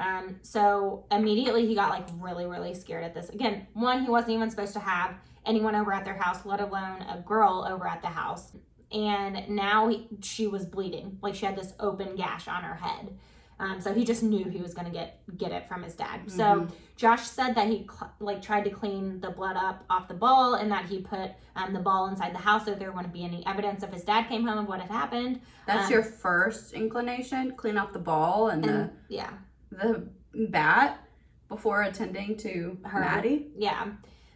Um, 0.00 0.40
so 0.42 1.05
immediately 1.12 1.66
he 1.66 1.74
got 1.76 1.90
like 1.90 2.07
really, 2.18 2.46
really 2.46 2.74
scared 2.74 3.05
at 3.05 3.14
this. 3.14 3.28
Again, 3.28 3.68
one, 3.74 4.02
he 4.02 4.11
wasn't 4.11 4.33
even 4.33 4.50
supposed 4.50 4.72
to 4.72 4.81
have 4.81 5.14
anyone 5.46 5.74
over 5.74 5.92
at 5.92 6.05
their 6.05 6.16
house, 6.18 6.44
let 6.44 6.61
alone 6.61 7.02
a 7.02 7.22
girl 7.26 7.66
over 7.68 7.87
at 7.87 8.02
the 8.02 8.09
house. 8.09 8.52
And 8.90 9.48
now 9.48 9.88
he, 9.88 10.07
she 10.22 10.46
was 10.46 10.66
bleeding, 10.66 11.18
like 11.22 11.35
she 11.35 11.46
had 11.46 11.57
this 11.57 11.72
open 11.81 12.14
gash 12.16 12.46
on 12.48 12.62
her 12.62 12.74
head. 12.74 13.16
Um, 13.59 13.81
so 13.81 13.94
he 13.94 14.05
just 14.05 14.22
knew 14.24 14.48
he 14.48 14.61
was 14.61 14.74
gonna 14.74 14.90
get 14.90 15.20
get 15.37 15.52
it 15.52 15.68
from 15.68 15.85
his 15.85 15.94
dad. 15.94 16.28
So 16.31 16.66
Josh 16.96 17.22
said 17.22 17.55
that 17.55 17.68
he 17.68 17.87
cl- 17.88 18.12
like 18.18 18.42
tried 18.42 18.64
to 18.64 18.70
clean 18.70 19.20
the 19.20 19.31
blood 19.31 19.57
up 19.57 19.85
off 19.88 20.09
the 20.09 20.14
ball, 20.14 20.55
and 20.55 20.70
that 20.72 20.87
he 20.87 21.00
put 21.00 21.31
um, 21.55 21.72
the 21.72 21.78
ball 21.78 22.09
inside 22.09 22.35
the 22.35 22.38
house 22.38 22.64
so 22.64 22.74
there 22.74 22.90
wouldn't 22.90 23.12
be 23.14 23.22
any 23.24 23.46
evidence 23.46 23.85
if 23.85 23.90
his 23.92 24.02
dad 24.02 24.26
came 24.28 24.44
home 24.46 24.59
of 24.59 24.66
what 24.66 24.81
had 24.81 24.90
happened. 24.90 25.40
That's 25.66 25.87
Um, 25.87 25.92
your 25.92 26.02
first 26.02 26.72
inclination. 26.72 27.55
Clean 27.57 27.76
up 27.78 27.92
the 27.92 27.98
ball 28.00 28.48
and, 28.48 28.64
And 28.66 28.90
yeah, 29.09 29.31
the 29.70 30.09
the 30.33 30.46
bat 30.48 30.98
before 31.48 31.83
attending 31.83 32.37
to 32.38 32.78
Her. 32.85 33.00
Maddie. 33.00 33.52
Yeah. 33.57 33.92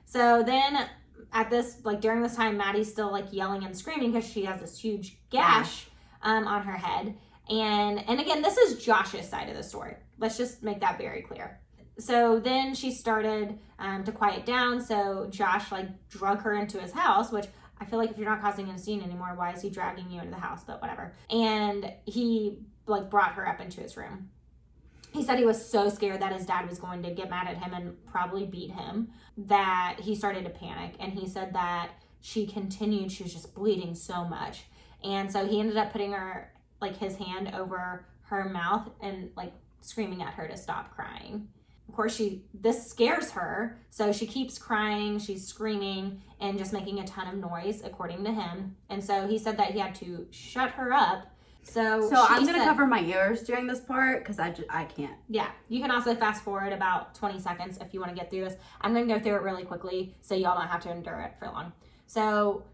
So 0.06 0.42
then 0.42 0.88
at 1.32 1.50
this, 1.50 1.78
like 1.84 2.00
during 2.00 2.22
this 2.22 2.36
time, 2.36 2.56
Maddie's 2.56 2.90
still 2.90 3.12
like 3.12 3.32
yelling 3.32 3.64
and 3.64 3.76
screaming 3.76 4.12
because 4.12 4.28
she 4.28 4.44
has 4.44 4.60
this 4.60 4.78
huge 4.78 5.18
gash 5.30 5.86
um, 6.22 6.46
on 6.46 6.62
her 6.62 6.76
head. 6.76 7.14
And 7.50 8.08
and 8.08 8.20
again, 8.20 8.42
this 8.42 8.56
is 8.56 8.82
Josh's 8.82 9.28
side 9.28 9.48
of 9.48 9.56
the 9.56 9.62
story. 9.62 9.96
Let's 10.18 10.36
just 10.36 10.62
make 10.62 10.80
that 10.80 10.98
very 10.98 11.22
clear. 11.22 11.60
So 11.98 12.38
then 12.38 12.74
she 12.74 12.92
started 12.92 13.58
um, 13.78 14.04
to 14.04 14.12
quiet 14.12 14.46
down. 14.46 14.80
So 14.80 15.28
Josh 15.30 15.70
like 15.70 16.08
drug 16.08 16.40
her 16.42 16.54
into 16.54 16.78
his 16.80 16.92
house, 16.92 17.30
which 17.32 17.46
I 17.80 17.84
feel 17.84 17.98
like 17.98 18.10
if 18.10 18.18
you're 18.18 18.28
not 18.28 18.40
causing 18.40 18.68
a 18.68 18.78
scene 18.78 19.02
anymore, 19.02 19.34
why 19.36 19.52
is 19.52 19.62
he 19.62 19.70
dragging 19.70 20.10
you 20.10 20.20
into 20.20 20.30
the 20.30 20.40
house? 20.40 20.64
But 20.64 20.80
whatever. 20.80 21.12
And 21.30 21.92
he 22.04 22.60
like 22.86 23.10
brought 23.10 23.32
her 23.34 23.48
up 23.48 23.60
into 23.60 23.80
his 23.80 23.96
room. 23.96 24.30
He 25.16 25.22
said 25.22 25.38
he 25.38 25.46
was 25.46 25.66
so 25.66 25.88
scared 25.88 26.20
that 26.20 26.34
his 26.34 26.44
dad 26.44 26.68
was 26.68 26.78
going 26.78 27.02
to 27.02 27.10
get 27.10 27.30
mad 27.30 27.48
at 27.48 27.56
him 27.56 27.72
and 27.72 27.96
probably 28.04 28.44
beat 28.44 28.70
him 28.70 29.08
that 29.38 29.96
he 29.98 30.14
started 30.14 30.44
to 30.44 30.50
panic. 30.50 30.92
And 31.00 31.10
he 31.10 31.26
said 31.26 31.54
that 31.54 31.92
she 32.20 32.46
continued, 32.46 33.10
she 33.10 33.22
was 33.22 33.32
just 33.32 33.54
bleeding 33.54 33.94
so 33.94 34.24
much. 34.24 34.64
And 35.02 35.32
so 35.32 35.46
he 35.46 35.58
ended 35.58 35.78
up 35.78 35.90
putting 35.90 36.12
her, 36.12 36.52
like 36.82 36.98
his 36.98 37.16
hand 37.16 37.54
over 37.54 38.04
her 38.24 38.44
mouth 38.50 38.90
and 39.00 39.30
like 39.36 39.54
screaming 39.80 40.22
at 40.22 40.34
her 40.34 40.46
to 40.48 40.56
stop 40.56 40.94
crying. 40.94 41.48
Of 41.88 41.94
course, 41.94 42.14
she 42.14 42.44
this 42.52 42.86
scares 42.86 43.30
her, 43.30 43.78
so 43.88 44.12
she 44.12 44.26
keeps 44.26 44.58
crying, 44.58 45.18
she's 45.18 45.46
screaming 45.46 46.20
and 46.40 46.58
just 46.58 46.74
making 46.74 46.98
a 46.98 47.06
ton 47.06 47.28
of 47.28 47.36
noise, 47.36 47.80
according 47.82 48.22
to 48.24 48.32
him. 48.32 48.76
And 48.90 49.02
so 49.02 49.26
he 49.26 49.38
said 49.38 49.56
that 49.56 49.70
he 49.70 49.78
had 49.78 49.94
to 49.96 50.26
shut 50.30 50.72
her 50.72 50.92
up. 50.92 51.28
So, 51.68 52.08
So 52.08 52.24
I'm 52.28 52.46
gonna 52.46 52.58
said- 52.58 52.64
cover 52.64 52.86
my 52.86 53.00
ears 53.00 53.42
during 53.42 53.66
this 53.66 53.80
part 53.80 54.20
because 54.22 54.38
I, 54.38 54.50
ju- 54.50 54.64
I 54.70 54.84
can't. 54.84 55.16
yeah, 55.28 55.50
you 55.68 55.80
can 55.80 55.90
also 55.90 56.14
fast 56.14 56.44
forward 56.44 56.72
about 56.72 57.14
20 57.16 57.40
seconds 57.40 57.76
if 57.80 57.92
you 57.92 57.98
want 58.00 58.12
to 58.12 58.16
get 58.16 58.30
through 58.30 58.44
this. 58.44 58.54
I'm 58.80 58.94
going 58.94 59.08
to 59.08 59.14
go 59.14 59.20
through 59.20 59.34
it 59.34 59.42
really 59.42 59.64
quickly 59.64 60.14
so 60.20 60.34
y'all 60.36 60.56
don't 60.56 60.68
have 60.68 60.82
to 60.82 60.90
endure 60.92 61.20
it 61.22 61.34
for 61.38 61.46
long. 61.48 61.72
So 62.06 62.64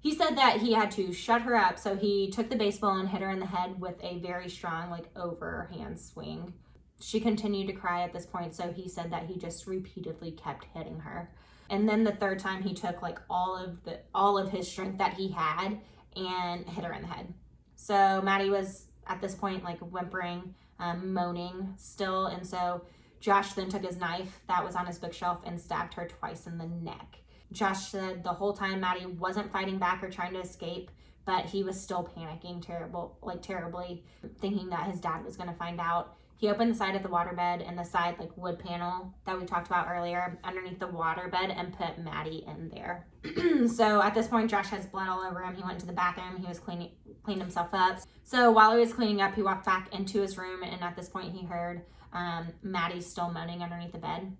he 0.00 0.14
said 0.14 0.36
that 0.36 0.58
he 0.58 0.74
had 0.74 0.90
to 0.92 1.12
shut 1.12 1.42
her 1.42 1.56
up, 1.56 1.78
so 1.78 1.96
he 1.96 2.30
took 2.30 2.50
the 2.50 2.56
baseball 2.56 2.98
and 2.98 3.08
hit 3.08 3.22
her 3.22 3.30
in 3.30 3.40
the 3.40 3.46
head 3.46 3.80
with 3.80 3.96
a 4.04 4.18
very 4.18 4.48
strong, 4.50 4.90
like, 4.90 5.06
overhand 5.16 5.98
swing. 5.98 6.52
She 7.00 7.20
continued 7.20 7.68
to 7.68 7.72
cry 7.72 8.02
at 8.02 8.12
this 8.12 8.26
point, 8.26 8.54
so 8.54 8.70
he 8.72 8.88
said 8.88 9.10
that 9.10 9.24
he 9.26 9.36
just 9.38 9.66
repeatedly 9.66 10.32
kept 10.32 10.66
hitting 10.74 11.00
her. 11.00 11.30
And 11.70 11.88
then 11.88 12.04
the 12.04 12.12
third 12.12 12.38
time 12.40 12.62
he 12.62 12.74
took 12.74 13.02
like 13.02 13.18
all 13.30 13.56
of 13.56 13.82
the 13.84 14.00
all 14.14 14.36
of 14.38 14.50
his 14.50 14.68
strength 14.70 14.98
that 14.98 15.14
he 15.14 15.28
had 15.30 15.78
and 16.16 16.66
hit 16.68 16.84
her 16.84 16.92
in 16.92 17.02
the 17.02 17.08
head. 17.08 17.32
So 17.80 18.20
Maddie 18.22 18.50
was 18.50 18.86
at 19.06 19.20
this 19.20 19.36
point, 19.36 19.62
like 19.62 19.78
whimpering, 19.78 20.54
um, 20.80 21.14
moaning 21.14 21.74
still. 21.76 22.26
And 22.26 22.44
so 22.44 22.82
Josh 23.20 23.52
then 23.52 23.68
took 23.68 23.84
his 23.84 23.96
knife 23.96 24.40
that 24.48 24.64
was 24.64 24.74
on 24.74 24.84
his 24.84 24.98
bookshelf 24.98 25.42
and 25.46 25.60
stabbed 25.60 25.94
her 25.94 26.06
twice 26.06 26.48
in 26.48 26.58
the 26.58 26.66
neck. 26.66 27.20
Josh 27.52 27.86
said 27.86 28.24
the 28.24 28.32
whole 28.32 28.52
time 28.52 28.80
Maddie 28.80 29.06
wasn't 29.06 29.52
fighting 29.52 29.78
back 29.78 30.02
or 30.02 30.10
trying 30.10 30.32
to 30.32 30.40
escape, 30.40 30.90
but 31.24 31.46
he 31.46 31.62
was 31.62 31.80
still 31.80 32.02
panicking 32.16 32.60
terrible, 32.60 33.16
like 33.22 33.42
terribly, 33.42 34.02
thinking 34.40 34.70
that 34.70 34.90
his 34.90 35.00
dad 35.00 35.24
was 35.24 35.36
going 35.36 35.48
to 35.48 35.54
find 35.54 35.80
out. 35.80 36.16
He 36.38 36.48
opened 36.48 36.70
the 36.70 36.76
side 36.76 36.94
of 36.94 37.02
the 37.02 37.08
waterbed 37.08 37.68
and 37.68 37.76
the 37.76 37.82
side 37.82 38.16
like 38.20 38.30
wood 38.36 38.60
panel 38.60 39.12
that 39.26 39.38
we 39.38 39.44
talked 39.44 39.66
about 39.66 39.88
earlier 39.90 40.38
underneath 40.44 40.78
the 40.78 40.86
waterbed 40.86 41.34
and 41.34 41.76
put 41.76 41.98
Maddie 41.98 42.44
in 42.46 42.68
there. 42.68 43.06
so 43.68 44.00
at 44.00 44.14
this 44.14 44.28
point, 44.28 44.48
Josh 44.48 44.68
has 44.68 44.86
blood 44.86 45.08
all 45.08 45.20
over 45.20 45.42
him. 45.42 45.56
He 45.56 45.64
went 45.64 45.80
to 45.80 45.86
the 45.86 45.92
bathroom. 45.92 46.36
He 46.40 46.46
was 46.46 46.60
cleaning 46.60 46.92
cleaned 47.24 47.42
himself 47.42 47.74
up. 47.74 47.98
So 48.22 48.52
while 48.52 48.72
he 48.72 48.78
was 48.78 48.92
cleaning 48.92 49.20
up, 49.20 49.34
he 49.34 49.42
walked 49.42 49.66
back 49.66 49.92
into 49.92 50.22
his 50.22 50.38
room, 50.38 50.62
and 50.62 50.82
at 50.82 50.96
this 50.96 51.08
point, 51.08 51.34
he 51.34 51.44
heard 51.44 51.82
um, 52.12 52.48
Maddie 52.62 53.00
still 53.00 53.30
moaning 53.30 53.62
underneath 53.62 53.92
the 53.92 53.98
bed. 53.98 54.32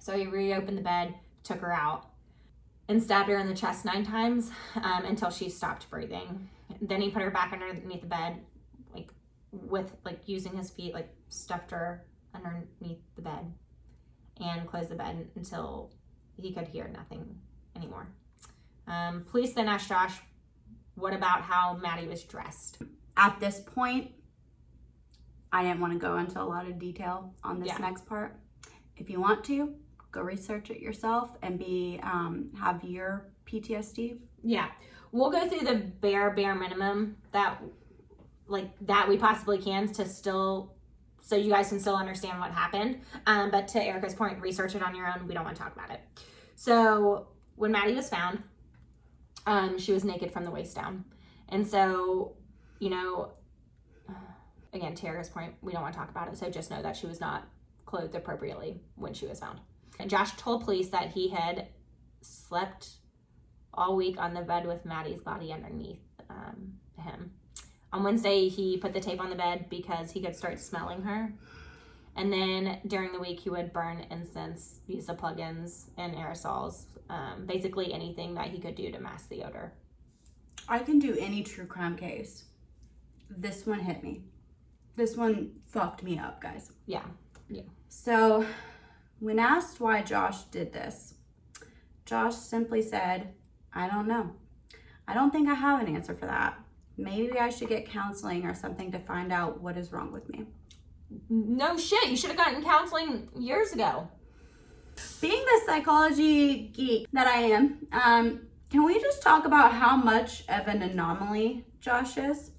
So 0.00 0.16
he 0.16 0.26
reopened 0.26 0.78
the 0.78 0.82
bed, 0.82 1.14
took 1.44 1.60
her 1.60 1.72
out, 1.72 2.06
and 2.88 3.00
stabbed 3.00 3.28
her 3.28 3.36
in 3.36 3.46
the 3.46 3.54
chest 3.54 3.84
nine 3.84 4.04
times 4.04 4.50
um, 4.76 5.04
until 5.04 5.30
she 5.30 5.48
stopped 5.48 5.88
breathing. 5.90 6.48
Then 6.80 7.00
he 7.00 7.10
put 7.10 7.22
her 7.22 7.30
back 7.30 7.52
underneath 7.52 8.00
the 8.00 8.06
bed, 8.06 8.40
with 9.52 9.92
like 10.04 10.20
using 10.26 10.56
his 10.56 10.70
feet, 10.70 10.94
like 10.94 11.14
stuffed 11.28 11.70
her 11.70 12.04
underneath 12.34 13.00
the 13.16 13.22
bed, 13.22 13.52
and 14.40 14.66
closed 14.66 14.88
the 14.90 14.94
bed 14.94 15.28
until 15.36 15.92
he 16.36 16.52
could 16.52 16.66
hear 16.68 16.88
nothing 16.88 17.38
anymore. 17.76 18.08
Um, 18.86 19.24
police 19.30 19.52
then 19.52 19.68
asked 19.68 19.88
Josh, 19.88 20.20
"What 20.94 21.12
about 21.14 21.42
how 21.42 21.76
Maddie 21.76 22.08
was 22.08 22.22
dressed?" 22.24 22.82
At 23.16 23.38
this 23.40 23.60
point, 23.60 24.10
I 25.52 25.62
didn't 25.62 25.80
want 25.80 25.92
to 25.92 25.98
go 25.98 26.16
into 26.16 26.40
a 26.40 26.44
lot 26.44 26.66
of 26.66 26.78
detail 26.78 27.34
on 27.44 27.60
this 27.60 27.68
Yeah. 27.68 27.78
next 27.78 28.06
part. 28.06 28.38
If 28.96 29.10
you 29.10 29.20
want 29.20 29.44
to, 29.44 29.74
go 30.10 30.22
research 30.22 30.70
it 30.70 30.80
yourself 30.80 31.36
and 31.42 31.58
be 31.58 32.00
um, 32.02 32.50
have 32.58 32.82
your 32.84 33.30
PTSD. 33.46 34.18
Yeah, 34.42 34.70
we'll 35.12 35.30
go 35.30 35.46
through 35.48 35.66
the 35.66 35.76
bare 36.00 36.30
bare 36.30 36.54
minimum 36.54 37.16
that 37.32 37.62
like 38.52 38.70
that 38.82 39.08
we 39.08 39.16
possibly 39.16 39.58
can 39.58 39.92
to 39.94 40.06
still 40.06 40.74
so 41.20 41.36
you 41.36 41.50
guys 41.50 41.68
can 41.68 41.78
still 41.78 41.94
understand 41.94 42.40
what 42.40 42.50
happened. 42.50 43.00
Um, 43.26 43.50
but 43.50 43.68
to 43.68 43.82
Erica's 43.82 44.14
point, 44.14 44.40
research 44.40 44.74
it 44.74 44.82
on 44.82 44.94
your 44.94 45.06
own. 45.06 45.28
We 45.28 45.34
don't 45.34 45.44
want 45.44 45.56
to 45.56 45.62
talk 45.62 45.72
about 45.72 45.90
it. 45.90 46.00
So 46.56 47.28
when 47.54 47.70
Maddie 47.70 47.94
was 47.94 48.08
found, 48.08 48.42
um, 49.46 49.78
she 49.78 49.92
was 49.92 50.04
naked 50.04 50.32
from 50.32 50.44
the 50.44 50.50
waist 50.50 50.74
down, 50.74 51.04
and 51.48 51.66
so 51.66 52.36
you 52.78 52.90
know, 52.90 53.30
again, 54.72 54.94
to 54.96 55.06
Erica's 55.06 55.28
point, 55.28 55.54
we 55.62 55.72
don't 55.72 55.82
want 55.82 55.94
to 55.94 55.98
talk 55.98 56.10
about 56.10 56.28
it. 56.28 56.36
So 56.36 56.50
just 56.50 56.70
know 56.70 56.82
that 56.82 56.96
she 56.96 57.06
was 57.06 57.20
not 57.20 57.48
clothed 57.86 58.14
appropriately 58.14 58.80
when 58.96 59.14
she 59.14 59.26
was 59.26 59.38
found. 59.38 59.60
And 60.00 60.10
Josh 60.10 60.32
told 60.32 60.64
police 60.64 60.88
that 60.88 61.12
he 61.12 61.28
had 61.28 61.68
slept 62.22 62.90
all 63.74 63.96
week 63.96 64.18
on 64.18 64.34
the 64.34 64.42
bed 64.42 64.66
with 64.66 64.84
Maddie's 64.84 65.20
body 65.20 65.52
underneath 65.52 66.00
um, 66.28 66.74
him. 66.98 67.32
On 67.92 68.02
Wednesday, 68.02 68.48
he 68.48 68.78
put 68.78 68.94
the 68.94 69.00
tape 69.00 69.20
on 69.20 69.30
the 69.30 69.36
bed 69.36 69.66
because 69.68 70.12
he 70.12 70.20
could 70.22 70.34
start 70.34 70.58
smelling 70.58 71.02
her. 71.02 71.32
And 72.16 72.32
then 72.32 72.80
during 72.86 73.12
the 73.12 73.18
week, 73.18 73.40
he 73.40 73.50
would 73.50 73.72
burn 73.72 74.06
incense, 74.10 74.80
use 74.86 75.06
the 75.06 75.14
plugins 75.14 75.86
and 75.96 76.14
aerosols, 76.14 76.86
um, 77.08 77.46
basically 77.46 77.92
anything 77.92 78.34
that 78.34 78.48
he 78.48 78.60
could 78.60 78.74
do 78.74 78.90
to 78.90 78.98
mask 78.98 79.28
the 79.28 79.44
odor. 79.44 79.72
I 80.68 80.78
can 80.78 80.98
do 80.98 81.16
any 81.18 81.42
true 81.42 81.66
crime 81.66 81.96
case. 81.96 82.44
This 83.28 83.66
one 83.66 83.80
hit 83.80 84.02
me. 84.02 84.22
This 84.96 85.16
one 85.16 85.52
fucked 85.66 86.02
me 86.02 86.18
up, 86.18 86.40
guys. 86.40 86.70
Yeah. 86.86 87.04
Yeah. 87.48 87.62
So, 87.88 88.46
when 89.20 89.38
asked 89.38 89.80
why 89.80 90.02
Josh 90.02 90.44
did 90.44 90.72
this, 90.72 91.14
Josh 92.04 92.36
simply 92.36 92.82
said, 92.82 93.32
I 93.72 93.88
don't 93.88 94.06
know. 94.06 94.32
I 95.08 95.14
don't 95.14 95.30
think 95.30 95.48
I 95.48 95.54
have 95.54 95.80
an 95.80 95.94
answer 95.94 96.14
for 96.14 96.26
that. 96.26 96.58
Maybe 97.02 97.38
I 97.38 97.50
should 97.50 97.68
get 97.68 97.88
counseling 97.88 98.44
or 98.44 98.54
something 98.54 98.92
to 98.92 98.98
find 98.98 99.32
out 99.32 99.60
what 99.60 99.76
is 99.76 99.92
wrong 99.92 100.12
with 100.12 100.28
me. 100.28 100.46
No 101.28 101.76
shit. 101.76 102.08
You 102.08 102.16
should 102.16 102.30
have 102.30 102.38
gotten 102.38 102.62
counseling 102.62 103.28
years 103.36 103.72
ago. 103.72 104.08
Being 105.20 105.44
the 105.44 105.60
psychology 105.66 106.68
geek 106.68 107.08
that 107.12 107.26
I 107.26 107.40
am, 107.40 107.86
um, 107.92 108.40
can 108.70 108.84
we 108.84 109.00
just 109.00 109.22
talk 109.22 109.44
about 109.44 109.72
how 109.72 109.96
much 109.96 110.42
of 110.48 110.68
an 110.68 110.82
anomaly 110.82 111.66
Josh 111.80 112.16
is? 112.16 112.52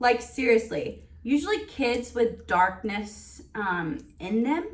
Like, 0.00 0.20
seriously, 0.20 1.04
usually 1.22 1.64
kids 1.66 2.14
with 2.14 2.46
darkness 2.46 3.42
um, 3.54 3.98
in 4.18 4.42
them 4.42 4.66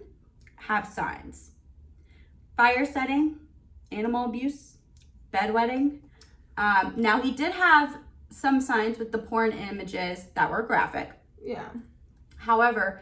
have 0.57 0.86
signs 0.86 1.50
fire 2.57 2.86
setting, 2.86 3.36
animal 3.90 4.26
abuse, 4.26 4.76
bedwetting. 5.32 5.98
Um, 6.57 6.94
now, 6.96 7.20
he 7.20 7.32
did 7.32 7.52
have 7.52 7.98
some 8.35 8.61
signs 8.61 8.99
with 8.99 9.12
the 9.12 9.18
porn 9.18 9.53
images 9.53 10.26
that 10.35 10.51
were 10.51 10.62
graphic. 10.62 11.11
Yeah. 11.43 11.68
However, 12.37 13.01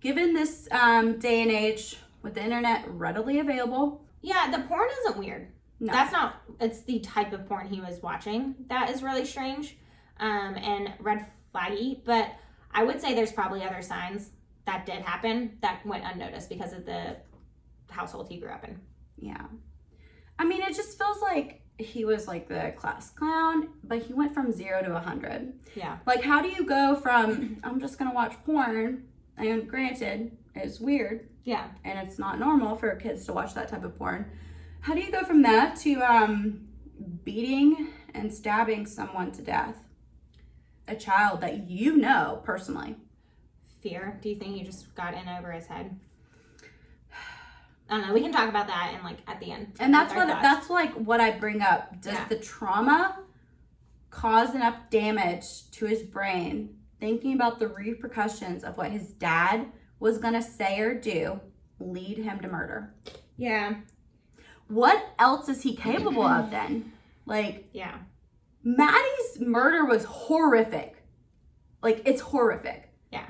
given 0.00 0.32
this 0.34 0.68
um, 0.70 1.18
day 1.18 1.42
and 1.42 1.50
age 1.50 1.96
with 2.22 2.34
the 2.34 2.42
internet 2.42 2.84
readily 2.88 3.38
available, 3.40 4.04
Yeah, 4.22 4.50
the 4.50 4.60
porn 4.64 4.88
isn't 5.00 5.18
weird. 5.18 5.52
No. 5.78 5.92
That's 5.92 6.12
not. 6.12 6.42
It's 6.60 6.80
the 6.82 7.00
type 7.00 7.32
of 7.32 7.46
porn 7.46 7.66
he 7.68 7.80
was 7.80 8.02
watching 8.02 8.54
that 8.68 8.90
is 8.90 9.02
really 9.02 9.24
strange, 9.24 9.78
um, 10.18 10.56
and 10.56 10.92
red 10.98 11.24
flaggy. 11.54 12.04
But 12.04 12.32
I 12.72 12.84
would 12.84 13.00
say 13.00 13.14
there's 13.14 13.32
probably 13.32 13.62
other 13.64 13.80
signs 13.80 14.30
that 14.66 14.84
did 14.84 15.00
happen 15.02 15.56
that 15.62 15.84
went 15.86 16.04
unnoticed 16.04 16.48
because 16.50 16.72
of 16.74 16.84
the 16.84 17.16
household 17.88 18.28
he 18.28 18.38
grew 18.38 18.50
up 18.50 18.64
in. 18.64 18.78
yeah. 19.16 19.46
I 20.38 20.44
mean, 20.44 20.62
it 20.62 20.74
just 20.74 20.96
feels 20.98 21.20
like 21.20 21.59
he 21.80 22.04
was 22.04 22.26
like 22.28 22.48
the 22.48 22.72
class 22.76 23.10
clown, 23.10 23.68
but 23.84 24.02
he 24.02 24.12
went 24.12 24.34
from 24.34 24.52
zero 24.52 24.82
to 24.82 24.94
a 24.96 25.00
hundred. 25.00 25.52
Yeah. 25.74 25.98
Like, 26.06 26.22
how 26.22 26.40
do 26.42 26.48
you 26.48 26.64
go 26.64 26.94
from 26.94 27.58
I'm 27.64 27.80
just 27.80 27.98
gonna 27.98 28.14
watch 28.14 28.34
porn? 28.44 29.04
And 29.36 29.68
granted, 29.68 30.36
it's 30.54 30.80
weird 30.80 31.28
Yeah. 31.44 31.68
and 31.84 31.98
it's 32.06 32.18
not 32.18 32.38
normal 32.38 32.76
for 32.76 32.94
kids 32.96 33.24
to 33.26 33.32
watch 33.32 33.54
that 33.54 33.68
type 33.68 33.84
of 33.84 33.96
porn. 33.98 34.30
How 34.80 34.94
do 34.94 35.00
you 35.00 35.10
go 35.10 35.24
from 35.24 35.42
that 35.42 35.76
to 35.80 35.94
um, 36.02 36.68
beating 37.24 37.88
and 38.14 38.32
stabbing 38.32 38.86
someone 38.86 39.32
to 39.32 39.42
death? 39.42 39.76
A 40.88 40.94
child 40.96 41.40
that 41.42 41.68
you 41.70 41.96
know 41.96 42.40
personally. 42.44 42.96
Fear. 43.80 44.18
Do 44.20 44.28
you 44.28 44.36
think 44.36 44.56
he 44.56 44.62
just 44.62 44.94
got 44.94 45.14
in 45.14 45.28
over 45.28 45.52
his 45.52 45.66
head? 45.66 45.98
I 47.90 47.98
don't 47.98 48.06
know. 48.08 48.14
We 48.14 48.20
can 48.20 48.32
talk 48.32 48.48
about 48.48 48.68
that 48.68 48.92
and 48.94 49.02
like 49.02 49.18
at 49.26 49.40
the 49.40 49.50
end. 49.50 49.72
And 49.80 49.92
that's 49.92 50.14
what 50.14 50.28
thoughts. 50.28 50.42
that's 50.42 50.70
like 50.70 50.92
what 50.94 51.20
I 51.20 51.32
bring 51.32 51.60
up. 51.60 52.00
Does 52.00 52.14
Yeah. 52.14 52.28
the 52.28 52.36
trauma 52.36 53.18
cause 54.10 54.54
enough 54.54 54.76
damage 54.90 55.70
to 55.72 55.86
his 55.86 56.02
brain 56.02 56.76
thinking 57.00 57.34
about 57.34 57.58
the 57.58 57.68
repercussions 57.68 58.62
of 58.64 58.76
what 58.76 58.90
his 58.90 59.08
dad 59.12 59.66
was 59.98 60.18
gonna 60.18 60.42
say 60.42 60.78
or 60.80 60.94
do 60.94 61.40
lead 61.80 62.18
him 62.18 62.40
to 62.40 62.48
murder? 62.48 62.94
Yeah. 63.36 63.74
What 64.68 65.04
else 65.18 65.48
is 65.48 65.62
he 65.62 65.74
capable 65.74 66.22
of 66.22 66.50
then? 66.50 66.92
Like 67.26 67.68
Yeah. 67.72 67.98
Maddie's 68.62 69.40
murder 69.40 69.84
was 69.84 70.04
horrific. 70.04 71.02
Like 71.82 72.02
it's 72.04 72.20
horrific. 72.20 72.90
Yeah. 73.10 73.26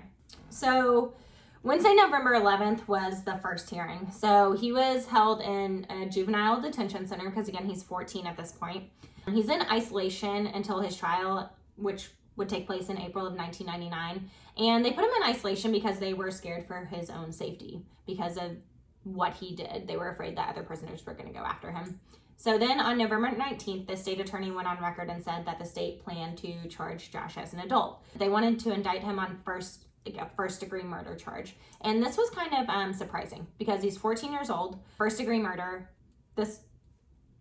So 0.51 1.15
Wednesday, 1.63 1.93
November 1.95 2.41
11th 2.41 2.89
was 2.89 3.23
the 3.25 3.37
first 3.43 3.69
hearing. 3.69 4.11
So 4.11 4.53
he 4.53 4.73
was 4.73 5.07
held 5.07 5.43
in 5.43 5.87
a 5.91 6.09
juvenile 6.09 6.59
detention 6.59 7.07
center 7.07 7.29
because, 7.29 7.49
again, 7.49 7.67
he's 7.67 7.83
14 7.83 8.27
at 8.27 8.37
this 8.39 8.53
point. 8.53 8.85
He's 9.31 9.51
in 9.51 9.61
isolation 9.63 10.47
until 10.47 10.81
his 10.81 10.97
trial, 10.97 11.53
which 11.77 12.09
would 12.37 12.49
take 12.49 12.67
place 12.67 12.89
in 12.89 12.99
April 12.99 13.27
of 13.27 13.35
1999. 13.35 14.31
And 14.57 14.83
they 14.83 14.93
put 14.93 15.05
him 15.05 15.11
in 15.19 15.29
isolation 15.29 15.71
because 15.71 15.99
they 15.99 16.15
were 16.15 16.31
scared 16.31 16.67
for 16.67 16.87
his 16.87 17.11
own 17.11 17.31
safety 17.31 17.83
because 18.07 18.39
of 18.39 18.57
what 19.05 19.35
he 19.35 19.55
did. 19.55 19.87
They 19.87 19.99
were 19.99 20.09
afraid 20.09 20.37
that 20.39 20.49
other 20.49 20.63
prisoners 20.63 21.05
were 21.05 21.13
going 21.13 21.29
to 21.29 21.39
go 21.39 21.45
after 21.45 21.71
him. 21.71 22.01
So 22.39 22.57
then 22.57 22.81
on 22.81 22.97
November 22.97 23.31
19th, 23.33 23.87
the 23.87 23.99
state 23.99 24.19
attorney 24.19 24.51
went 24.51 24.67
on 24.67 24.81
record 24.81 25.11
and 25.11 25.23
said 25.23 25.45
that 25.45 25.59
the 25.59 25.67
state 25.67 26.03
planned 26.03 26.39
to 26.39 26.69
charge 26.69 27.11
Josh 27.11 27.37
as 27.37 27.53
an 27.53 27.61
adult. 27.61 28.03
They 28.17 28.31
wanted 28.31 28.59
to 28.61 28.73
indict 28.73 29.03
him 29.03 29.19
on 29.19 29.41
first 29.45 29.85
a 30.07 30.27
first 30.37 30.61
degree 30.61 30.83
murder 30.83 31.15
charge. 31.15 31.57
And 31.83 32.03
this 32.03 32.17
was 32.17 32.31
kind 32.31 32.55
of 32.55 32.69
um, 32.69 32.93
surprising 32.93 33.47
because 33.59 33.83
he's 33.83 33.97
14 33.97 34.33
years 34.33 34.51
old, 34.51 34.79
first 34.97 35.19
degree 35.19 35.39
murder. 35.39 35.91
This 36.37 36.61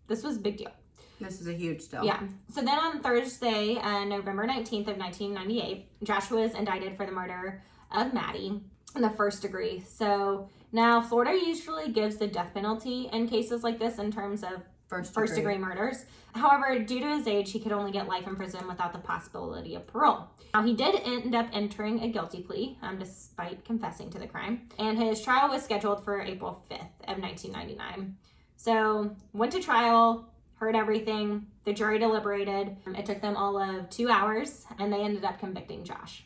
this 0.07 0.23
was 0.23 0.37
a 0.37 0.39
big 0.39 0.57
deal. 0.57 0.71
This 1.21 1.41
is 1.41 1.47
a 1.47 1.53
huge 1.53 1.87
deal. 1.89 2.03
Yeah. 2.03 2.21
So 2.49 2.61
then 2.61 2.79
on 2.79 3.01
Thursday, 3.01 3.75
uh, 3.77 4.05
November 4.05 4.47
19th 4.47 4.87
of 4.87 4.97
1998, 4.97 6.03
Joshua 6.03 6.41
is 6.41 6.55
indicted 6.55 6.95
for 6.97 7.05
the 7.05 7.11
murder 7.11 7.61
of 7.91 8.13
Maddie 8.13 8.61
in 8.95 9.01
the 9.01 9.09
first 9.09 9.41
degree. 9.41 9.81
So 9.81 10.49
now 10.71 11.01
Florida 11.01 11.33
usually 11.33 11.91
gives 11.91 12.17
the 12.17 12.27
death 12.27 12.53
penalty 12.53 13.09
in 13.11 13.27
cases 13.27 13.63
like 13.63 13.79
this 13.79 13.99
in 13.99 14.11
terms 14.11 14.43
of 14.43 14.63
First 14.89 15.13
first 15.13 15.35
degree. 15.35 15.53
degree 15.53 15.67
murders. 15.67 16.05
However, 16.33 16.79
due 16.79 16.99
to 16.99 17.07
his 17.17 17.27
age, 17.27 17.51
he 17.51 17.59
could 17.59 17.71
only 17.71 17.91
get 17.91 18.07
life 18.07 18.25
in 18.25 18.35
prison 18.35 18.67
without 18.67 18.91
the 18.91 18.99
possibility 18.99 19.75
of 19.75 19.85
parole. 19.85 20.27
Now, 20.53 20.63
he 20.63 20.73
did 20.73 20.95
end 21.05 21.35
up 21.35 21.47
entering 21.53 22.01
a 22.01 22.07
guilty 22.07 22.41
plea, 22.41 22.77
um, 22.81 22.97
despite 22.97 23.63
confessing 23.63 24.09
to 24.09 24.19
the 24.19 24.25
crime, 24.25 24.67
and 24.79 24.97
his 24.97 25.21
trial 25.21 25.49
was 25.49 25.63
scheduled 25.63 26.03
for 26.03 26.21
April 26.21 26.63
5th 26.71 26.89
of 27.07 27.19
1999. 27.19 28.17
So, 28.55 29.15
went 29.31 29.51
to 29.51 29.61
trial, 29.61 30.27
heard 30.55 30.75
everything. 30.75 31.45
The 31.65 31.73
jury 31.73 31.99
deliberated. 31.99 32.75
It 32.87 33.05
took 33.05 33.21
them 33.21 33.37
all 33.37 33.61
of 33.61 33.91
two 33.91 34.09
hours, 34.09 34.65
and 34.79 34.91
they 34.91 35.01
ended 35.01 35.23
up 35.23 35.39
convicting 35.39 35.83
Josh. 35.83 36.25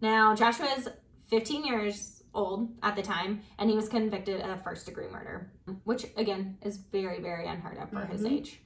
Now, 0.00 0.34
Josh 0.34 0.58
was 0.58 0.88
15 1.30 1.64
years 1.64 2.15
old 2.36 2.70
at 2.82 2.94
the 2.94 3.02
time, 3.02 3.40
and 3.58 3.68
he 3.70 3.74
was 3.76 3.88
convicted 3.88 4.40
of 4.40 4.62
first 4.62 4.86
degree 4.86 5.08
murder, 5.08 5.50
which 5.84 6.06
again 6.16 6.58
is 6.62 6.76
very, 6.76 7.20
very 7.20 7.46
unheard 7.48 7.78
of 7.78 7.90
for 7.90 8.04
his 8.06 8.22
Mhm. 8.22 8.30
age. 8.32 8.60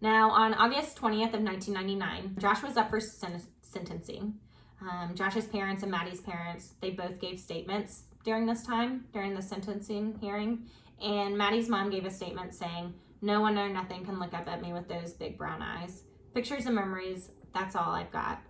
Now, 0.00 0.30
on 0.30 0.52
August 0.54 0.96
20th 0.98 1.32
of 1.32 1.40
1999, 1.40 2.36
Josh 2.38 2.62
was 2.62 2.76
up 2.76 2.90
for 2.90 3.00
sen- 3.00 3.40
sentencing. 3.62 4.38
Um, 4.80 5.14
Josh's 5.14 5.46
parents 5.46 5.82
and 5.82 5.90
Maddie's 5.90 6.20
parents, 6.20 6.74
they 6.80 6.90
both 6.90 7.20
gave 7.20 7.38
statements 7.40 8.04
during 8.24 8.44
this 8.46 8.64
time, 8.66 9.06
during 9.12 9.34
the 9.34 9.40
sentencing 9.42 10.18
hearing. 10.20 10.66
And 11.00 11.38
Maddie's 11.38 11.68
mom 11.68 11.90
gave 11.90 12.04
a 12.04 12.10
statement 12.10 12.54
saying, 12.54 12.94
No 13.22 13.40
one 13.40 13.56
or 13.56 13.68
nothing 13.70 14.04
can 14.04 14.18
look 14.18 14.34
up 14.34 14.46
at 14.48 14.60
me 14.60 14.72
with 14.74 14.88
those 14.88 15.14
big 15.14 15.38
brown 15.38 15.62
eyes. 15.62 16.04
Pictures 16.34 16.66
and 16.66 16.74
memories, 16.74 17.30
that's 17.54 17.74
all 17.74 17.92
I've 17.92 18.10
got. 18.10 18.42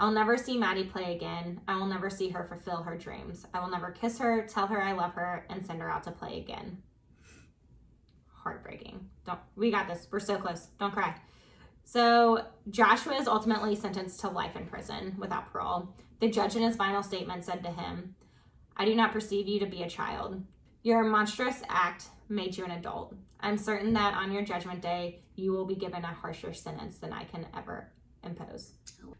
I'll 0.00 0.10
never 0.10 0.36
see 0.36 0.58
Maddie 0.58 0.84
play 0.84 1.14
again. 1.14 1.60
I 1.68 1.76
will 1.76 1.86
never 1.86 2.10
see 2.10 2.30
her 2.30 2.44
fulfill 2.44 2.82
her 2.82 2.96
dreams. 2.96 3.46
I 3.54 3.60
will 3.60 3.70
never 3.70 3.90
kiss 3.90 4.18
her, 4.18 4.46
tell 4.46 4.66
her 4.66 4.82
I 4.82 4.92
love 4.92 5.14
her, 5.14 5.46
and 5.48 5.64
send 5.64 5.80
her 5.80 5.90
out 5.90 6.04
to 6.04 6.10
play 6.10 6.38
again. 6.38 6.78
Heartbreaking. 8.42 9.08
Don't 9.24 9.38
we 9.54 9.70
got 9.70 9.88
this. 9.88 10.08
We're 10.10 10.20
so 10.20 10.36
close. 10.36 10.68
Don't 10.80 10.92
cry. 10.92 11.14
So 11.84 12.46
Joshua 12.70 13.14
is 13.14 13.28
ultimately 13.28 13.76
sentenced 13.76 14.20
to 14.20 14.28
life 14.28 14.56
in 14.56 14.66
prison 14.66 15.14
without 15.18 15.52
parole. 15.52 15.94
The 16.20 16.28
judge 16.28 16.56
in 16.56 16.62
his 16.62 16.76
final 16.76 17.02
statement 17.02 17.44
said 17.44 17.62
to 17.64 17.70
him, 17.70 18.14
I 18.76 18.84
do 18.84 18.94
not 18.94 19.12
perceive 19.12 19.48
you 19.48 19.60
to 19.60 19.66
be 19.66 19.82
a 19.82 19.88
child. 19.88 20.42
Your 20.82 21.04
monstrous 21.04 21.62
act 21.68 22.06
made 22.28 22.56
you 22.56 22.64
an 22.64 22.70
adult. 22.70 23.14
I'm 23.40 23.58
certain 23.58 23.92
that 23.94 24.14
on 24.14 24.32
your 24.32 24.42
judgment 24.42 24.80
day, 24.80 25.20
you 25.36 25.52
will 25.52 25.66
be 25.66 25.74
given 25.74 26.04
a 26.04 26.14
harsher 26.14 26.52
sentence 26.52 26.98
than 26.98 27.12
I 27.12 27.24
can 27.24 27.46
ever 27.56 27.92
impose. 28.24 28.72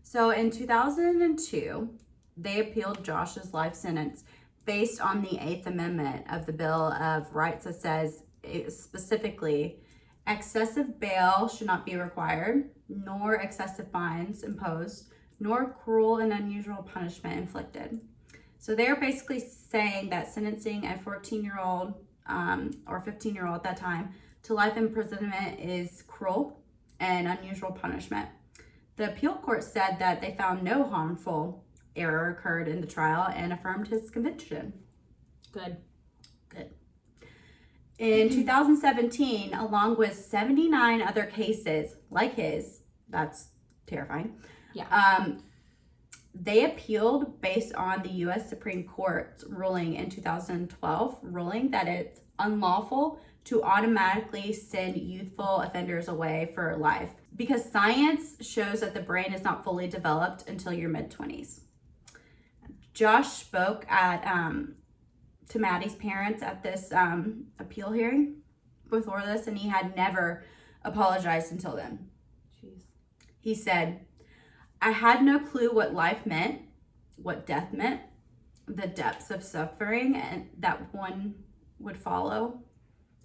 So 0.03 0.31
in 0.31 0.51
2002, 0.51 1.89
they 2.37 2.61
appealed 2.61 3.05
Josh's 3.05 3.53
life 3.53 3.75
sentence 3.75 4.25
based 4.65 5.01
on 5.01 5.23
the 5.23 5.39
Eighth 5.39 5.67
Amendment 5.67 6.27
of 6.31 6.47
the 6.47 6.53
Bill 6.53 6.93
of 6.93 7.35
Rights 7.35 7.65
that 7.65 7.75
says 7.75 8.23
specifically 8.69 9.79
excessive 10.27 11.01
bail 11.01 11.49
should 11.49 11.67
not 11.67 11.85
be 11.85 11.97
required, 11.97 12.71
nor 12.89 13.35
excessive 13.35 13.91
fines 13.91 14.43
imposed, 14.43 15.09
nor 15.41 15.73
cruel 15.73 16.19
and 16.19 16.33
unusual 16.33 16.83
punishment 16.83 17.39
inflicted. 17.39 18.01
So 18.59 18.75
they're 18.77 18.97
basically 18.97 19.41
saying 19.41 20.11
that 20.11 20.33
sentencing 20.33 20.87
a 20.87 20.97
14 20.99 21.43
year 21.43 21.59
old 21.59 21.95
um, 22.27 22.71
or 22.87 23.01
15 23.01 23.35
year 23.35 23.47
old 23.47 23.57
at 23.57 23.63
that 23.65 23.77
time 23.77 24.15
to 24.45 24.55
life 24.55 24.77
imprisonment 24.77 25.59
is 25.59 26.03
cruel 26.07 26.61
and 27.01 27.27
unusual 27.27 27.73
punishment. 27.73 28.29
The 29.03 29.11
appeal 29.11 29.35
court 29.35 29.65
said 29.65 29.97
that 29.99 30.21
they 30.21 30.37
found 30.39 30.63
no 30.63 30.85
harmful 30.85 31.65
error 31.97 32.31
occurred 32.31 32.69
in 32.69 32.81
the 32.81 32.87
trial 32.87 33.27
and 33.35 33.53
affirmed 33.53 33.89
his 33.89 34.11
conviction. 34.11 34.75
Good. 35.51 35.79
Good. 36.49 36.71
In 37.99 38.29
2017, 38.29 39.55
along 39.55 39.99
with 39.99 40.15
79 40.15 41.03
other 41.03 41.25
cases 41.25 41.97
like 42.11 42.37
his, 42.37 42.83
that's 43.09 43.49
terrifying. 43.89 44.37
Yeah. 44.73 44.87
Um, 44.91 45.43
they 46.33 46.65
appealed 46.65 47.41
based 47.41 47.75
on 47.75 48.05
the 48.05 48.11
U.S. 48.27 48.49
Supreme 48.49 48.85
Court's 48.85 49.43
ruling 49.49 49.97
in 49.97 50.11
2012, 50.11 51.19
ruling 51.23 51.73
that 51.73 51.89
it's 51.89 52.21
unlawful 52.39 53.19
to 53.47 53.65
automatically 53.65 54.53
send 54.53 54.97
youthful 54.97 55.63
offenders 55.63 56.07
away 56.07 56.53
for 56.55 56.77
life 56.77 57.11
because 57.35 57.71
science 57.71 58.37
shows 58.41 58.81
that 58.81 58.95
the 58.95 59.01
brain 59.01 59.33
is 59.33 59.43
not 59.43 59.65
fully 59.65 59.89
developed 59.89 60.49
until 60.49 60.73
your 60.73 60.89
mid 60.89 61.11
20s. 61.11 61.61
Josh 62.95 63.29
spoke 63.29 63.87
at 63.91 64.25
um, 64.27 64.75
to 65.49 65.59
Maddie's 65.59 65.95
parents 65.95 66.43
at 66.43 66.63
this 66.63 66.93
um, 66.93 67.47
appeal 67.59 67.93
hearing 67.93 68.37
before 68.91 69.23
this, 69.25 69.47
and 69.47 69.57
he 69.57 69.69
had 69.69 69.97
never 69.97 70.45
apologized 70.85 71.53
until 71.53 71.77
then. 71.77 72.11
Jeez. 72.63 72.83
He 73.41 73.55
said, 73.55 74.05
I 74.81 74.91
had 74.91 75.23
no 75.23 75.39
clue 75.39 75.73
what 75.73 75.95
life 75.95 76.27
meant, 76.27 76.63
what 77.17 77.47
death 77.47 77.73
meant, 77.73 78.01
the 78.67 78.87
depths 78.87 79.31
of 79.31 79.43
suffering 79.43 80.17
and 80.17 80.49
that 80.59 80.93
one 80.95 81.35
would 81.79 81.97
follow 81.97 82.63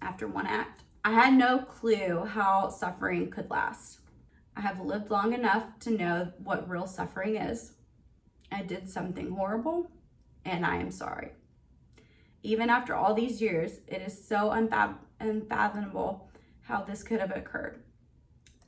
after 0.00 0.26
one 0.26 0.46
act. 0.46 0.82
I 1.08 1.12
had 1.12 1.32
no 1.32 1.60
clue 1.60 2.26
how 2.26 2.68
suffering 2.68 3.30
could 3.30 3.48
last. 3.48 4.00
I 4.54 4.60
have 4.60 4.82
lived 4.82 5.10
long 5.10 5.32
enough 5.32 5.64
to 5.80 5.90
know 5.90 6.32
what 6.36 6.68
real 6.68 6.86
suffering 6.86 7.36
is. 7.36 7.72
I 8.52 8.60
did 8.60 8.90
something 8.90 9.30
horrible, 9.30 9.90
and 10.44 10.66
I 10.66 10.76
am 10.76 10.90
sorry. 10.90 11.30
Even 12.42 12.68
after 12.68 12.94
all 12.94 13.14
these 13.14 13.40
years, 13.40 13.80
it 13.86 14.02
is 14.02 14.28
so 14.28 14.50
unfathomable 14.50 16.28
how 16.60 16.82
this 16.82 17.02
could 17.02 17.20
have 17.20 17.34
occurred. 17.34 17.82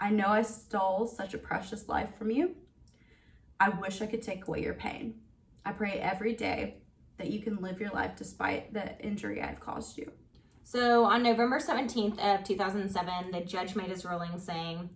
I 0.01 0.09
know 0.09 0.29
I 0.29 0.41
stole 0.41 1.07
such 1.07 1.35
a 1.35 1.39
precious 1.39 1.91
life 1.91 2.17
from 2.17 2.31
you. 2.31 2.57
I 3.61 3.69
wish 3.69 4.01
I 4.01 4.07
could 4.07 4.23
take 4.23 4.49
away 4.49 4.63
your 4.63 4.73
pain. 4.73 5.21
I 5.67 5.73
pray 5.73 6.01
every 6.01 6.33
day 6.33 6.79
that 7.19 7.31
you 7.31 7.43
can 7.43 7.61
live 7.61 7.83
your 7.83 7.91
life 7.91 8.17
despite 8.17 8.73
the 8.73 8.99
injury 8.99 9.43
I've 9.43 9.61
caused 9.61 9.99
you. 9.99 10.11
So 10.65 11.05
on 11.05 11.23
November 11.23 11.59
17th 11.59 12.19
of 12.19 12.45
2007, 12.45 13.31
the 13.33 13.41
judge 13.41 13.75
made 13.75 13.91
his 13.91 14.05
ruling 14.05 14.39
saying, 14.39 14.91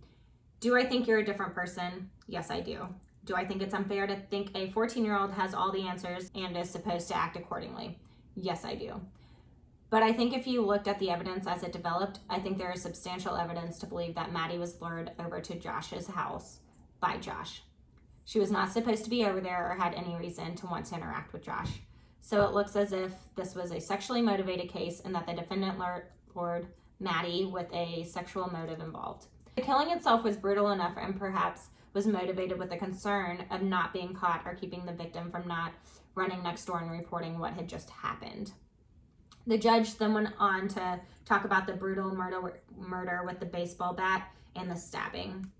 Do 0.60 0.76
I 0.76 0.84
think 0.84 1.06
you're 1.06 1.18
a 1.18 1.24
different 1.24 1.54
person? 1.54 2.10
Yes, 2.26 2.50
I 2.50 2.60
do. 2.60 2.88
Do 3.24 3.34
I 3.34 3.44
think 3.44 3.62
it's 3.62 3.74
unfair 3.74 4.06
to 4.06 4.16
think 4.16 4.50
a 4.54 4.70
14 4.70 5.04
year 5.04 5.18
old 5.18 5.32
has 5.32 5.54
all 5.54 5.72
the 5.72 5.86
answers 5.86 6.30
and 6.34 6.56
is 6.56 6.70
supposed 6.70 7.08
to 7.08 7.16
act 7.16 7.36
accordingly? 7.36 7.98
Yes, 8.36 8.64
I 8.64 8.74
do. 8.74 9.00
But 9.90 10.02
I 10.02 10.12
think 10.12 10.34
if 10.34 10.46
you 10.46 10.64
looked 10.64 10.88
at 10.88 10.98
the 10.98 11.10
evidence 11.10 11.46
as 11.46 11.62
it 11.62 11.72
developed, 11.72 12.18
I 12.28 12.40
think 12.40 12.58
there 12.58 12.72
is 12.72 12.82
substantial 12.82 13.36
evidence 13.36 13.78
to 13.78 13.86
believe 13.86 14.14
that 14.16 14.32
Maddie 14.32 14.58
was 14.58 14.80
lured 14.80 15.12
over 15.18 15.40
to 15.40 15.54
Josh's 15.54 16.08
house 16.08 16.58
by 17.00 17.16
Josh. 17.18 17.62
She 18.24 18.40
was 18.40 18.50
not 18.50 18.72
supposed 18.72 19.04
to 19.04 19.10
be 19.10 19.24
over 19.24 19.40
there 19.40 19.70
or 19.70 19.76
had 19.76 19.94
any 19.94 20.16
reason 20.16 20.56
to 20.56 20.66
want 20.66 20.86
to 20.86 20.96
interact 20.96 21.32
with 21.32 21.44
Josh. 21.44 21.70
So 22.24 22.42
it 22.46 22.54
looks 22.54 22.74
as 22.74 22.94
if 22.94 23.12
this 23.36 23.54
was 23.54 23.70
a 23.70 23.78
sexually 23.78 24.22
motivated 24.22 24.70
case 24.70 25.02
and 25.04 25.14
that 25.14 25.26
the 25.26 25.34
defendant 25.34 25.78
lured 26.34 26.68
Maddie 26.98 27.44
with 27.44 27.70
a 27.70 28.04
sexual 28.04 28.50
motive 28.50 28.80
involved. 28.80 29.26
The 29.56 29.60
killing 29.60 29.90
itself 29.90 30.24
was 30.24 30.38
brutal 30.38 30.70
enough 30.70 30.94
and 30.96 31.18
perhaps 31.18 31.68
was 31.92 32.06
motivated 32.06 32.58
with 32.58 32.70
the 32.70 32.78
concern 32.78 33.44
of 33.50 33.60
not 33.60 33.92
being 33.92 34.14
caught 34.14 34.40
or 34.46 34.54
keeping 34.54 34.86
the 34.86 34.92
victim 34.94 35.30
from 35.30 35.46
not 35.46 35.72
running 36.14 36.42
next 36.42 36.64
door 36.64 36.80
and 36.80 36.90
reporting 36.90 37.38
what 37.38 37.52
had 37.52 37.68
just 37.68 37.90
happened. 37.90 38.52
The 39.46 39.58
judge 39.58 39.98
then 39.98 40.14
went 40.14 40.30
on 40.38 40.66
to 40.68 41.00
talk 41.26 41.44
about 41.44 41.66
the 41.66 41.74
brutal 41.74 42.14
murder, 42.14 42.62
murder 42.74 43.22
with 43.26 43.38
the 43.38 43.44
baseball 43.44 43.92
bat 43.92 44.30
and 44.56 44.70
the 44.70 44.76
stabbing. 44.76 45.50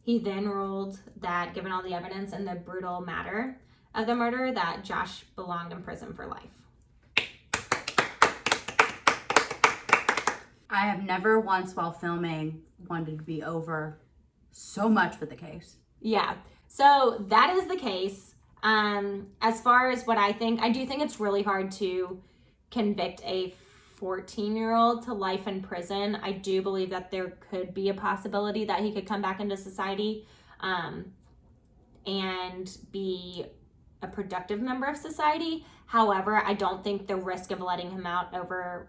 He 0.00 0.18
then 0.18 0.48
ruled 0.48 0.98
that, 1.20 1.52
given 1.52 1.72
all 1.72 1.82
the 1.82 1.92
evidence 1.92 2.32
and 2.32 2.48
the 2.48 2.54
brutal 2.54 3.02
matter 3.02 3.60
of 3.96 4.06
the 4.06 4.14
murder, 4.14 4.52
that 4.52 4.84
Josh 4.84 5.24
belonged 5.34 5.72
in 5.72 5.82
prison 5.82 6.12
for 6.12 6.26
life. 6.26 6.42
I 10.68 10.80
have 10.80 11.02
never 11.02 11.40
once 11.40 11.74
while 11.74 11.92
filming 11.92 12.62
wanted 12.88 13.18
to 13.18 13.24
be 13.24 13.42
over 13.42 13.98
so 14.52 14.88
much 14.88 15.18
with 15.18 15.30
the 15.30 15.36
case. 15.36 15.76
Yeah. 16.00 16.34
So 16.68 17.24
that 17.28 17.56
is 17.56 17.66
the 17.66 17.76
case. 17.76 18.34
Um, 18.62 19.28
as 19.40 19.60
far 19.60 19.90
as 19.90 20.06
what 20.06 20.18
I 20.18 20.32
think, 20.32 20.60
I 20.60 20.70
do 20.70 20.84
think 20.86 21.02
it's 21.02 21.18
really 21.18 21.42
hard 21.42 21.70
to 21.72 22.20
convict 22.70 23.22
a 23.24 23.54
14 23.96 24.56
year 24.56 24.74
old 24.74 25.04
to 25.04 25.14
life 25.14 25.46
in 25.46 25.62
prison. 25.62 26.16
I 26.16 26.32
do 26.32 26.60
believe 26.60 26.90
that 26.90 27.10
there 27.10 27.30
could 27.50 27.72
be 27.72 27.88
a 27.88 27.94
possibility 27.94 28.64
that 28.66 28.80
he 28.80 28.92
could 28.92 29.06
come 29.06 29.22
back 29.22 29.40
into 29.40 29.56
society 29.56 30.26
um, 30.60 31.12
and 32.06 32.76
be 32.92 33.46
a 34.06 34.10
productive 34.14 34.60
member 34.60 34.86
of 34.86 34.96
society. 34.96 35.64
However, 35.86 36.36
I 36.44 36.54
don't 36.54 36.82
think 36.82 37.06
the 37.06 37.16
risk 37.16 37.50
of 37.50 37.60
letting 37.60 37.90
him 37.90 38.06
out 38.06 38.34
over 38.34 38.88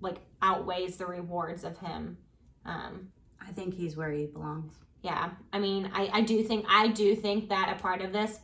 like 0.00 0.16
outweighs 0.42 0.96
the 0.96 1.06
rewards 1.06 1.64
of 1.64 1.78
him 1.78 2.16
um, 2.64 3.08
I 3.40 3.50
think 3.52 3.74
he's 3.74 3.96
where 3.96 4.12
he 4.12 4.26
belongs. 4.26 4.74
yeah 5.02 5.30
i 5.52 5.58
mean 5.58 5.90
I, 5.92 6.10
I 6.12 6.20
do 6.20 6.42
think 6.44 6.66
i 6.68 6.88
do 6.88 7.16
think 7.16 7.48
that 7.48 7.74
a 7.76 7.80
part 7.82 8.00
of 8.02 8.12
this 8.12 8.38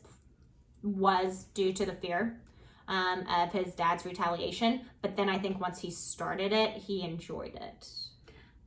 was 0.82 1.44
due 1.54 1.72
to 1.74 1.86
the 1.86 1.92
fear 1.92 2.40
um, 2.88 3.24
of 3.28 3.52
his 3.52 3.74
dad's 3.74 4.04
retaliation 4.04 4.80
but 5.02 5.16
then 5.16 5.28
i 5.28 5.38
think 5.38 5.60
once 5.60 5.78
he 5.80 5.90
started 5.90 6.52
it 6.52 6.70
he 6.70 7.02
enjoyed 7.02 7.54
it 7.54 7.86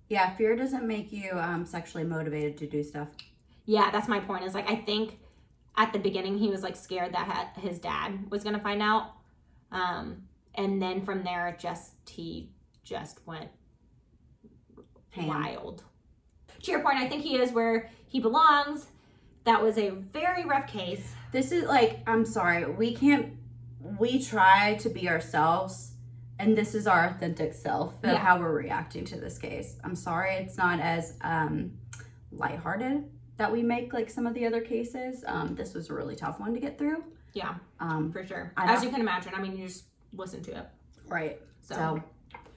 Yeah, 0.10 0.34
fear 0.38 0.56
doesn't 0.56 0.88
make 0.88 1.12
you 1.12 1.32
um, 1.34 1.66
sexually 1.66 2.06
motivated 2.06 2.58
to 2.60 2.68
do 2.68 2.82
stuff. 2.82 3.10
Yeah, 3.66 3.92
that's 3.92 4.08
my 4.08 4.22
point. 4.22 4.46
Is 4.46 4.54
like 4.54 4.70
I 4.72 4.78
think 4.90 5.20
at 5.78 5.94
the 5.94 6.00
beginning 6.00 6.38
he 6.38 6.50
was 6.50 6.64
like 6.64 6.76
scared 6.76 7.14
that 7.14 7.54
his 7.60 7.80
dad 7.80 8.30
was 8.32 8.44
gonna 8.44 8.60
find 8.60 8.82
out, 8.82 9.12
um, 9.72 10.24
and 10.56 10.82
then 10.82 11.04
from 11.06 11.24
there 11.24 11.56
just 11.60 11.92
he 12.10 12.50
just 12.84 13.20
went 13.28 13.50
wild. 15.18 15.84
To 16.64 16.72
your 16.72 16.82
point, 16.82 16.98
I 16.98 17.08
think 17.08 17.24
he 17.24 17.38
is 17.38 17.52
where 17.52 17.90
he 18.08 18.20
belongs. 18.20 18.88
That 19.46 19.62
was 19.62 19.78
a 19.78 19.90
very 19.92 20.44
rough 20.46 20.68
case. 20.68 21.14
This 21.32 21.52
is 21.52 21.66
like, 21.66 22.00
I'm 22.08 22.26
sorry, 22.26 22.66
we 22.66 22.94
can't, 22.96 23.34
we 24.00 24.22
try 24.22 24.76
to 24.76 24.90
be 24.90 25.08
ourselves, 25.08 25.92
and 26.40 26.58
this 26.58 26.76
is 26.76 26.88
our 26.88 27.06
authentic 27.06 27.54
self 27.54 27.96
Yeah. 28.04 28.18
how 28.18 28.40
we're 28.40 28.56
reacting 28.56 29.06
to 29.06 29.20
this 29.20 29.38
case. 29.38 29.78
I'm 29.84 29.96
sorry 29.96 30.36
it's 30.36 30.58
not 30.58 30.80
as 30.80 31.18
um, 31.22 31.74
lighthearted 32.32 33.04
that 33.38 33.52
we 33.52 33.62
make 33.64 33.94
like 33.94 34.10
some 34.10 34.26
of 34.28 34.34
the 34.34 34.46
other 34.46 34.62
cases. 34.62 35.24
Um, 35.28 35.56
this 35.56 35.74
was 35.74 35.90
a 35.90 35.94
really 35.94 36.16
tough 36.16 36.40
one 36.40 36.54
to 36.54 36.60
get 36.60 36.78
through. 36.78 37.04
Yeah, 37.34 37.56
Um, 37.80 38.12
for 38.12 38.26
sure. 38.26 38.52
I 38.58 38.74
As 38.74 38.84
you 38.84 38.90
can 38.90 39.00
imagine. 39.02 39.34
I 39.36 39.42
mean, 39.42 39.56
you 39.58 39.68
just 39.68 39.84
listen 40.14 40.42
to 40.44 40.52
it. 40.58 40.66
right. 41.08 41.40
So, 41.62 41.76
So, 41.76 42.04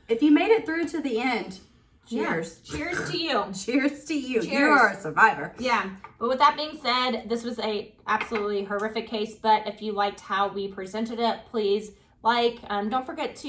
if 0.09 0.23
you 0.23 0.31
made 0.31 0.51
it 0.51 0.65
through 0.65 0.87
to 0.89 1.01
the 1.03 1.21
end, 1.21 1.59
yeah. 2.07 2.25
cheers. 2.31 2.61
Cheers 2.61 3.11
to 3.11 3.19
you. 3.23 3.45
Cheers 3.55 4.05
to 4.07 4.15
you. 4.15 4.35
Cheers. 4.41 4.47
You 4.47 4.51
Cheers. 4.51 4.81
are 4.81 4.89
a 4.91 5.01
survivor. 5.01 5.53
Yeah, 5.59 5.91
but 6.19 6.29
with 6.29 6.39
that 6.39 6.57
being 6.57 6.79
said, 6.83 7.29
this 7.29 7.45
was 7.45 7.59
a 7.59 7.93
absolutely 8.07 8.65
horrific 8.65 9.07
case. 9.09 9.35
But 9.35 9.67
if 9.67 9.83
you 9.83 9.93
liked 9.93 10.21
how 10.21 10.49
we 10.49 10.69
presented 10.69 11.19
it, 11.21 11.41
please 11.51 11.91
like. 12.23 12.59
Um, 12.71 12.89
don't 12.89 13.05
forget 13.05 13.37
to 13.37 13.49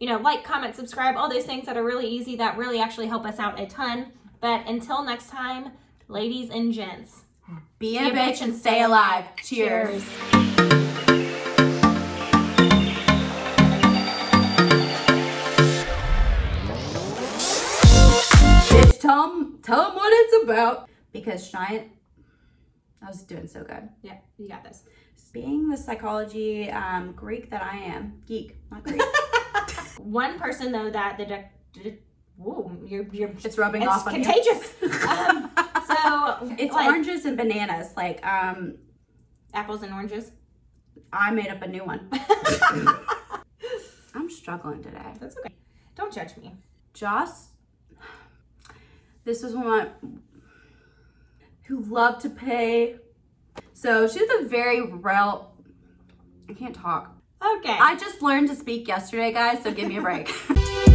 you 0.00 0.08
know 0.08 0.16
like, 0.18 0.42
comment, 0.42 0.74
subscribe, 0.74 1.16
all 1.16 1.28
those 1.30 1.44
things 1.44 1.64
that 1.66 1.76
are 1.76 1.84
really 1.84 2.08
easy 2.08 2.34
that 2.36 2.56
really 2.56 2.80
actually 2.80 3.06
help 3.06 3.24
us 3.24 3.38
out 3.38 3.60
a 3.60 3.66
ton. 3.66 4.12
But 4.40 4.66
until 4.66 5.02
next 5.04 5.28
time, 5.30 5.72
ladies 6.08 6.50
and 6.50 6.72
gents, 6.72 7.22
Be 7.78 7.98
a 7.98 8.10
bitch 8.10 8.40
and 8.42 8.54
stay 8.54 8.82
alive. 8.82 9.24
Cheers. 9.42 10.02
Bitch, 17.66 19.00
tell 19.00 19.28
them, 19.28 19.58
tell 19.62 19.82
them 19.88 19.94
what 19.96 20.12
it's 20.12 20.44
about. 20.44 20.88
Because 21.12 21.50
Giant, 21.50 21.88
I 23.02 23.06
was 23.08 23.22
doing 23.22 23.46
so 23.46 23.62
good. 23.64 23.88
Yeah, 24.02 24.16
you 24.38 24.48
got 24.48 24.64
this. 24.64 24.82
Being 25.32 25.68
the 25.68 25.76
psychology 25.76 26.70
um, 26.70 27.12
Greek 27.12 27.50
that 27.50 27.62
I 27.62 27.76
am, 27.76 28.22
geek, 28.26 28.56
not 28.70 28.82
Greek. 28.84 29.02
One 29.98 30.38
person 30.38 30.72
though 30.72 30.88
that 30.90 31.18
the 31.18 31.26
doc- 31.26 31.44
d- 31.72 31.98
Ooh, 32.40 32.70
you're 32.86 33.06
you're 33.12 33.30
it's 33.44 33.58
rubbing 33.58 33.82
it's 33.82 33.90
off 33.92 34.06
on 34.06 34.14
contagious. 34.14 34.72
you. 34.80 34.90
um, 35.08 35.50
so 35.86 36.50
it's 36.58 36.74
like, 36.74 36.88
oranges 36.88 37.24
and 37.24 37.36
bananas. 37.36 37.92
Like, 37.96 38.24
um, 38.26 38.78
apples 39.54 39.82
and 39.82 39.92
oranges. 39.92 40.32
I 41.12 41.30
made 41.30 41.48
up 41.48 41.62
a 41.62 41.68
new 41.68 41.84
one. 41.84 42.08
I'm 44.14 44.30
struggling 44.30 44.82
today. 44.82 45.12
That's 45.20 45.36
okay. 45.38 45.54
Don't 45.94 46.12
judge 46.12 46.36
me. 46.36 46.54
Joss, 46.94 47.48
this 49.24 49.42
was 49.42 49.54
one 49.54 50.22
who 51.64 51.80
loved 51.80 52.22
to 52.22 52.30
pay. 52.30 52.96
So 53.72 54.08
she's 54.08 54.28
a 54.40 54.44
very 54.44 54.80
real. 54.80 55.52
I 56.48 56.54
can't 56.54 56.74
talk. 56.74 57.14
Okay. 57.58 57.76
I 57.78 57.96
just 57.96 58.22
learned 58.22 58.48
to 58.48 58.56
speak 58.56 58.88
yesterday, 58.88 59.32
guys, 59.32 59.62
so 59.62 59.72
give 59.72 59.88
me 59.88 59.98
a 59.98 60.02
break. 60.02 60.32